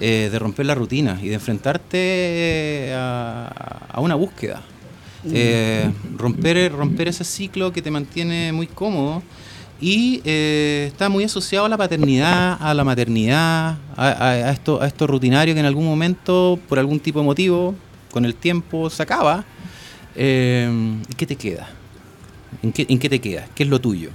Eh, 0.00 0.28
de 0.32 0.38
romper 0.40 0.66
la 0.66 0.74
rutina 0.74 1.20
y 1.22 1.28
de 1.28 1.34
enfrentarte 1.34 2.92
a, 2.94 3.86
a 3.92 4.00
una 4.00 4.14
búsqueda. 4.14 4.62
Eh, 5.32 5.90
romper, 6.18 6.70
romper 6.72 7.08
ese 7.08 7.24
ciclo 7.24 7.72
que 7.72 7.80
te 7.80 7.90
mantiene 7.90 8.52
muy 8.52 8.66
cómodo 8.66 9.22
y 9.80 10.20
eh, 10.24 10.86
está 10.90 11.08
muy 11.08 11.24
asociado 11.24 11.66
a 11.66 11.68
la 11.68 11.76
paternidad, 11.76 12.56
a 12.60 12.72
la 12.74 12.84
maternidad, 12.84 13.76
a, 13.96 14.06
a- 14.08 14.30
a 14.30 14.50
esto, 14.52 14.80
a 14.80 14.86
esto 14.86 15.06
rutinario 15.06 15.52
que 15.54 15.60
en 15.60 15.66
algún 15.66 15.84
momento, 15.84 16.58
por 16.68 16.78
algún 16.78 17.00
tipo 17.00 17.18
de 17.20 17.24
motivo, 17.24 17.74
con 18.10 18.24
el 18.24 18.34
tiempo 18.34 18.88
se 18.90 19.02
acaba. 19.02 19.44
Eh, 20.16 20.70
¿Y 21.10 21.14
qué 21.14 21.26
te 21.26 21.36
queda? 21.36 21.68
¿En 22.62 22.72
qué, 22.72 22.86
¿En 22.88 22.98
qué 22.98 23.08
te 23.08 23.20
queda? 23.20 23.46
¿Qué 23.54 23.64
es 23.64 23.68
lo 23.68 23.80
tuyo? 23.80 24.10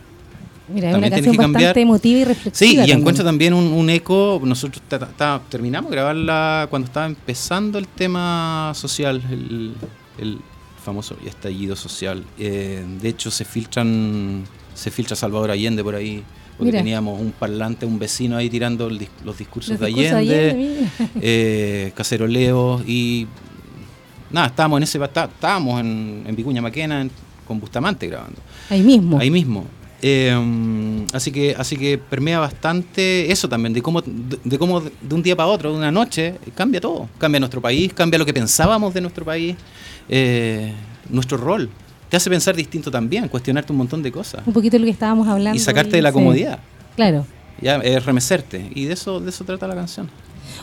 Mira, 0.74 0.92
es 0.92 0.96
una 0.98 1.10
canción 1.10 1.36
bastante 1.36 1.82
emotiva 1.82 2.20
y 2.20 2.24
reflexiva. 2.26 2.54
Sí, 2.70 2.74
y 2.74 2.78
también. 2.78 3.00
encuentra 3.00 3.26
también 3.26 3.54
un, 3.54 3.66
un 3.74 3.90
eco. 3.90 4.40
Nosotros 4.44 4.82
ta- 4.88 5.00
ta- 5.00 5.08
ta- 5.18 5.42
terminamos 5.50 5.90
de 5.90 5.96
grabarla 5.98 6.68
cuando 6.70 6.86
estaba 6.86 7.08
empezando 7.08 7.78
el 7.80 7.88
tema 7.88 8.72
social, 8.76 9.22
el, 9.32 9.74
el 10.20 10.38
famoso 10.84 11.18
estallido 11.26 11.76
social. 11.76 12.24
Eh, 12.38 12.86
de 13.02 13.10
hecho, 13.10 13.30
se 13.32 13.46
filtran, 13.46 14.44
se 14.80 14.92
filtra 14.92 15.16
Salvador 15.16 15.52
Allende 15.52 15.84
por 15.84 15.96
ahí, 15.96 16.24
porque 16.58 16.72
Mira. 16.72 16.80
teníamos 16.80 17.20
un 17.20 17.32
parlante, 17.32 17.86
un 17.86 18.00
vecino 18.00 18.38
ahí 18.38 18.50
tirando 18.50 18.88
el 18.88 19.08
los 19.24 19.38
discursos 19.38 19.72
Los 19.72 19.80
de 19.82 19.86
Allende, 19.88 20.54
mira. 20.56 21.10
eh, 21.22 21.92
caceroleo 21.96 22.82
y 22.88 23.28
nada, 24.32 24.48
estábamos 24.48 24.78
en 24.78 24.84
ese, 24.84 25.04
está- 25.04 25.26
estábamos 25.26 25.80
en, 25.82 26.24
en 26.26 26.36
Vicuña 26.36 26.62
Maquena 26.62 27.02
en- 27.02 27.12
con 27.48 27.60
Bustamante 27.60 28.08
grabando. 28.08 28.40
Ahí 28.70 28.82
mismo. 28.82 29.20
Ahí 29.20 29.32
mismo. 29.32 29.66
Eh, 30.02 31.06
así 31.12 31.30
que 31.32 31.56
así 31.58 31.76
que 31.76 31.98
permea 31.98 32.40
bastante 32.40 33.30
eso 33.32 33.50
también, 33.50 33.74
de 33.74 33.82
cómo, 33.82 34.02
de, 34.02 34.38
de 34.46 34.58
cómo 34.58 34.80
de 34.82 35.14
un 35.16 35.22
día 35.24 35.36
para 35.36 35.50
otro, 35.50 35.72
de 35.72 35.78
una 35.78 35.92
noche, 35.92 36.36
cambia 36.56 36.80
todo. 36.80 37.10
Cambia 37.18 37.40
nuestro 37.40 37.60
país, 37.62 37.92
cambia 37.94 38.18
lo 38.18 38.26
que 38.26 38.34
pensábamos 38.34 38.94
de 38.94 39.02
nuestro 39.02 39.26
país, 39.26 39.56
eh, 40.08 40.74
nuestro 41.10 41.38
rol. 41.38 41.70
Te 42.10 42.18
hace 42.18 42.30
pensar 42.30 42.56
distinto 42.56 42.90
también, 42.90 43.28
cuestionarte 43.28 43.72
un 43.72 43.78
montón 43.78 44.02
de 44.02 44.12
cosas. 44.12 44.42
Un 44.46 44.54
poquito 44.54 44.74
de 44.76 44.80
lo 44.80 44.86
que 44.86 44.92
estábamos 44.92 45.28
hablando. 45.28 45.56
Y 45.56 45.60
sacarte 45.60 45.96
de 45.96 46.02
la 46.02 46.10
sí. 46.10 46.14
comodidad. 46.14 46.60
Claro. 46.96 47.26
Ya, 47.62 47.76
es 47.78 48.04
remecerte. 48.06 48.70
Y 48.74 48.86
de 48.86 48.94
eso, 48.94 49.20
de 49.20 49.30
eso 49.30 49.44
trata 49.44 49.68
la 49.68 49.76
canción. 49.76 50.10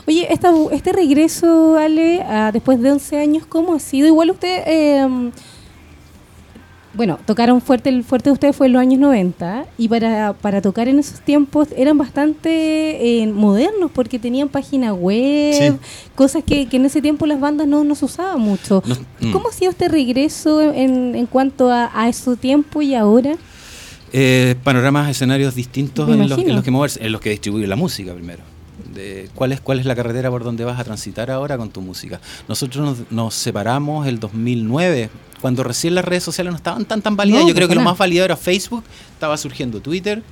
Oye, 0.05 0.27
esta, 0.31 0.51
este 0.71 0.91
regreso, 0.93 1.77
Ale, 1.77 2.21
a- 2.21 2.51
después 2.51 2.81
de 2.81 2.91
11 2.91 3.17
años, 3.17 3.45
¿cómo 3.47 3.73
ha 3.73 3.79
sido? 3.79 4.07
Igual 4.07 4.31
usted, 4.31 4.63
eh, 4.67 5.31
bueno, 6.97 7.17
tocaron 7.25 7.61
fuerte, 7.61 7.89
el 7.89 8.03
fuerte 8.03 8.29
de 8.29 8.33
ustedes 8.33 8.55
fue 8.55 8.67
en 8.67 8.73
los 8.73 8.81
años 8.81 8.99
90 8.99 9.65
y 9.77 9.87
para, 9.87 10.33
para 10.33 10.61
tocar 10.61 10.87
en 10.89 10.99
esos 10.99 11.21
tiempos 11.21 11.69
eran 11.77 11.97
bastante 11.97 13.21
eh, 13.21 13.27
modernos 13.27 13.91
porque 13.93 14.19
tenían 14.19 14.49
página 14.49 14.93
web, 14.93 15.53
Sí. 15.53 15.71
cosas 16.15 16.43
que, 16.43 16.65
que 16.67 16.77
en 16.77 16.85
ese 16.85 17.01
tiempo 17.01 17.25
las 17.25 17.39
bandas 17.39 17.67
no, 17.67 17.83
no 17.83 17.95
se 17.95 18.03
usaban 18.05 18.41
mucho. 18.41 18.83
No- 18.85 18.95
mm. 19.21 19.31
¿Cómo 19.31 19.47
ha 19.47 19.53
sido 19.53 19.71
este 19.71 19.87
regreso 19.87 20.61
en, 20.73 21.15
en 21.15 21.25
cuanto 21.27 21.69
a, 21.71 21.89
a 21.93 22.09
ese 22.09 22.35
tiempo 22.35 22.81
y 22.81 22.95
ahora? 22.95 23.35
Eh, 24.11 24.55
panoramas, 24.63 25.09
escenarios 25.09 25.53
distintos 25.55 26.07
los, 26.09 26.37
en 26.39 26.55
los 26.55 26.63
que 26.63 26.71
moverse, 26.71 27.05
en 27.05 27.11
los 27.11 27.21
que 27.21 27.29
distribuir 27.29 27.67
la 27.67 27.75
música 27.75 28.13
primero. 28.13 28.41
De 28.97 29.29
cuál 29.35 29.51
es 29.53 29.61
cuál 29.61 29.79
es 29.79 29.85
la 29.85 29.95
carretera 29.95 30.29
por 30.29 30.43
donde 30.43 30.65
vas 30.65 30.79
a 30.79 30.83
transitar 30.83 31.31
ahora 31.31 31.57
con 31.57 31.69
tu 31.69 31.79
música. 31.81 32.19
Nosotros 32.49 32.83
nos, 32.99 33.11
nos 33.11 33.33
separamos 33.33 34.07
el 34.07 34.19
2009, 34.19 35.09
cuando 35.39 35.63
recién 35.63 35.95
las 35.95 36.03
redes 36.03 36.23
sociales 36.23 36.51
no 36.51 36.57
estaban 36.57 36.83
tan 36.85 37.01
tan 37.01 37.15
válidas. 37.15 37.41
No, 37.43 37.47
Yo 37.47 37.53
creo 37.55 37.67
que 37.69 37.75
lo 37.75 37.81
más 37.81 37.97
validado 37.97 38.25
era 38.25 38.35
Facebook, 38.35 38.83
estaba 39.13 39.37
surgiendo 39.37 39.79
Twitter. 39.79 40.23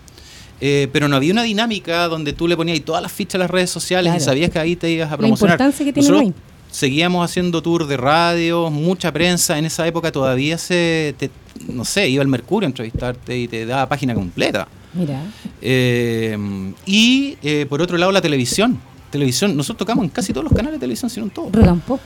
eh, 0.61 0.87
pero 0.93 1.07
no 1.07 1.15
había 1.17 1.31
una 1.33 1.43
dinámica 1.43 2.07
donde 2.07 2.33
tú 2.33 2.47
le 2.47 2.55
ponías 2.57 2.79
todas 2.81 3.01
las 3.01 3.11
fichas 3.11 3.35
a 3.35 3.39
las 3.39 3.51
redes 3.51 3.69
sociales 3.69 4.13
y 4.15 4.19
sabías 4.19 4.49
que 4.49 4.57
ahí 4.59 4.75
te 4.75 4.89
ibas 4.89 5.07
a 5.09 5.11
La 5.11 5.17
promocionar. 5.17 5.55
importancia 5.55 5.85
que 5.93 5.99
Nosotros 5.99 6.21
hoy. 6.27 6.33
Seguíamos 6.71 7.23
haciendo 7.23 7.61
tour 7.61 7.87
de 7.87 7.95
radio, 7.97 8.69
mucha 8.69 9.11
prensa. 9.13 9.57
En 9.57 9.65
esa 9.65 9.87
época 9.87 10.11
todavía 10.11 10.57
se, 10.57 11.15
te- 11.17 11.29
no 11.69 11.85
sé, 11.85 12.09
iba 12.09 12.21
al 12.21 12.27
Mercurio 12.27 12.67
a 12.67 12.69
entrevistarte 12.69 13.37
y 13.37 13.47
te 13.47 13.65
daba 13.65 13.87
página 13.87 14.13
completa. 14.13 14.67
Mira, 14.95 15.21
Eh, 15.61 16.37
y 16.85 17.37
eh, 17.43 17.65
por 17.67 17.81
otro 17.81 17.97
lado 17.97 18.11
la 18.11 18.21
televisión. 18.21 18.79
Televisión, 19.11 19.55
nosotros 19.55 19.79
tocamos 19.79 20.03
en 20.05 20.09
casi 20.09 20.33
todos 20.33 20.43
los 20.45 20.53
canales 20.53 20.73
de 20.73 20.79
televisión, 20.79 21.09
si 21.09 21.19
no 21.19 21.25
en 21.27 21.31
todos. 21.31 21.51
rock 21.51 21.67
and 21.67 21.81
pop. 21.83 21.99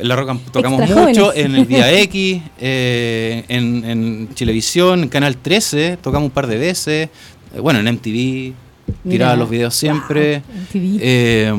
La 0.00 0.16
Rock 0.16 0.30
and- 0.30 0.50
tocamos 0.50 0.80
Extra 0.80 1.02
mucho 1.06 1.24
jóvenes. 1.26 1.44
en 1.44 1.54
el 1.56 1.64
Vía 1.66 1.92
X, 2.02 2.40
eh, 2.60 3.44
en, 3.48 3.84
en 3.84 4.28
Chilevisión, 4.34 5.02
en 5.02 5.08
Canal 5.10 5.36
13, 5.36 5.98
tocamos 6.00 6.26
un 6.28 6.30
par 6.30 6.46
de 6.46 6.56
veces. 6.56 7.08
bueno, 7.60 7.78
en 7.80 7.86
MTV, 7.94 8.54
tiraba 9.08 9.36
los 9.36 9.50
videos 9.50 9.74
siempre. 9.74 10.42
Wow. 10.72 10.98
Eh, 11.00 11.52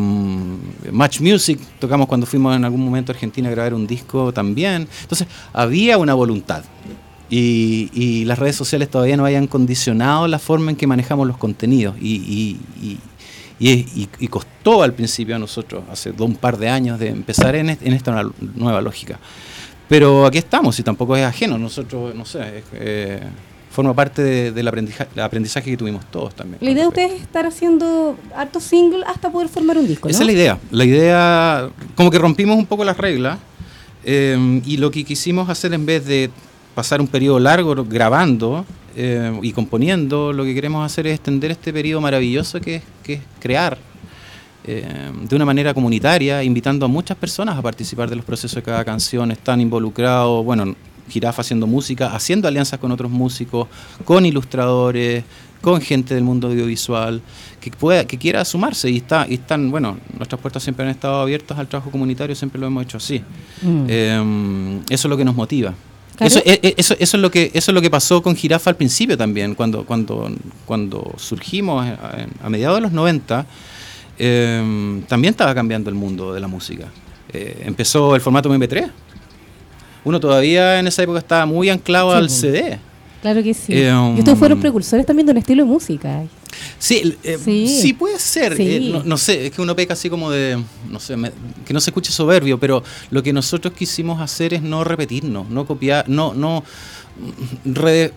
Match 0.92 1.20
Music, 1.22 1.60
tocamos 1.80 2.08
cuando 2.08 2.26
fuimos 2.26 2.56
en 2.56 2.66
algún 2.66 2.82
momento 2.84 3.12
a 3.12 3.14
Argentina 3.14 3.50
a 3.50 3.52
grabar 3.52 3.74
un 3.76 3.86
disco 3.86 4.34
también. 4.34 4.88
Entonces, 5.02 5.28
había 5.54 5.98
una 6.00 6.14
voluntad. 6.16 6.64
Y, 7.36 7.90
y 7.94 8.26
las 8.26 8.38
redes 8.38 8.56
sociales 8.56 8.90
todavía 8.92 9.18
no 9.18 9.26
habían 9.26 9.48
condicionado 9.48 10.28
la 10.28 10.38
forma 10.38 10.70
en 10.70 10.78
que 10.78 10.86
manejamos 10.86 11.26
los 11.28 11.38
contenidos. 11.38 11.96
Y, 12.00 12.58
costó 14.30 14.84
al 14.84 14.94
principio 14.94 15.36
a 15.36 15.40
nosotros, 15.40 15.84
hace 15.92 16.12
un 16.12 16.36
par 16.36 16.58
de 16.58 16.70
años, 16.70 17.00
de 17.00 17.10
empezar 17.10 17.56
en, 17.56 17.70
est- 17.72 17.82
en 17.86 17.94
esta 17.94 18.24
nueva- 18.56 18.82
lógica. 18.82 19.20
Pero 19.88 20.26
aquí 20.26 20.38
estamos 20.38 20.78
y 20.80 20.84
tampoco 20.84 21.16
es 21.16 21.24
ajeno. 21.24 21.58
Nosotros, 21.58 22.14
no 22.16 22.26
sé, 22.26 22.64
eh, 22.74 23.22
forma 23.72 23.94
parte 23.94 24.22
de- 24.22 24.52
del 24.52 24.68
aprendizaje, 24.68 25.10
del 25.16 25.24
aprendizaje 25.24 25.72
que 25.72 25.78
tuvimos 25.78 26.06
todos 26.12 26.36
también. 26.36 26.58
La 26.62 26.72
idea 26.72 26.84
de 26.84 26.88
ustedes 26.90 27.14
es 27.14 27.22
estar 27.22 27.46
haciendo 27.46 28.18
hartos 28.36 28.64
singles 28.64 29.04
hasta 29.08 29.32
poder 29.32 29.50
formar 29.50 29.78
un 29.78 29.88
disco, 29.88 30.08
¿no? 30.08 30.12
Esa 30.12 30.22
es 30.24 30.28
la 30.28 30.34
idea. 30.34 30.60
La 30.72 30.86
idea, 30.86 31.70
como 31.96 32.12
que 32.12 32.20
rompimos 32.20 32.58
un 32.58 32.66
poco 32.66 32.84
las 32.84 32.98
reglas 32.98 33.40
eh, 34.04 34.62
y 34.66 34.78
lo 34.78 34.92
que 34.92 35.04
quisimos 35.04 35.50
hacer 35.50 35.74
en 35.74 35.86
vez 35.86 36.06
de 36.06 36.30
pasar 36.76 37.02
un 37.02 37.08
periodo 37.08 37.40
largo 37.40 37.86
grabando 37.86 38.66
eh, 38.96 39.38
y 39.42 39.52
componiendo, 39.52 40.34
lo 40.34 40.44
que 40.44 40.54
queremos 40.54 40.86
hacer 40.86 41.08
es 41.08 41.16
extender 41.16 41.52
este 41.52 41.74
periodo 41.74 42.02
maravilloso 42.02 42.60
que 42.62 42.76
es, 42.76 42.84
que 43.04 43.14
es 43.14 43.22
crear 43.40 43.78
eh, 44.66 45.12
de 45.28 45.36
una 45.36 45.46
manera 45.46 45.74
comunitaria, 45.74 46.42
invitando 46.44 46.86
a 46.86 46.90
muchas 46.90 47.18
personas 47.18 47.58
a 47.58 47.62
participar 47.62 48.10
de 48.10 48.16
los 48.16 48.24
procesos 48.24 48.56
de 48.56 48.64
cada 48.64 48.86
canción. 48.86 49.32
Están 49.32 49.60
involucrados, 49.60 50.44
bueno, 50.46 50.76
Jirafa 51.10 51.42
haciendo 51.42 51.68
música, 51.68 52.16
haciendo 52.16 52.48
alianzas 52.48 52.80
con 52.80 52.92
otros 52.92 53.12
músicos, 53.12 53.68
con 54.06 54.26
ilustradores, 54.26 55.26
con 55.62 55.82
gente 55.82 56.14
del 56.16 56.24
mundo 56.24 56.48
audiovisual, 56.48 57.22
que 57.60 57.72
pueda, 57.72 58.06
que 58.06 58.18
quiera 58.18 58.46
sumarse 58.46 58.90
y 58.90 58.98
está, 58.98 59.26
y 59.28 59.36
están, 59.36 59.70
bueno, 59.70 59.98
nuestras 60.18 60.40
puertas 60.40 60.64
siempre 60.64 60.86
han 60.86 60.92
estado 60.92 61.22
abiertas 61.22 61.58
al 61.60 61.68
trabajo 61.68 61.92
comunitario, 61.92 62.36
siempre 62.36 62.60
lo 62.60 62.68
hemos 62.68 62.84
hecho 62.84 62.98
así. 62.98 63.22
Mm. 63.62 63.86
Eh, 63.88 64.80
eso 64.90 65.08
es 65.08 65.10
lo 65.10 65.18
que 65.18 65.26
nos 65.26 65.36
motiva. 65.36 65.74
Eso, 66.20 66.40
eh, 66.46 66.60
eh, 66.62 66.74
eso, 66.78 66.96
eso 67.00 67.18
es 67.18 67.22
lo 67.22 67.32
que 67.32 67.52
eso 67.54 67.72
es 67.72 67.76
lo 67.76 67.82
que 67.82 67.90
pasó 67.90 68.22
con 68.22 68.36
Jirafa 68.36 68.70
al 68.70 68.76
principio 68.76 69.18
también, 69.18 69.56
cuando 69.56 69.84
cuando 69.86 70.30
cuando 70.66 71.14
surgimos 71.18 71.86
a, 71.86 72.28
a 72.44 72.50
mediados 72.50 72.78
de 72.78 72.82
los 72.82 72.92
90, 72.92 73.46
eh, 74.20 75.02
también 75.08 75.32
estaba 75.32 75.56
cambiando 75.56 75.90
el 75.90 75.96
mundo 75.96 76.34
de 76.34 76.40
la 76.40 76.48
música. 76.48 76.86
Eh, 77.32 77.64
empezó 77.66 78.16
el 78.16 78.22
formato 78.22 78.54
MP3. 78.54 78.90
Uno 80.06 80.20
todavía 80.20 80.80
en 80.80 80.88
esa 80.88 81.02
época 81.04 81.20
estaba 81.20 81.46
muy 81.46 81.70
anclado 81.70 82.12
Sí, 82.12 82.18
al. 82.18 82.30
CD. 82.30 82.80
Claro 83.24 83.42
que 83.42 83.54
sí. 83.56 83.74
Eh, 83.74 83.90
y 84.16 84.20
ustedes 84.20 84.38
fueron 84.38 84.60
precursores 84.60 85.06
también 85.06 85.26
de 85.26 85.32
un 85.32 85.38
estilo 85.40 85.64
de 85.64 85.70
música. 85.70 86.24
Sí, 86.78 87.16
eh, 87.24 87.40
Sí. 87.44 87.80
sí. 87.82 87.94
puede 87.94 88.20
ser. 88.20 88.56
Sí. 88.56 88.64
eh, 88.76 88.90
no, 88.92 89.02
no 89.04 89.18
sé, 89.18 89.46
es 89.48 89.52
que 89.54 89.62
uno 89.62 89.76
peca 89.76 89.94
así 89.94 90.10
como 90.10 90.30
de, 90.30 90.62
no 90.92 91.00
sé, 91.00 91.16
me- 91.18 91.32
que 91.66 91.74
no 91.74 91.80
se 91.80 91.90
escuche 91.90 92.12
soberbio, 92.12 92.60
pero 92.60 92.84
lo 93.10 93.24
que 93.24 93.32
nosotros 93.34 93.74
quisimos 93.74 94.22
hacer 94.22 94.54
es 94.54 94.62
no 94.62 94.84
repetirnos, 94.84 95.50
no 95.50 95.66
copiar, 95.66 96.08
no, 96.10 96.34
no 96.34 96.64
mm, 97.66 97.74
re- 97.74 98.12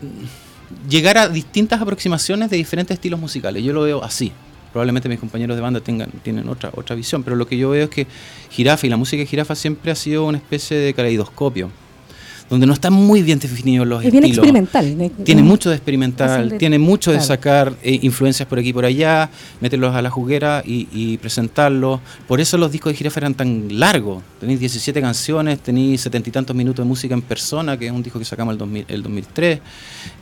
llegar 0.89 1.19
a 1.19 1.29
distintas 1.29 1.81
aproximaciones 1.81 2.51
de 2.51 2.57
diferentes 2.57 2.95
estilos 2.97 3.21
musicales. 3.21 3.63
Yo 3.63 3.73
lo 3.73 3.83
veo 3.83 4.03
así. 4.03 4.33
Probablemente 4.73 5.09
mis 5.09 5.21
compañeros 5.21 5.57
de 5.57 5.63
banda 5.63 5.81
tengan, 5.81 6.11
tienen 6.25 6.49
otra, 6.49 6.71
otra 6.75 6.95
visión, 6.97 7.23
pero 7.23 7.37
lo 7.37 7.47
que 7.47 7.57
yo 7.57 7.71
veo 7.71 7.85
es 7.85 7.91
que 7.91 8.07
Jirafa 8.51 8.87
y 8.87 8.91
la 8.91 8.97
música 8.97 9.21
de 9.21 9.27
Jirafa 9.27 9.55
siempre 9.55 9.93
ha 9.93 9.95
sido 9.95 10.27
una 10.27 10.37
especie 10.39 10.77
de 10.77 10.93
caleidoscopio, 10.93 11.71
donde 12.49 12.67
no 12.67 12.73
están 12.73 12.93
muy 12.93 13.23
bien 13.23 13.39
definidos 13.41 13.87
los 13.89 14.05
Es 14.05 14.13
bien 14.13 14.23
estilos. 14.25 14.45
experimental. 14.47 14.99
de- 14.99 15.11
Tiene 15.25 15.43
mm, 15.43 15.47
mucho 15.47 15.69
de 15.71 15.77
experimental, 15.77 16.49
de- 16.51 16.59
tiene 16.59 16.79
mucho 16.79 17.11
de 17.11 17.17
claro. 17.17 17.27
sacar 17.29 17.73
eh, 17.83 17.99
influencias 18.03 18.49
por 18.49 18.59
aquí 18.61 18.69
y 18.69 18.73
por 18.73 18.85
allá, 18.85 19.31
meterlos 19.61 19.95
a 19.95 20.01
la 20.03 20.11
juguera 20.11 20.63
y, 20.65 20.87
y 20.93 21.17
presentarlos. 21.19 22.01
Por 22.29 22.41
eso 22.41 22.57
los 22.57 22.71
discos 22.71 22.93
de 22.93 22.97
Jirafa 22.99 23.21
eran 23.21 23.35
tan 23.35 23.79
largos. 23.81 24.23
Tenéis 24.39 24.61
17 24.61 25.01
canciones, 25.01 25.59
tenéis 25.61 26.01
setenta 26.03 26.29
y 26.29 26.33
tantos 26.33 26.55
minutos 26.55 26.85
de 26.85 26.89
música 26.89 27.15
en 27.15 27.23
persona, 27.23 27.77
que 27.77 27.87
es 27.87 27.93
un 27.93 28.03
disco 28.03 28.19
que 28.19 28.25
sacamos 28.25 28.53
el, 28.53 28.59
2000 28.59 28.85
el 28.89 29.03
2003. 29.03 29.61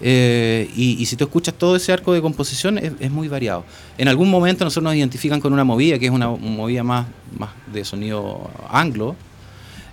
Eh, 0.00 0.70
y, 0.76 0.96
y 1.02 1.06
si 1.06 1.16
tú 1.16 1.24
escuchas 1.24 1.54
todo 1.54 1.76
ese 1.76 1.92
arco 1.92 2.12
de 2.12 2.22
composición, 2.22 2.78
es, 2.78 2.92
es 3.00 3.10
muy 3.10 3.28
variado. 3.28 3.64
En 3.98 4.08
algún 4.08 4.30
momento 4.30 4.64
nosotros 4.64 4.84
nos 4.84 4.94
identifican 4.96 5.40
con 5.40 5.52
una 5.52 5.64
movida, 5.64 5.98
que 5.98 6.06
es 6.06 6.12
una 6.12 6.28
movida 6.28 6.82
más, 6.82 7.06
más 7.38 7.50
de 7.72 7.84
sonido 7.84 8.50
anglo. 8.70 9.14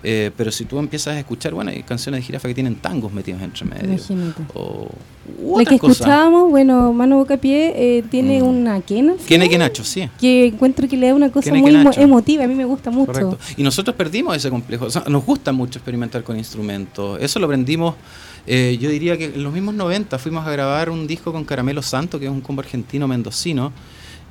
Eh, 0.03 0.31
pero 0.35 0.51
si 0.51 0.65
tú 0.65 0.79
empiezas 0.79 1.15
a 1.15 1.19
escuchar, 1.19 1.53
bueno, 1.53 1.69
hay 1.69 1.83
canciones 1.83 2.21
de 2.21 2.25
jirafa 2.25 2.47
que 2.47 2.55
tienen 2.55 2.75
tangos 2.75 3.13
metidos 3.13 3.41
entre 3.41 3.65
medio. 3.65 3.85
Imagínate. 3.93 4.43
O 4.55 4.87
La 5.57 5.63
que 5.65 5.75
escuchábamos, 5.75 6.49
bueno, 6.49 6.91
Mano 6.91 7.17
Bocapié 7.17 7.73
eh, 7.75 8.03
tiene 8.09 8.41
Mm. 8.41 8.47
una 8.47 8.81
quena. 8.81 9.11
al 9.13 9.17
¿Quién 9.19 9.41
es 9.43 9.47
final, 9.47 9.49
que 9.49 9.57
Nacho? 9.59 9.83
Sí. 9.83 10.09
Que 10.19 10.47
encuentro 10.47 10.87
que 10.87 10.97
le 10.97 11.07
da 11.07 11.13
una 11.13 11.31
cosa 11.31 11.53
muy 11.53 11.75
emotiva. 11.97 12.43
A 12.43 12.47
mí 12.47 12.55
me 12.55 12.65
gusta 12.65 12.89
mucho. 12.89 13.11
Correcto. 13.11 13.37
Y 13.57 13.63
nosotros 13.63 13.95
perdimos 13.95 14.35
ese 14.35 14.49
complejo. 14.49 14.85
O 14.85 14.89
sea, 14.89 15.03
nos 15.07 15.23
gusta 15.23 15.51
mucho 15.51 15.77
experimentar 15.77 16.23
con 16.23 16.35
instrumentos. 16.37 17.19
Eso 17.21 17.39
lo 17.39 17.45
aprendimos, 17.45 17.93
eh, 18.47 18.77
yo 18.81 18.89
diría 18.89 19.15
que 19.19 19.25
en 19.25 19.43
los 19.43 19.53
mismos 19.53 19.75
90 19.75 20.17
fuimos 20.17 20.47
a 20.47 20.51
grabar 20.51 20.89
un 20.89 21.05
disco 21.05 21.31
con 21.31 21.45
Caramelo 21.45 21.83
Santo, 21.83 22.19
que 22.19 22.25
es 22.25 22.31
un 22.31 22.41
combo 22.41 22.61
argentino 22.61 23.07
mendocino. 23.07 23.71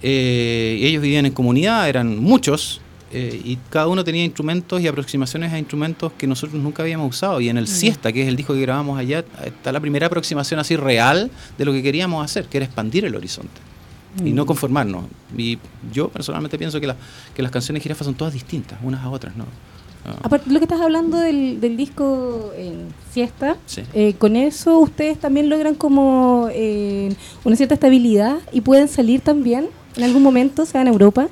Eh, 0.02 0.78
ellos 0.80 1.00
vivían 1.02 1.26
en 1.26 1.32
comunidad, 1.32 1.88
eran 1.88 2.18
muchos. 2.18 2.80
Eh, 3.12 3.40
y 3.44 3.58
cada 3.70 3.88
uno 3.88 4.04
tenía 4.04 4.24
instrumentos 4.24 4.80
y 4.80 4.86
aproximaciones 4.88 5.52
a 5.52 5.58
instrumentos 5.58 6.12
que 6.16 6.26
nosotros 6.26 6.60
nunca 6.62 6.82
habíamos 6.82 7.08
usado. 7.16 7.40
Y 7.40 7.48
en 7.48 7.58
el 7.58 7.66
Siesta, 7.66 8.12
que 8.12 8.22
es 8.22 8.28
el 8.28 8.36
disco 8.36 8.54
que 8.54 8.60
grabamos 8.60 8.98
allá, 8.98 9.24
está 9.44 9.72
la 9.72 9.80
primera 9.80 10.06
aproximación 10.06 10.60
así 10.60 10.76
real 10.76 11.30
de 11.58 11.64
lo 11.64 11.72
que 11.72 11.82
queríamos 11.82 12.24
hacer, 12.24 12.46
que 12.46 12.58
era 12.58 12.66
expandir 12.66 13.04
el 13.04 13.14
horizonte. 13.16 13.60
y 14.24 14.32
no 14.32 14.44
conformarnos. 14.44 15.04
Y 15.38 15.56
yo 15.92 16.08
personalmente 16.08 16.58
pienso 16.58 16.80
que, 16.80 16.88
la- 16.88 16.96
que 17.32 17.42
las 17.42 17.52
canciones 17.52 17.78
de 17.80 17.84
Jirafa 17.84 18.04
son 18.04 18.14
todas 18.14 18.32
distintas, 18.34 18.76
unas 18.82 19.04
a 19.04 19.08
otras, 19.08 19.36
¿no? 19.36 19.44
Ah, 20.04 20.16
Aparte 20.24 20.48
de 20.48 20.52
lo 20.52 20.58
que 20.58 20.64
estás 20.64 20.80
hablando 20.80 21.16
del, 21.18 21.60
del 21.60 21.76
disco 21.76 22.50
en 22.56 22.88
Siesta, 23.12 23.56
Sí. 23.66 23.82
eh, 23.94 24.14
con 24.18 24.34
eso 24.34 24.78
ustedes 24.80 25.16
también 25.20 25.48
logran 25.48 25.76
como 25.76 26.48
eh, 26.52 27.14
una 27.44 27.54
cierta 27.54 27.74
estabilidad 27.74 28.38
y 28.52 28.62
pueden 28.62 28.88
salir 28.88 29.20
también 29.20 29.68
en 29.96 30.02
algún 30.02 30.24
momento, 30.24 30.66
sea 30.66 30.80
en 30.82 30.88
Europa. 30.88 31.28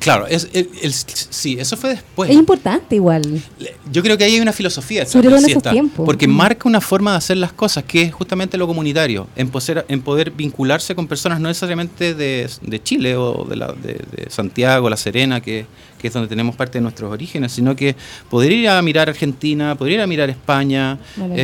Claro, 0.00 0.28
es, 0.28 0.48
el- 0.52 0.68
el- 0.80 0.92
sí, 0.94 1.56
eso 1.58 1.76
fue 1.76 1.90
después. 1.90 2.30
Es 2.30 2.36
importante 2.36 2.94
igual. 2.94 3.42
Yo 3.90 4.00
creo 4.02 4.16
que 4.16 4.22
ahí 4.24 4.34
hay 4.36 4.40
una 4.40 4.52
filosofía. 4.52 5.04
Sobre 5.04 5.28
del 5.28 5.38
todo 5.38 5.44
en 5.44 5.50
esos 5.50 5.62
tiempos. 5.72 6.06
Porque 6.06 6.28
Mm. 6.28 6.30
marca 6.36 6.68
una 6.68 6.80
forma 6.80 7.10
de 7.12 7.16
hacer 7.18 7.36
las 7.36 7.52
cosas, 7.52 7.82
que 7.82 8.02
es 8.02 8.14
justamente 8.14 8.56
lo 8.56 8.68
comunitario, 8.68 9.26
en, 9.34 9.50
poseer- 9.50 9.84
en 9.88 10.00
poder 10.02 10.30
vincularse 10.30 10.94
con 10.94 11.08
personas 11.08 11.40
no 11.40 11.48
necesariamente 11.48 12.14
de, 12.14 12.48
de 12.62 12.82
Chile 12.82 13.16
o 13.16 13.44
de, 13.48 13.56
la, 13.56 13.72
de, 13.72 13.94
de 13.94 14.30
Santiago, 14.30 14.88
La 14.88 14.96
Serena, 14.96 15.40
que, 15.40 15.66
que 16.00 16.06
es 16.06 16.12
donde 16.14 16.28
tenemos 16.28 16.54
parte 16.54 16.78
de 16.78 16.82
nuestros 16.82 17.10
orígenes, 17.10 17.50
sino 17.50 17.74
que 17.74 17.96
poder 18.30 18.52
ir 18.52 18.68
a 18.68 18.80
mirar 18.82 19.08
Argentina, 19.08 19.74
poder 19.74 19.94
ir 19.94 20.00
a 20.00 20.06
mirar 20.06 20.30
España 20.30 20.98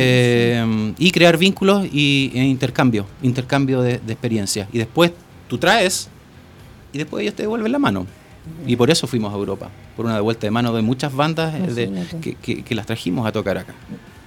eh, 0.09 0.93
y 0.97 1.11
crear 1.11 1.37
vínculos 1.37 1.85
y, 1.91 2.31
e 2.33 2.43
intercambio, 2.43 3.05
intercambio 3.21 3.81
de, 3.81 3.97
de 3.99 4.13
experiencias. 4.13 4.69
Y 4.71 4.77
después 4.77 5.11
tú 5.49 5.57
traes 5.57 6.07
y 6.93 6.97
después 6.99 7.21
ellos 7.23 7.35
te 7.35 7.43
devuelven 7.43 7.71
la 7.71 7.79
mano. 7.79 8.07
Y 8.67 8.75
por 8.75 8.89
eso 8.89 9.07
fuimos 9.07 9.33
a 9.33 9.37
Europa, 9.37 9.69
por 9.95 10.05
una 10.05 10.15
devuelta 10.15 10.47
de 10.47 10.51
mano 10.51 10.73
de 10.73 10.81
muchas 10.81 11.13
bandas 11.13 11.53
de- 11.75 11.87
que, 12.21 12.35
que- 12.35 12.63
que 12.63 12.75
las 12.75 12.85
trajimos 12.85 13.25
a 13.27 13.31
tocar 13.31 13.57
acá. 13.57 13.73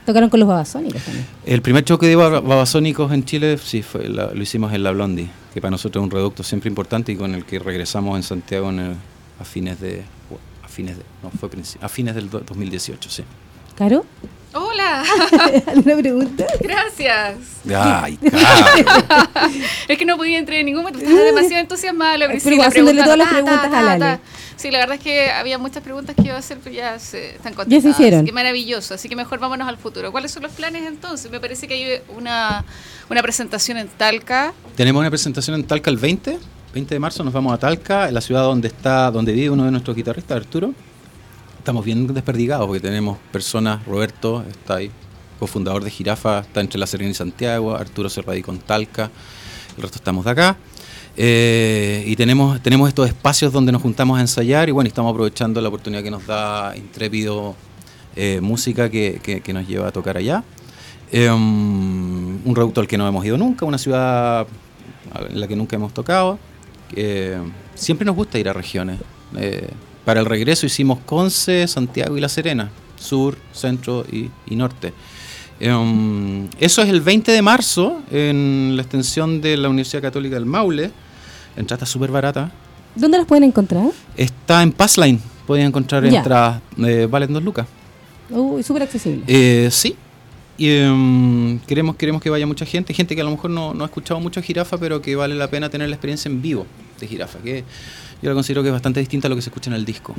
Tocaron 0.07 0.31
con 0.31 0.41
los 0.41 0.49
babasónicos 0.49 1.03
también. 1.03 1.27
El 1.45 1.61
primer 1.61 1.85
choque 1.85 2.07
de 2.07 2.17
baba- 2.17 2.41
babasónicos 2.41 3.13
en 3.13 3.25
Chile, 3.25 3.59
sí, 3.59 3.83
fue 3.83 4.09
la- 4.09 4.33
lo 4.33 4.43
hicimos 4.43 4.73
en 4.73 4.83
La 4.83 4.91
Blondie, 4.93 5.29
que 5.53 5.61
para 5.61 5.71
nosotros 5.71 6.03
es 6.03 6.05
un 6.07 6.11
reducto 6.11 6.43
siempre 6.43 6.69
importante 6.69 7.13
y 7.13 7.17
con 7.17 7.35
el 7.35 7.45
que 7.45 7.59
regresamos 7.59 8.17
en 8.17 8.23
Santiago 8.23 8.71
en 8.71 8.79
el- 8.79 8.97
a 9.41 9.45
fines 9.45 9.81
de... 9.81 10.03
A 10.65 10.69
fines 10.69 10.97
de, 10.97 11.03
no, 11.23 11.31
fue 11.31 11.49
a 11.81 11.89
fines 11.89 12.15
del 12.15 12.31
do- 12.31 12.41
2018, 12.41 13.11
sí. 13.11 13.23
¿Caro? 13.77 14.05
Hola, 14.55 15.05
¿Alguna 15.67 15.97
pregunta? 15.97 16.47
gracias. 16.61 17.37
Ay. 17.75 18.19
Es 19.89 19.99
que 19.99 20.05
no 20.05 20.17
podía 20.17 20.39
entrar 20.39 20.59
en 20.59 20.67
ningún 20.67 20.83
momento, 20.83 21.01
estaba 21.05 21.23
demasiado 21.25 21.61
entusiasmada 21.63 22.17
la 22.19 22.27
Pero 22.29 22.39
haciéndole 22.63 22.71
preguntando, 22.71 23.05
todas 23.05 23.19
las 23.19 23.29
ta, 23.29 23.35
ta, 23.35 23.43
preguntas 23.43 23.71
ta, 23.71 23.79
a. 23.79 23.99
Lale. 23.99 24.21
Sí, 24.57 24.71
la 24.71 24.79
verdad 24.79 24.97
es 24.97 25.03
que 25.03 25.31
había 25.31 25.59
muchas 25.59 25.83
preguntas 25.83 26.17
que 26.17 26.23
iba 26.23 26.35
a 26.35 26.39
hacer, 26.39 26.59
pero 26.65 26.75
ya 26.75 26.99
se 26.99 27.37
están 27.37 27.53
Ya 27.53 27.57
contestadas. 27.57 27.83
se 27.97 28.03
hicieron. 28.03 28.25
Que 28.27 28.33
maravilloso, 28.33 28.95
así 28.95 29.09
que 29.09 29.17
mejor 29.17 29.39
vámonos 29.39 29.69
al 29.69 29.77
futuro. 29.77 30.11
¿Cuáles 30.13 30.31
son 30.33 30.43
los 30.43 30.53
planes 30.53 30.83
entonces? 30.87 31.31
Me 31.31 31.41
parece 31.41 31.69
que 31.69 31.75
hay 31.75 32.01
una, 32.17 32.65
una 33.09 33.23
presentación 33.23 33.79
en 33.79 33.89
Talca. 33.89 34.53
Tenemos 34.77 34.99
una 35.01 35.11
presentación 35.11 35.57
en 35.57 35.65
Talca 35.67 35.91
el 35.91 35.97
20, 35.99 36.39
20 36.75 36.95
de 36.95 36.99
marzo 36.99 37.23
nos 37.23 37.33
vamos 37.33 37.53
a 37.53 37.59
Talca, 37.59 38.11
la 38.11 38.21
ciudad 38.21 38.43
donde 38.43 38.69
está, 38.69 39.11
donde 39.11 39.33
vive 39.33 39.51
uno 39.51 39.65
de 39.65 39.71
nuestros 39.71 39.95
guitarristas, 39.97 40.37
Arturo. 40.39 40.73
Estamos 41.69 41.85
bien 41.85 42.07
desperdigados 42.07 42.67
porque 42.67 42.81
tenemos 42.81 43.19
personas, 43.31 43.85
Roberto 43.85 44.43
está 44.51 44.77
ahí, 44.77 44.91
cofundador 45.39 45.85
de 45.85 45.91
Jirafa, 45.91 46.39
está 46.39 46.63
entre 46.63 46.79
La 46.79 46.87
Serena 46.87 47.11
y 47.11 47.15
Santiago, 47.15 47.77
Arturo 47.77 48.09
se 48.09 48.23
radicó 48.23 48.53
en 48.53 48.59
Talca, 48.61 49.11
el 49.77 49.83
resto 49.83 49.99
estamos 49.99 50.25
de 50.25 50.31
acá. 50.31 50.57
Eh, 51.15 52.05
y 52.07 52.17
tenemos, 52.17 52.63
tenemos 52.63 52.89
estos 52.89 53.07
espacios 53.07 53.53
donde 53.53 53.71
nos 53.71 53.83
juntamos 53.83 54.17
a 54.17 54.23
ensayar 54.23 54.71
y 54.71 54.73
bueno, 54.73 54.89
estamos 54.89 55.11
aprovechando 55.13 55.61
la 55.61 55.69
oportunidad 55.69 56.03
que 56.03 56.11
nos 56.11 56.27
da 56.27 56.75
Intrépido 56.75 57.55
eh, 58.17 58.41
Música 58.41 58.89
que, 58.89 59.21
que- 59.45 59.53
nos 59.53 59.69
lleva 59.69 59.89
a 59.89 59.93
tocar 59.93 60.17
allá. 60.17 60.43
Eh, 61.13 61.31
um, 61.31 62.39
un 62.49 62.57
reducto 62.57 62.81
al 62.81 62.89
que 62.89 62.97
no 62.97 63.07
hemos 63.07 63.23
ido 63.27 63.37
nunca, 63.37 63.67
una 63.67 63.77
ciudad 63.77 64.47
en 65.29 65.39
la 65.39 65.47
que 65.47 65.55
nunca 65.55 65.77
hemos 65.77 65.93
tocado. 65.93 66.39
Eh, 66.97 67.37
siempre 67.75 68.07
nos 68.07 68.17
gusta 68.17 68.39
ir 68.39 68.49
a 68.49 68.55
regiones. 68.55 68.99
Para 70.09 70.21
el 70.21 70.27
regreso 70.27 70.65
hicimos 70.65 71.01
Conce, 71.05 71.69
Santiago 71.69 72.17
y 72.17 72.23
La 72.23 72.31
Serena, 72.31 72.71
sur, 72.99 73.37
centro 73.53 74.07
y, 74.11 74.31
y 74.47 74.57
norte. 74.57 74.95
Um, 75.61 76.49
eso 76.59 76.81
es 76.81 76.89
el 76.89 77.03
20 77.03 77.31
de 77.31 77.43
marzo 77.43 78.01
en 78.11 78.73
la 78.75 78.81
extensión 78.81 79.43
de 79.43 79.59
la 79.59 79.69
Universidad 79.69 80.01
Católica 80.01 80.37
del 80.37 80.47
Maule. 80.47 80.93
Entrada 81.59 81.85
súper 81.85 82.11
barata. 82.11 82.51
¿Dónde 82.95 83.19
las 83.19 83.27
pueden 83.27 83.45
encontrar? 83.45 83.91
Está 84.17 84.63
en 84.63 84.73
Passline. 84.73 85.21
Pueden 85.47 85.67
encontrar 85.67 86.03
Ya. 86.09 86.21
entradas, 86.21 86.63
eh, 86.79 87.07
valen 87.11 87.31
dos 87.35 87.43
lucas. 87.43 87.67
Uy, 88.31 88.63
súper 88.63 88.85
accesible. 88.85 89.25
Eh, 89.27 89.69
sí. 89.71 89.95
Y, 90.57 90.71
em, 90.71 91.59
queremos, 91.67 91.97
queremos 91.97 92.23
que 92.23 92.31
vaya 92.31 92.47
mucha 92.47 92.65
gente, 92.65 92.95
gente 92.95 93.15
que 93.15 93.21
a 93.21 93.25
lo 93.25 93.31
mejor 93.31 93.51
no, 93.51 93.75
no 93.75 93.85
ha 93.85 93.89
escuchado 93.89 94.21
mucho 94.21 94.41
Jirafa, 94.41 94.79
pero 94.79 95.03
que 95.03 95.15
vale 95.17 95.35
la 95.35 95.51
pena 95.51 95.69
tener 95.69 95.91
la 95.91 95.97
experiencia 95.97 96.31
en 96.31 96.41
vivo 96.41 96.67
de 96.99 97.07
Jirafa, 97.07 97.41
que 97.41 97.65
yo 98.23 98.29
la 98.31 98.35
considero 98.35 98.63
que 98.63 98.69
es 98.69 98.73
bastante 98.73 99.01
distinta 99.01 99.27
a 99.27 99.31
lo 99.31 99.37
que 99.37 99.43
se 99.43 99.51
escucha 99.51 99.71
en 99.71 99.75
el 99.77 99.85
disco. 99.85 100.15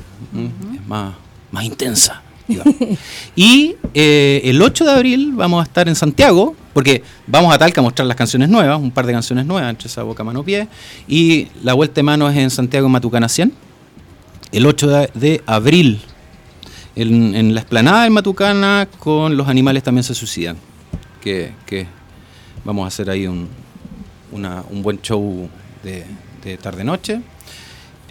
Es 0.76 0.88
más, 0.88 1.14
más 1.52 1.64
intensa. 1.64 2.22
y 3.36 3.76
eh, 3.94 4.42
el 4.46 4.62
8 4.62 4.84
de 4.86 4.92
abril 4.92 5.32
vamos 5.36 5.60
a 5.62 5.64
estar 5.64 5.88
en 5.88 5.96
Santiago, 5.96 6.56
porque 6.74 7.04
vamos 7.28 7.54
a 7.54 7.58
Talca 7.60 7.82
a 7.82 7.84
mostrar 7.84 8.08
las 8.08 8.18
canciones 8.18 8.50
nuevas, 8.50 8.80
un 8.80 8.90
par 8.92 9.06
de 9.06 9.14
canciones 9.14 9.46
nuevas, 9.46 9.70
entre 9.70 9.88
esa 9.88 10.02
boca, 10.04 10.24
mano, 10.24 10.44
pie. 10.44 10.68
Y 11.08 11.48
la 11.64 11.74
vuelta 11.74 11.96
de 11.96 12.04
mano 12.04 12.28
es 12.30 12.36
en 12.38 12.50
Santiago, 12.50 12.88
en 12.88 12.92
Matucana 12.94 13.30
100, 13.30 13.54
el 14.52 14.66
8 14.66 14.88
de, 14.88 15.12
de 15.14 15.44
abril. 15.46 16.02
En, 16.96 17.36
en 17.36 17.54
la 17.54 17.62
esplanada 17.62 18.04
de 18.04 18.10
Matucana 18.10 18.88
con 18.98 19.38
los 19.38 19.48
animales 19.48 19.84
también 19.84 20.04
se 20.04 20.16
suicidan. 20.16 20.58
Que, 21.22 21.52
que 21.66 21.86
vamos 22.66 22.86
a 22.86 22.88
hacer 22.88 23.10
ahí 23.10 23.28
un, 23.28 23.48
una- 24.32 24.64
un 24.72 24.82
buen 24.82 25.00
show 25.02 25.48
de, 25.84 26.04
de 26.44 26.58
tarde-noche. 26.58 27.22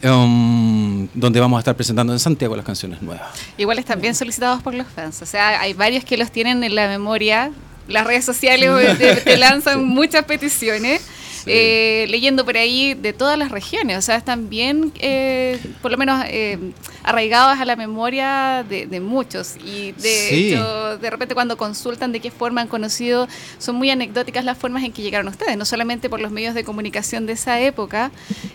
Um, 0.04 1.08
donde 1.14 1.40
vamos 1.40 1.58
a 1.58 1.60
estar 1.60 1.74
presentando 1.74 2.12
en 2.12 2.18
Santiago 2.18 2.56
las 2.56 2.64
canciones 2.64 3.02
nuevas. 3.02 3.28
Igual 3.56 3.78
están 3.78 4.00
bien 4.00 4.14
solicitados 4.14 4.62
por 4.62 4.74
los 4.74 4.86
fans. 4.86 5.22
O 5.22 5.26
sea, 5.26 5.60
hay 5.60 5.72
varios 5.72 6.04
que 6.04 6.16
los 6.16 6.30
tienen 6.30 6.62
en 6.64 6.74
la 6.74 6.88
memoria. 6.88 7.50
Las 7.88 8.06
redes 8.06 8.24
sociales 8.24 8.98
te, 8.98 9.16
te 9.16 9.36
lanzan 9.36 9.84
muchas 9.86 10.24
peticiones. 10.24 11.02
Eh, 11.48 12.06
leyendo 12.08 12.44
por 12.44 12.56
ahí 12.56 12.94
de 12.94 13.12
todas 13.12 13.38
las 13.38 13.50
regiones. 13.50 13.98
O 13.98 14.02
sea, 14.02 14.16
están 14.16 14.48
bien, 14.48 14.92
eh, 15.00 15.58
por 15.82 15.90
lo 15.90 15.96
menos, 15.98 16.24
eh, 16.28 16.58
arraigados 17.02 17.58
a 17.58 17.64
la 17.64 17.76
memoria 17.76 18.64
de, 18.68 18.86
de 18.86 19.00
muchos. 19.00 19.56
Y 19.64 19.92
de 19.92 20.08
Sí. 20.08 20.52
hecho, 20.52 20.98
de 20.98 21.10
repente 21.10 21.34
cuando 21.34 21.56
consultan 21.56 22.12
de 22.12 22.20
qué 22.20 22.30
forma 22.30 22.60
han 22.60 22.68
conocido, 22.68 23.26
son 23.58 23.76
muy 23.76 23.90
anecdóticas 23.90 24.44
las 24.44 24.58
formas 24.58 24.84
en 24.84 24.92
que 24.92 25.02
llegaron 25.02 25.28
ustedes. 25.28 25.56
No 25.56 25.64
solamente 25.64 26.08
por 26.10 26.20
los 26.20 26.30
medios 26.30 26.54
de 26.54 26.64
comunicación 26.64 27.26
de 27.26 27.32
esa 27.34 27.60
época. 27.60 28.10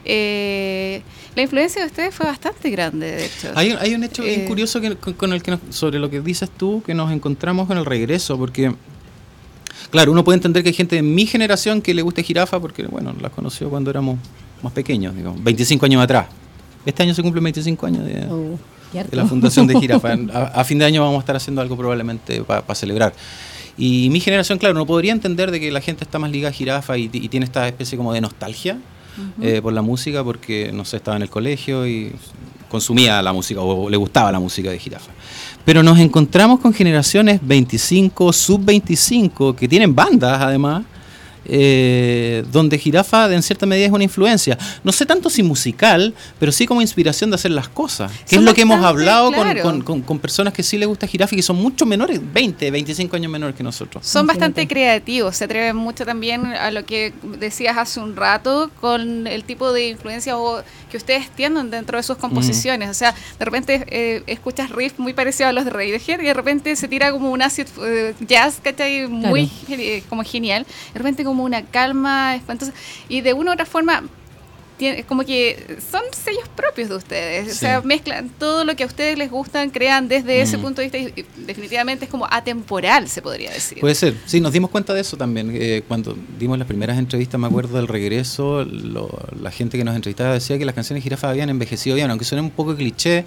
eh, 0.05 1.01
la 1.35 1.41
influencia 1.41 1.81
de 1.81 1.87
ustedes 1.87 2.13
fue 2.13 2.25
bastante 2.25 2.69
grande, 2.69 3.11
de 3.11 3.25
hecho. 3.25 3.51
Hay, 3.55 3.71
un- 3.71 3.77
hay 3.79 3.93
un 3.95 4.03
hecho 4.03 4.23
bien 4.23 4.41
Eh, 4.41 4.45
curioso 4.45 4.79
que, 4.81 4.95
con, 4.95 5.13
con 5.13 5.33
el 5.33 5.41
que 5.41 5.51
nos- 5.51 5.59
sobre 5.71 5.97
lo 5.99 6.09
que 6.09 6.21
dices 6.21 6.49
tú, 6.55 6.83
que 6.85 6.93
nos 6.93 7.11
encontramos 7.11 7.67
con 7.67 7.77
el 7.77 7.85
regreso, 7.85 8.37
porque, 8.37 8.73
claro, 9.89 10.11
uno 10.11 10.23
puede 10.23 10.37
entender 10.37 10.63
que 10.63 10.69
hay 10.69 10.75
gente 10.75 10.95
de 10.95 11.01
mi 11.01 11.25
generación 11.25 11.81
que 11.81 11.93
le 11.93 12.01
gusta 12.01 12.21
Jirafa, 12.21 12.59
porque, 12.59 12.83
bueno, 12.83 13.13
las 13.21 13.31
conoció 13.31 13.69
cuando 13.69 13.89
éramos 13.89 14.17
más 14.61 14.73
pequeños, 14.73 15.15
digamos, 15.15 15.43
25 15.43 15.85
años 15.85 16.03
atrás. 16.03 16.27
Este 16.85 17.03
año 17.03 17.13
se 17.13 17.21
cumplen 17.21 17.43
25 17.43 17.85
años 17.85 18.05
de, 18.05 18.25
Oh, 18.29 18.57
de 18.93 19.17
la 19.17 19.25
fundación 19.25 19.67
de 19.67 19.79
Jirafa. 19.79 20.13
A, 20.33 20.61
a 20.61 20.63
fin 20.63 20.77
de 20.77 20.85
año 20.85 21.01
vamos 21.01 21.17
a 21.17 21.19
estar 21.19 21.35
haciendo 21.35 21.61
algo 21.61 21.75
probablemente 21.77 22.43
para 22.43 22.75
celebrar. 22.75 23.13
Y 23.77 24.09
mi 24.11 24.19
generación, 24.19 24.59
claro, 24.59 24.75
no 24.75 24.85
podría 24.85 25.11
entender 25.13 25.49
de 25.49 25.59
que 25.59 25.71
la 25.71 25.81
gente 25.81 26.03
está 26.03 26.19
más 26.19 26.29
ligada 26.31 26.49
a 26.49 26.53
Jirafa 26.53 26.97
y, 26.97 27.09
y 27.11 27.27
tiene 27.29 27.45
esta 27.45 27.67
especie 27.67 27.97
como 27.97 28.13
de 28.13 28.21
nostalgia 28.21 28.77
eh, 29.41 29.61
por 29.61 29.73
la 29.73 29.81
música 29.81 30.23
porque, 30.23 30.71
no 30.73 30.85
sé, 30.85 30.97
estaba 30.97 31.17
en 31.17 31.23
el 31.23 31.29
colegio 31.29 31.87
y 31.87 32.11
consumía 32.69 33.21
la 33.21 33.33
música 33.33 33.61
o 33.61 33.89
le 33.89 33.97
gustaba 33.97 34.31
la 34.31 34.39
música 34.39 34.69
de 34.69 34.79
Jirafa. 34.79 35.11
Pero 35.65 35.81
nos 35.81 35.99
encontramos 35.99 36.59
con 36.59 36.73
generaciones 36.73 37.39
25, 37.41 38.33
sub 38.33 38.65
25, 38.65 39.55
que 39.55 39.67
tienen 39.67 39.95
bandas 39.95 40.41
además, 40.41 40.83
eh, 41.45 42.43
donde 42.51 42.77
Jirafa 42.77 43.31
en 43.33 43.43
cierta 43.43 43.65
medida 43.65 43.85
es 43.87 43.91
una 43.91 44.03
influencia. 44.03 44.57
No 44.83 44.91
sé 44.91 45.05
tanto 45.05 45.29
si 45.29 45.43
musical, 45.43 46.13
pero 46.39 46.51
sí 46.51 46.65
como 46.65 46.81
inspiración 46.81 47.29
de 47.29 47.35
hacer 47.35 47.51
las 47.51 47.67
cosas. 47.69 48.11
Que 48.27 48.35
Son 48.35 48.39
es 48.39 48.45
lo 48.45 48.53
que 48.53 48.61
hemos 48.61 48.83
hablado 48.83 49.31
con- 49.31 49.43
claro. 49.43 49.61
con, 49.63 49.81
con- 49.81 50.01
con 50.01 50.19
personas 50.19 50.53
que 50.53 50.63
sí 50.63 50.77
les 50.77 50.87
gusta 50.87 51.07
Jirafa 51.07 51.35
y 51.35 51.37
que 51.37 51.41
son 51.43 51.55
mucho 51.57 51.85
menores, 51.85 52.19
20, 52.33 52.71
25 52.71 53.15
años 53.15 53.31
menores 53.31 53.55
que 53.55 53.63
nosotros. 53.63 54.05
Son 54.05 54.27
bastante 54.27 54.67
creativos, 54.67 55.35
se 55.37 55.45
atreven 55.45 55.75
mucho 55.75 56.05
también 56.05 56.45
a 56.45 56.71
lo 56.71 56.85
que 56.85 57.13
decías 57.39 57.77
hace 57.77 57.99
un 57.99 58.15
rato 58.15 58.69
con 58.81 59.25
el 59.27 59.43
tipo 59.43 59.71
de 59.73 59.89
influencia 59.89 60.37
o 60.37 60.61
que 60.91 60.97
ustedes 60.97 61.29
tienen 61.31 61.71
dentro 61.71 61.97
de 61.97 62.03
sus 62.03 62.17
composiciones. 62.17 62.89
O 62.89 62.93
sea, 62.93 63.15
de 63.39 63.45
repente 63.45 63.83
eh, 63.87 64.23
escuchas 64.27 64.69
riffs 64.69 64.99
muy 64.99 65.13
parecidos 65.13 65.49
a 65.49 65.53
los 65.53 65.65
de 65.65 65.71
Radiohead 65.71 66.19
y 66.19 66.25
de 66.25 66.33
repente 66.33 66.75
se 66.75 66.87
tira 66.87 67.11
como 67.11 67.31
un 67.31 67.41
acid 67.41 67.65
eh, 67.83 68.13
jazz, 68.27 68.59
¿cachai? 68.63 69.07
Muy 69.07 69.49
geni- 69.67 70.03
como 70.09 70.23
genial. 70.23 70.65
De 70.93 70.99
repente 70.99 71.23
como 71.23 71.32
una 71.41 71.63
calma, 71.65 72.35
espantosa. 72.35 72.73
Y 73.09 73.21
de 73.21 73.33
una 73.33 73.51
u 73.51 73.53
otra 73.55 73.65
forma 73.65 74.03
tiene- 74.77 75.03
como 75.03 75.23
que 75.23 75.77
son 75.91 76.01
sellos 76.11 76.49
propios 76.55 76.89
de 76.89 76.95
ustedes, 76.95 77.53
o 77.53 77.55
sea, 77.55 77.81
mezclan 77.81 78.27
todo 78.39 78.65
lo 78.65 78.75
que 78.75 78.83
a 78.83 78.87
ustedes 78.87 79.17
les 79.19 79.29
gustan, 79.29 79.69
crean 79.69 80.07
desde 80.07 80.41
ese 80.41 80.57
Mm. 80.57 80.61
punto 80.61 80.81
de 80.81 80.87
vista 80.89 80.97
y 80.97 81.25
definitivamente 81.45 82.05
es 82.05 82.11
como 82.11 82.25
atemporal, 82.29 83.07
se 83.07 83.21
podría 83.21 83.51
decir. 83.51 83.79
Puede 83.79 83.93
ser, 83.93 84.15
sí, 84.25 84.41
nos 84.41 84.51
dimos 84.51 84.71
cuenta 84.71 84.93
de 84.95 85.01
eso 85.01 85.15
también. 85.15 85.51
eh, 85.53 85.83
cuando 85.87 86.17
dimos 86.39 86.57
las 86.57 86.67
primeras 86.67 86.97
entrevistas, 86.97 87.39
me 87.39 87.45
acuerdo 87.47 87.77
del 87.77 87.87
regreso, 87.87 88.65
lo- 88.65 89.11
la 89.39 89.51
gente 89.51 89.77
que 89.77 89.83
nos 89.83 89.95
entrevistaba 89.95 90.33
decía 90.33 90.57
que 90.57 90.65
las 90.65 90.73
canciones 90.75 91.01
de 91.01 91.03
Jirafa 91.03 91.29
habían 91.29 91.49
envejecido 91.49 91.95
bien, 91.95 92.09
aunque 92.09 92.25
suenen 92.25 92.45
un 92.45 92.51
poco 92.51 92.75
cliché, 92.75 93.25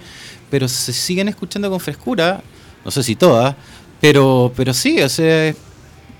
pero 0.51 0.67
se 0.67 0.91
siguen 0.91 1.29
escuchando 1.29 1.69
con 1.69 1.79
frescura, 1.79 2.41
no 2.83 2.91
sé 2.91 3.03
si 3.03 3.15
todas, 3.15 3.55
pero, 4.01 4.51
pero 4.55 4.73
sí, 4.73 4.99
o 5.01 5.07
sea, 5.09 5.55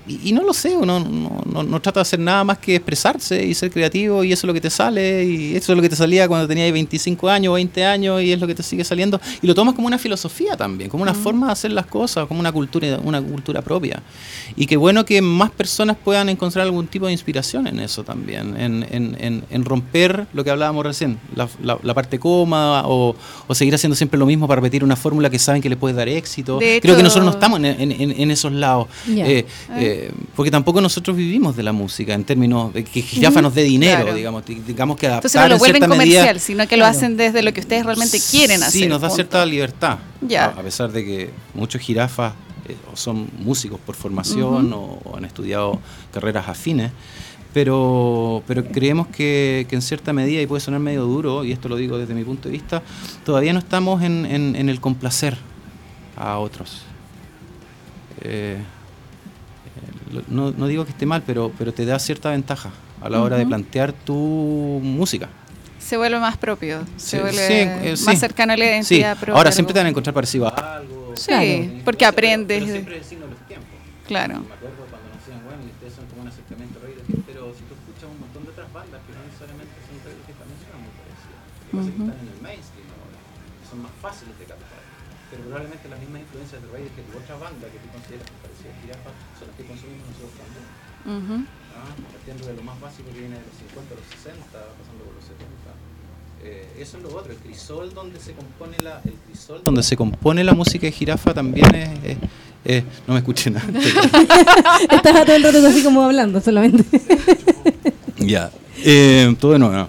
y, 0.08 0.30
y 0.30 0.32
no 0.32 0.42
lo 0.42 0.52
sé, 0.54 0.76
uno 0.76 0.98
no, 1.00 1.42
no- 1.44 1.62
no 1.62 1.80
trata 1.80 2.00
de 2.00 2.02
hacer 2.02 2.18
nada 2.20 2.42
más 2.44 2.58
que 2.58 2.76
expresarse 2.76 3.44
y 3.44 3.54
ser 3.54 3.70
creativo 3.70 4.24
y 4.24 4.32
eso 4.32 4.40
es 4.40 4.48
lo 4.48 4.54
que 4.54 4.60
te 4.60 4.70
sale 4.70 5.24
y 5.24 5.56
eso 5.56 5.72
es 5.72 5.76
lo 5.76 5.82
que 5.82 5.88
te 5.88 5.96
salía 5.96 6.26
cuando 6.28 6.48
tenías 6.48 6.72
25 6.72 7.28
años, 7.28 7.54
20 7.54 7.84
años 7.84 8.22
y 8.22 8.32
es 8.32 8.40
lo 8.40 8.46
que 8.46 8.54
te 8.54 8.62
sigue 8.62 8.84
saliendo 8.84 9.20
y 9.42 9.46
lo 9.46 9.54
tomas 9.54 9.74
como 9.74 9.86
una 9.86 9.98
filosofía 9.98 10.56
también, 10.56 10.88
como 10.90 11.02
una 11.02 11.14
forma 11.14 11.46
de 11.46 11.52
hacer 11.52 11.72
las 11.72 11.86
cosas, 11.86 12.26
como 12.26 12.40
una 12.40 12.52
cultura, 12.52 12.98
una 13.04 13.20
cultura 13.20 13.62
propia. 13.62 14.02
Y 14.56 14.66
qué 14.66 14.76
bueno 14.76 15.04
que 15.04 15.20
más 15.22 15.50
personas 15.50 15.96
puedan 16.02 16.28
encontrar 16.28 16.64
algún 16.64 16.86
tipo 16.86 17.06
de 17.06 17.12
inspiración 17.12 17.66
en 17.66 17.80
eso 17.80 18.04
también, 18.04 18.56
en, 18.56 18.86
en- 18.90 19.16
en- 19.20 19.44
en 19.50 19.64
romper 19.64 20.26
lo 20.32 20.44
que 20.44 20.50
hablábamos 20.50 20.84
recién, 20.86 21.18
la, 21.36 21.48
la- 21.62 21.78
la 21.82 21.94
parte 21.94 22.18
cómoda 22.18 22.82
o, 22.86 23.14
o 23.46 23.54
seguir 23.54 23.74
haciendo 23.74 23.94
siempre 23.96 24.18
lo 24.18 24.26
mismo 24.26 24.46
para 24.48 24.60
repetir 24.60 24.84
una 24.84 24.96
fórmula 24.96 25.28
que 25.30 25.38
saben 25.38 25.60
que 25.62 25.68
le 25.68 25.76
puede 25.76 25.94
dar 25.94 26.08
éxito. 26.08 26.58
Creo 26.80 26.96
que 26.96 27.02
nosotros 27.02 27.24
no 27.26 27.30
estamos 27.32 27.58
en, 27.60 28.30
esos 28.30 28.52
lados. 28.52 28.88
Eh, 29.26 29.46
eh, 29.76 29.97
porque 30.34 30.50
tampoco 30.50 30.80
nosotros 30.80 31.16
vivimos 31.16 31.56
de 31.56 31.62
la 31.62 31.72
música 31.72 32.14
en 32.14 32.24
términos 32.24 32.72
de 32.72 32.84
que 32.84 33.02
Jirafa 33.02 33.40
nos 33.42 33.54
dé 33.54 33.62
dinero, 33.64 34.02
Claro. 34.02 34.14
digamos, 34.16 34.44
di- 34.46 34.56
digamos 34.66 34.96
que 34.96 35.06
adaptar 35.06 35.28
Entonces 35.28 35.40
no 35.40 35.48
lo 35.48 35.54
en 35.54 35.58
vuelven 35.58 35.82
comercial, 35.90 36.26
medida- 36.26 36.38
sino 36.40 36.66
que 36.68 36.76
lo 36.76 36.82
Claro. 36.82 36.96
hacen 36.96 37.16
desde 37.16 37.42
lo 37.42 37.52
que 37.52 37.60
ustedes 37.60 37.84
realmente 37.84 38.18
quieren 38.30 38.62
hacer. 38.62 38.82
Sí, 38.82 38.86
nos 38.88 39.00
da 39.00 39.08
punto. 39.08 39.14
cierta 39.16 39.44
libertad. 39.46 39.98
Ya. 40.20 40.46
A, 40.46 40.48
a 40.48 40.62
pesar 40.62 40.90
de 40.92 41.04
que 41.04 41.30
muchos 41.54 41.80
jirafas 41.80 42.32
eh, 42.68 42.76
son 42.94 43.28
músicos 43.38 43.80
por 43.80 43.94
formación 43.94 44.72
o, 44.72 45.00
o 45.04 45.16
han 45.16 45.24
estudiado 45.24 45.80
carreras 46.12 46.48
afines, 46.48 46.90
pero, 47.54 48.42
pero 48.46 48.62
creemos 48.66 49.06
que, 49.08 49.66
que 49.68 49.74
en 49.74 49.80
cierta 49.82 50.12
medida, 50.12 50.40
y 50.42 50.46
puede 50.46 50.60
sonar 50.60 50.80
medio 50.80 51.04
duro, 51.04 51.44
y 51.44 51.52
esto 51.52 51.68
lo 51.68 51.76
digo 51.76 51.96
desde 51.98 52.14
mi 52.14 52.24
punto 52.24 52.48
de 52.48 52.52
vista, 52.52 52.82
todavía 53.24 53.52
no 53.54 53.58
estamos 53.58 54.02
en, 54.02 54.26
en- 54.26 54.54
en 54.54 54.68
el 54.68 54.80
complacer 54.80 55.36
a 56.16 56.38
otros. 56.38 56.82
Eh, 58.20 58.58
no, 60.28 60.50
no 60.52 60.66
digo 60.66 60.84
que 60.84 60.90
esté 60.92 61.06
mal, 61.06 61.22
pero, 61.26 61.52
pero 61.58 61.72
te 61.72 61.84
da 61.84 61.98
cierta 61.98 62.30
ventaja 62.30 62.70
a 63.00 63.08
la 63.08 63.22
hora 63.22 63.36
de 63.36 63.46
plantear 63.46 63.92
tu 63.92 64.14
música. 64.82 65.28
Se 65.78 65.96
vuelve 65.96 66.18
más 66.18 66.36
propio, 66.36 66.84
se 66.96 67.16
Sí, 67.16 67.22
vuelve 67.22 67.46
sí, 67.46 67.52
eh, 67.54 67.90
más 68.04 68.14
sí. 68.14 68.16
cercano 68.16 68.52
a 68.52 68.56
la 68.56 68.64
Sí, 68.64 68.70
identidad 68.70 69.16
propia. 69.16 69.34
ahora 69.36 69.52
siempre 69.52 69.72
te 69.72 69.80
van 69.80 69.86
a 69.86 69.90
encontrar 69.90 70.12
parecido 70.14 70.46
a 70.48 70.50
algo. 70.76 71.14
Sí, 71.16 71.26
Claro. 71.26 71.80
porque 71.84 72.04
aprendes. 72.04 72.60
Pero 72.60 72.72
siempre 72.72 72.98
es 72.98 73.06
signo 73.06 73.24
de 73.26 73.32
los 73.32 73.40
tiempos. 73.48 73.68
Claro. 74.06 74.34
Me 74.40 74.54
acuerdo 74.54 74.84
cuando 74.90 75.08
nos 75.08 75.16
decían, 75.24 75.40
bueno, 75.46 75.62
y 75.64 75.70
ustedes 75.72 75.94
son 75.94 76.04
como 76.10 76.22
un 76.22 76.28
acercamiento 76.28 76.78
a 76.78 76.82
Radiohead, 76.82 77.22
pero 77.24 77.40
si 77.56 77.62
tú 77.64 77.72
escuchas 77.78 78.08
un 78.10 78.20
montón 78.20 78.42
de 78.44 78.50
otras 78.52 78.68
bandas 78.72 79.00
que 79.06 79.12
no 79.16 79.20
necesariamente 79.22 79.72
son 79.86 79.96
Radiohead, 80.02 80.36
también 80.36 80.58
suenan 80.60 80.80
muy 80.82 80.92
parecidas. 80.98 81.38
Lo 81.38 81.64
que 81.64 81.72
pasa 81.78 81.88
es 81.88 81.94
que 81.94 82.02
están 82.04 82.18
en 82.18 82.28
el 82.34 82.40
mainstream 82.42 82.88
ahora, 82.98 83.18
son 83.70 83.78
más 83.86 83.94
fáciles 84.02 84.34
de 84.38 84.44
captar. 84.50 84.57
Pero 85.30 85.44
probablemente 85.44 85.84
las 85.88 86.00
mismas 86.00 86.20
influencias 86.24 86.58
de 86.62 86.66
Radiohead 86.72 87.06
u 87.12 87.16
otra 87.20 87.36
banda 87.36 87.64
que 87.68 87.78
tú 87.84 87.88
consideras 87.92 88.24
que 88.28 88.36
parecía 88.40 88.70
jirafa 88.80 89.10
son 89.36 89.44
las 89.52 89.56
que 89.60 89.64
consumimos 89.68 90.04
nosotros 90.08 90.34
también. 90.40 90.66
¿ah? 91.76 91.92
Partiendo 92.16 92.42
de 92.48 92.54
lo 92.56 92.62
más 92.64 92.76
básico 92.80 93.08
que 93.12 93.20
viene 93.20 93.36
de 93.36 93.44
los 93.44 93.56
50, 93.68 93.92
los 93.94 94.06
60, 94.08 94.40
pasando 94.48 95.00
por 95.04 95.14
los 95.14 95.24
70. 95.28 95.44
Eh, 96.40 96.80
eso 96.80 96.96
es 96.98 97.02
lo 97.02 97.10
otro, 97.16 97.32
el 97.32 97.38
crisol 97.38 97.92
donde 97.92 98.20
se 98.20 98.32
compone 98.32 98.78
la, 98.78 99.02
el 99.04 99.14
crisol 99.26 99.60
donde 99.64 99.82
se 99.82 99.96
compone 99.96 100.44
la 100.44 100.54
música 100.54 100.86
de 100.86 100.92
jirafa 100.92 101.34
también 101.34 101.66
es, 101.74 101.88
es- 102.04 102.18
es- 102.64 102.84
no 103.06 103.14
me 103.14 103.18
escuché 103.20 103.50
nada. 103.50 103.66
Estaba 104.90 105.24
todo 105.24 105.34
el 105.36 105.42
rato 105.42 105.66
así 105.66 105.82
como 105.82 106.02
hablando 106.04 106.40
solamente. 106.40 106.84
ya. 108.18 108.50
Eh, 108.84 109.34
todo 109.40 109.58
nuevo. 109.58 109.74
no. 109.74 109.88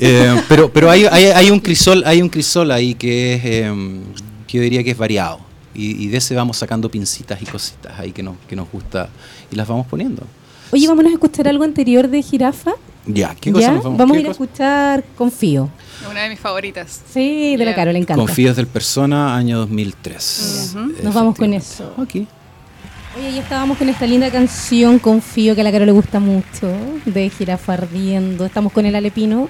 Eh, 0.00 0.42
pero 0.48 0.70
pero 0.72 0.90
hay, 0.90 1.04
hay, 1.04 1.26
hay 1.26 1.50
un 1.50 1.60
crisol, 1.60 2.02
hay 2.06 2.20
un 2.22 2.28
crisol 2.30 2.70
ahí 2.70 2.94
que 2.94 3.34
es 3.34 3.40
eh, 3.44 3.72
que 4.46 4.58
yo 4.58 4.62
diría 4.62 4.82
que 4.84 4.92
es 4.92 4.98
variado. 4.98 5.40
Y, 5.74 6.04
y 6.04 6.08
de 6.08 6.18
ese 6.18 6.34
vamos 6.34 6.56
sacando 6.56 6.90
pincitas 6.90 7.40
y 7.42 7.44
cositas 7.44 7.98
ahí 7.98 8.12
que 8.12 8.22
nos, 8.22 8.36
que 8.48 8.56
nos 8.56 8.70
gusta 8.70 9.08
y 9.50 9.56
las 9.56 9.68
vamos 9.68 9.86
poniendo. 9.86 10.22
Oye, 10.72 10.88
vámonos 10.88 11.10
a 11.10 11.14
escuchar 11.14 11.46
algo 11.48 11.64
anterior 11.64 12.08
de 12.08 12.22
Jirafa. 12.22 12.72
Ya, 13.06 13.36
¿qué 13.40 13.52
cosa 13.52 13.68
¿Ya? 13.68 13.72
nos 13.72 13.84
vamos, 13.84 13.98
Vamos 13.98 14.16
a 14.16 14.20
ir 14.20 14.26
a 14.26 14.30
escuchar 14.32 15.04
Confío. 15.16 15.70
Una 16.10 16.22
de 16.22 16.30
mis 16.30 16.40
favoritas. 16.40 17.02
Sí, 17.12 17.56
de 17.56 17.64
la. 17.64 17.74
Caro, 17.74 17.92
le 17.92 17.98
encanta. 17.98 18.20
Confíos 18.20 18.56
del 18.56 18.66
Persona, 18.66 19.36
año 19.36 19.58
2003. 19.58 20.72
Ujú. 20.74 20.92
Nos 21.04 21.14
vamos 21.14 21.36
con 21.36 21.54
eso. 21.54 21.94
Aquí. 21.98 22.26
Oye, 23.16 23.32
ya 23.32 23.42
estábamos 23.42 23.78
con 23.78 23.88
esta 23.88 24.06
linda 24.06 24.30
canción, 24.30 24.98
Confío, 24.98 25.54
que 25.54 25.60
a 25.60 25.64
la 25.64 25.72
Caro 25.72 25.86
le 25.86 25.92
gusta 25.92 26.20
mucho, 26.20 26.68
de 27.04 27.30
Jirafa 27.30 27.74
Ardiendo. 27.74 28.44
Estamos 28.44 28.72
con 28.72 28.86
el 28.86 28.94
Alepino. 28.94 29.48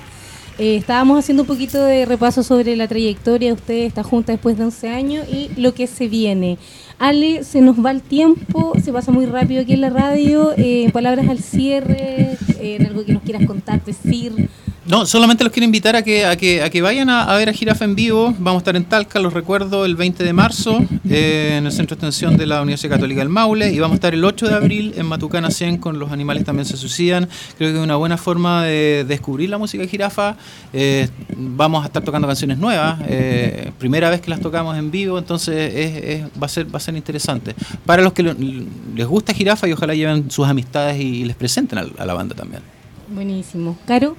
Eh, 0.59 0.77
estábamos 0.77 1.19
haciendo 1.19 1.43
un 1.43 1.47
poquito 1.47 1.85
de 1.85 2.07
repaso 2.07 2.43
sobre 2.43 2.77
la 2.77 2.89
trayectoria 2.89 3.49
de 3.49 3.53
ustedes, 3.53 3.89
esta 3.89 4.03
junta 4.03 4.33
después 4.33 4.57
de 4.57 4.65
11 4.65 4.89
años 4.89 5.29
y 5.29 5.51
lo 5.61 5.75
que 5.75 5.87
se 5.87 6.09
viene. 6.09 6.57
Ale, 6.99 7.45
se 7.45 7.61
nos 7.61 7.85
va 7.85 7.91
el 7.91 8.01
tiempo, 8.01 8.73
se 8.83 8.91
pasa 8.91 9.13
muy 9.13 9.27
rápido 9.27 9.61
aquí 9.61 9.75
en 9.75 9.83
la 9.83 9.91
radio. 9.91 10.55
Eh, 10.57 10.89
palabras 10.95 11.29
al 11.29 11.41
cierre, 11.41 12.39
eh, 12.59 12.77
en 12.81 12.87
algo 12.87 13.05
que 13.05 13.13
nos 13.13 13.23
quieras 13.23 13.45
contar, 13.47 13.85
decir. 13.85 14.49
No, 14.89 15.05
solamente 15.05 15.43
los 15.43 15.53
quiero 15.53 15.65
invitar 15.65 15.97
a 15.97 16.03
que, 16.03 16.25
a 16.25 16.37
que, 16.37 16.63
a 16.63 16.71
que 16.71 16.81
vayan 16.81 17.11
a, 17.11 17.25
a 17.25 17.37
ver 17.37 17.49
a 17.49 17.53
Jirafa 17.53 17.85
en 17.85 17.97
vivo. 17.97 18.33
Vamos 18.39 18.55
a 18.55 18.63
estar 18.63 18.77
en 18.77 18.85
Talca, 18.85 19.19
los 19.19 19.33
recuerdo, 19.33 19.85
el 19.85 19.97
20 19.97 20.23
de 20.23 20.33
marzo 20.33 20.79
eh, 21.11 21.57
en 21.59 21.67
el 21.67 21.73
Centro 21.73 21.97
de 21.97 22.07
Extensión 22.07 22.37
de 22.37 22.47
la 22.47 22.63
Universidad 22.63 22.93
Católica 22.95 23.19
del 23.21 23.29
Maule. 23.29 23.73
Y 23.73 23.81
vamos 23.81 23.95
a 23.95 23.97
estar 23.97 24.15
el 24.15 24.25
8 24.25 24.47
de 24.47 24.55
abril 24.55 24.95
en 24.97 25.07
Matucana 25.07 25.51
100 25.51 25.79
con 25.79 25.99
Los 25.99 26.13
Animales 26.13 26.45
también 26.45 26.67
se 26.67 26.77
suicidan. 26.77 27.29
Creo 27.59 27.73
que 27.73 27.79
es 27.79 27.83
una 27.83 27.97
buena 27.97 28.17
forma 28.17 28.63
de 28.63 29.05
descubrir 29.09 29.51
la 29.51 29.59
música 29.59 29.83
de 29.83 29.89
Jirafa. 29.89 30.37
Eh, 30.73 31.09
vamos 31.37 31.83
a 31.83 31.87
estar 31.87 32.05
tocando 32.05 32.29
canciones 32.29 32.59
nuevas. 32.59 33.01
eh, 33.09 33.73
primera 33.81 34.09
vez 34.09 34.21
que 34.21 34.31
las 34.31 34.41
tocamos 34.41 34.77
en 34.79 34.93
vivo, 34.93 35.19
entonces 35.19 35.75
es- 35.75 36.05
es- 36.05 36.25
va, 36.41 36.47
a 36.47 36.49
ser, 36.49 36.73
va 36.73 36.77
a 36.77 36.81
ser 36.81 36.95
interesante. 36.97 37.57
Para 37.85 38.03
los 38.03 38.13
que 38.13 38.23
les 38.23 39.07
gusta 39.09 39.35
Jirafa 39.35 39.67
y 39.67 39.73
ojalá 39.73 39.95
lleven 39.95 40.31
sus 40.31 40.47
amistades 40.47 41.01
y 41.01 41.25
les 41.25 41.35
presenten 41.35 41.79
al- 41.81 41.93
a 41.99 42.07
la 42.07 42.15
banda 42.15 42.37
también. 42.37 42.63
Buenísimo. 43.09 43.79
Caro, 43.87 44.17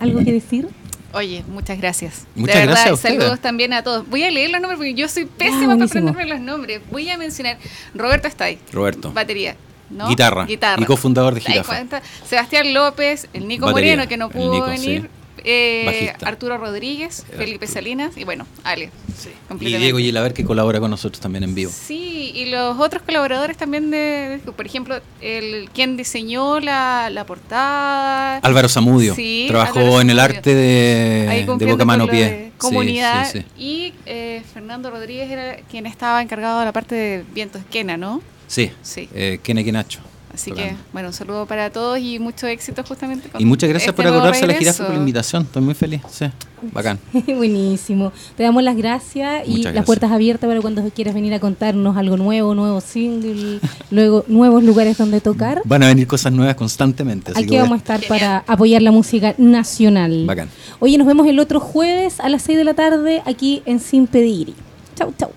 ¿algo 0.00 0.18
que 0.24 0.32
decir? 0.32 0.68
Oye, 1.12 1.42
muchas 1.48 1.78
gracias. 1.78 2.26
Muchas 2.34 2.54
de 2.56 2.60
verdad, 2.66 2.74
gracias 2.86 3.00
saludos 3.00 3.40
también 3.40 3.72
a 3.72 3.82
todos. 3.82 4.08
Voy 4.08 4.24
a 4.24 4.30
leer 4.30 4.50
los 4.50 4.60
nombres 4.60 4.76
porque 4.78 4.94
yo 4.94 5.08
soy 5.08 5.24
pésima 5.24 5.74
para 5.74 5.86
aprenderme 5.86 6.26
los 6.26 6.40
nombres. 6.40 6.80
Voy 6.90 7.08
a 7.08 7.16
mencionar 7.16 7.58
Roberto 7.94 8.28
Estay, 8.28 8.58
Roberto. 8.72 9.12
batería. 9.12 9.56
¿no? 9.90 10.08
Guitarra. 10.08 10.44
Guitarra. 10.44 10.82
Y 10.82 10.84
cofundador 10.84 11.34
de 11.34 11.40
Jirafa. 11.40 11.86
Sebastián 12.26 12.74
López, 12.74 13.28
el 13.32 13.48
Nico 13.48 13.66
Batería, 13.66 13.92
Moreno, 13.92 14.08
que 14.08 14.16
no 14.16 14.28
pudo 14.28 14.52
Nico, 14.52 14.66
venir. 14.66 15.10
Sí. 15.42 15.48
eh. 15.50 16.12
Arturo 16.22 16.58
Rodríguez, 16.58 17.24
El 17.32 17.38
Felipe 17.38 17.64
Arturo. 17.66 17.72
Salinas 17.72 18.16
y 18.16 18.24
bueno, 18.24 18.46
Ale. 18.64 18.84
Y 18.84 19.48
completamente. 19.48 19.78
Diego 19.78 19.98
Gilaver 19.98 20.32
que 20.34 20.44
colabora 20.44 20.78
con 20.80 20.90
nosotros 20.90 21.20
también 21.20 21.44
en 21.44 21.54
vivo. 21.54 21.70
Sí, 21.74 22.32
y 22.34 22.46
los 22.46 22.78
otros 22.78 23.02
colaboradores 23.02 23.56
también 23.56 23.90
de, 23.90 24.40
de- 24.44 24.52
por 24.52 24.66
ejemplo, 24.66 25.00
el 25.20 25.68
quien 25.72 25.96
diseñó 25.96 26.60
la, 26.60 27.08
la 27.10 27.24
portada. 27.26 28.36
Álvaro 28.38 28.68
Zamudio 28.68 29.14
Sí, 29.14 29.46
trabajó 29.48 29.78
Álvaro 29.78 30.00
en 30.00 30.10
el 30.10 30.18
arte 30.20 30.54
de, 30.54 31.46
de 31.58 31.66
boca 31.66 31.84
mano 31.84 32.06
pie. 32.06 32.46
Sí, 32.46 32.52
Comunidad. 32.58 33.30
sí, 33.30 33.38
sí. 33.40 33.44
Y 33.62 33.94
eh, 34.06 34.42
Fernando 34.52 34.90
Rodríguez 34.90 35.30
era 35.30 35.56
quien 35.70 35.86
estaba 35.86 36.20
encargado 36.22 36.58
de 36.60 36.64
la 36.64 36.72
parte 36.72 36.94
de 36.94 37.24
Viento 37.34 37.58
Esquena, 37.58 37.96
¿no? 37.96 38.20
Sí, 38.46 38.70
Sí. 38.82 39.08
eh, 39.14 39.38
Kene 39.42 39.64
Kenacho. 39.64 40.00
Así 40.32 40.50
tocando. 40.50 40.70
que, 40.70 40.76
bueno, 40.92 41.08
un 41.08 41.14
saludo 41.14 41.46
para 41.46 41.70
todos 41.70 41.98
y 41.98 42.18
mucho 42.18 42.46
éxito 42.46 42.82
justamente 42.84 43.28
con 43.28 43.40
Y 43.40 43.44
muchas 43.44 43.68
gracias 43.68 43.90
este 43.90 44.02
por 44.02 44.06
acordarse 44.06 44.44
a 44.44 44.46
la 44.46 44.54
jirafa 44.54 44.84
por 44.84 44.94
la 44.94 45.00
invitación. 45.00 45.42
Estoy 45.44 45.62
muy 45.62 45.74
feliz. 45.74 46.02
Sí, 46.10 46.26
bacán. 46.72 46.98
Buenísimo. 47.26 48.12
Te 48.36 48.42
damos 48.42 48.62
las 48.62 48.76
gracias 48.76 49.48
y 49.48 49.62
las 49.62 49.84
puertas 49.84 50.10
abiertas 50.12 50.48
para 50.48 50.60
cuando 50.60 50.82
quieras 50.90 51.14
venir 51.14 51.34
a 51.34 51.40
contarnos 51.40 51.96
algo 51.96 52.16
nuevo, 52.16 52.54
nuevo 52.54 52.80
single, 52.80 53.60
luego 53.90 54.24
nuevos 54.28 54.62
lugares 54.62 54.98
donde 54.98 55.20
tocar. 55.20 55.62
Van 55.64 55.82
a 55.82 55.88
venir 55.88 56.06
cosas 56.06 56.32
nuevas 56.32 56.56
constantemente. 56.56 57.32
Así 57.32 57.40
Aquí 57.40 57.50
que 57.50 57.58
vamos 57.58 57.74
a 57.74 57.78
estar 57.78 58.00
Genial. 58.00 58.20
para 58.20 58.52
apoyar 58.52 58.82
la 58.82 58.92
música 58.92 59.34
nacional. 59.38 60.24
Bacán. 60.26 60.48
Oye, 60.80 60.98
nos 60.98 61.06
vemos 61.06 61.26
el 61.26 61.38
otro 61.38 61.60
jueves 61.60 62.20
a 62.20 62.28
las 62.28 62.42
6 62.42 62.58
de 62.58 62.64
la 62.64 62.74
tarde 62.74 63.22
aquí 63.24 63.62
en 63.66 63.80
Sin 63.80 64.06
Pedir. 64.06 64.54
Chau, 64.94 65.12
chau. 65.18 65.30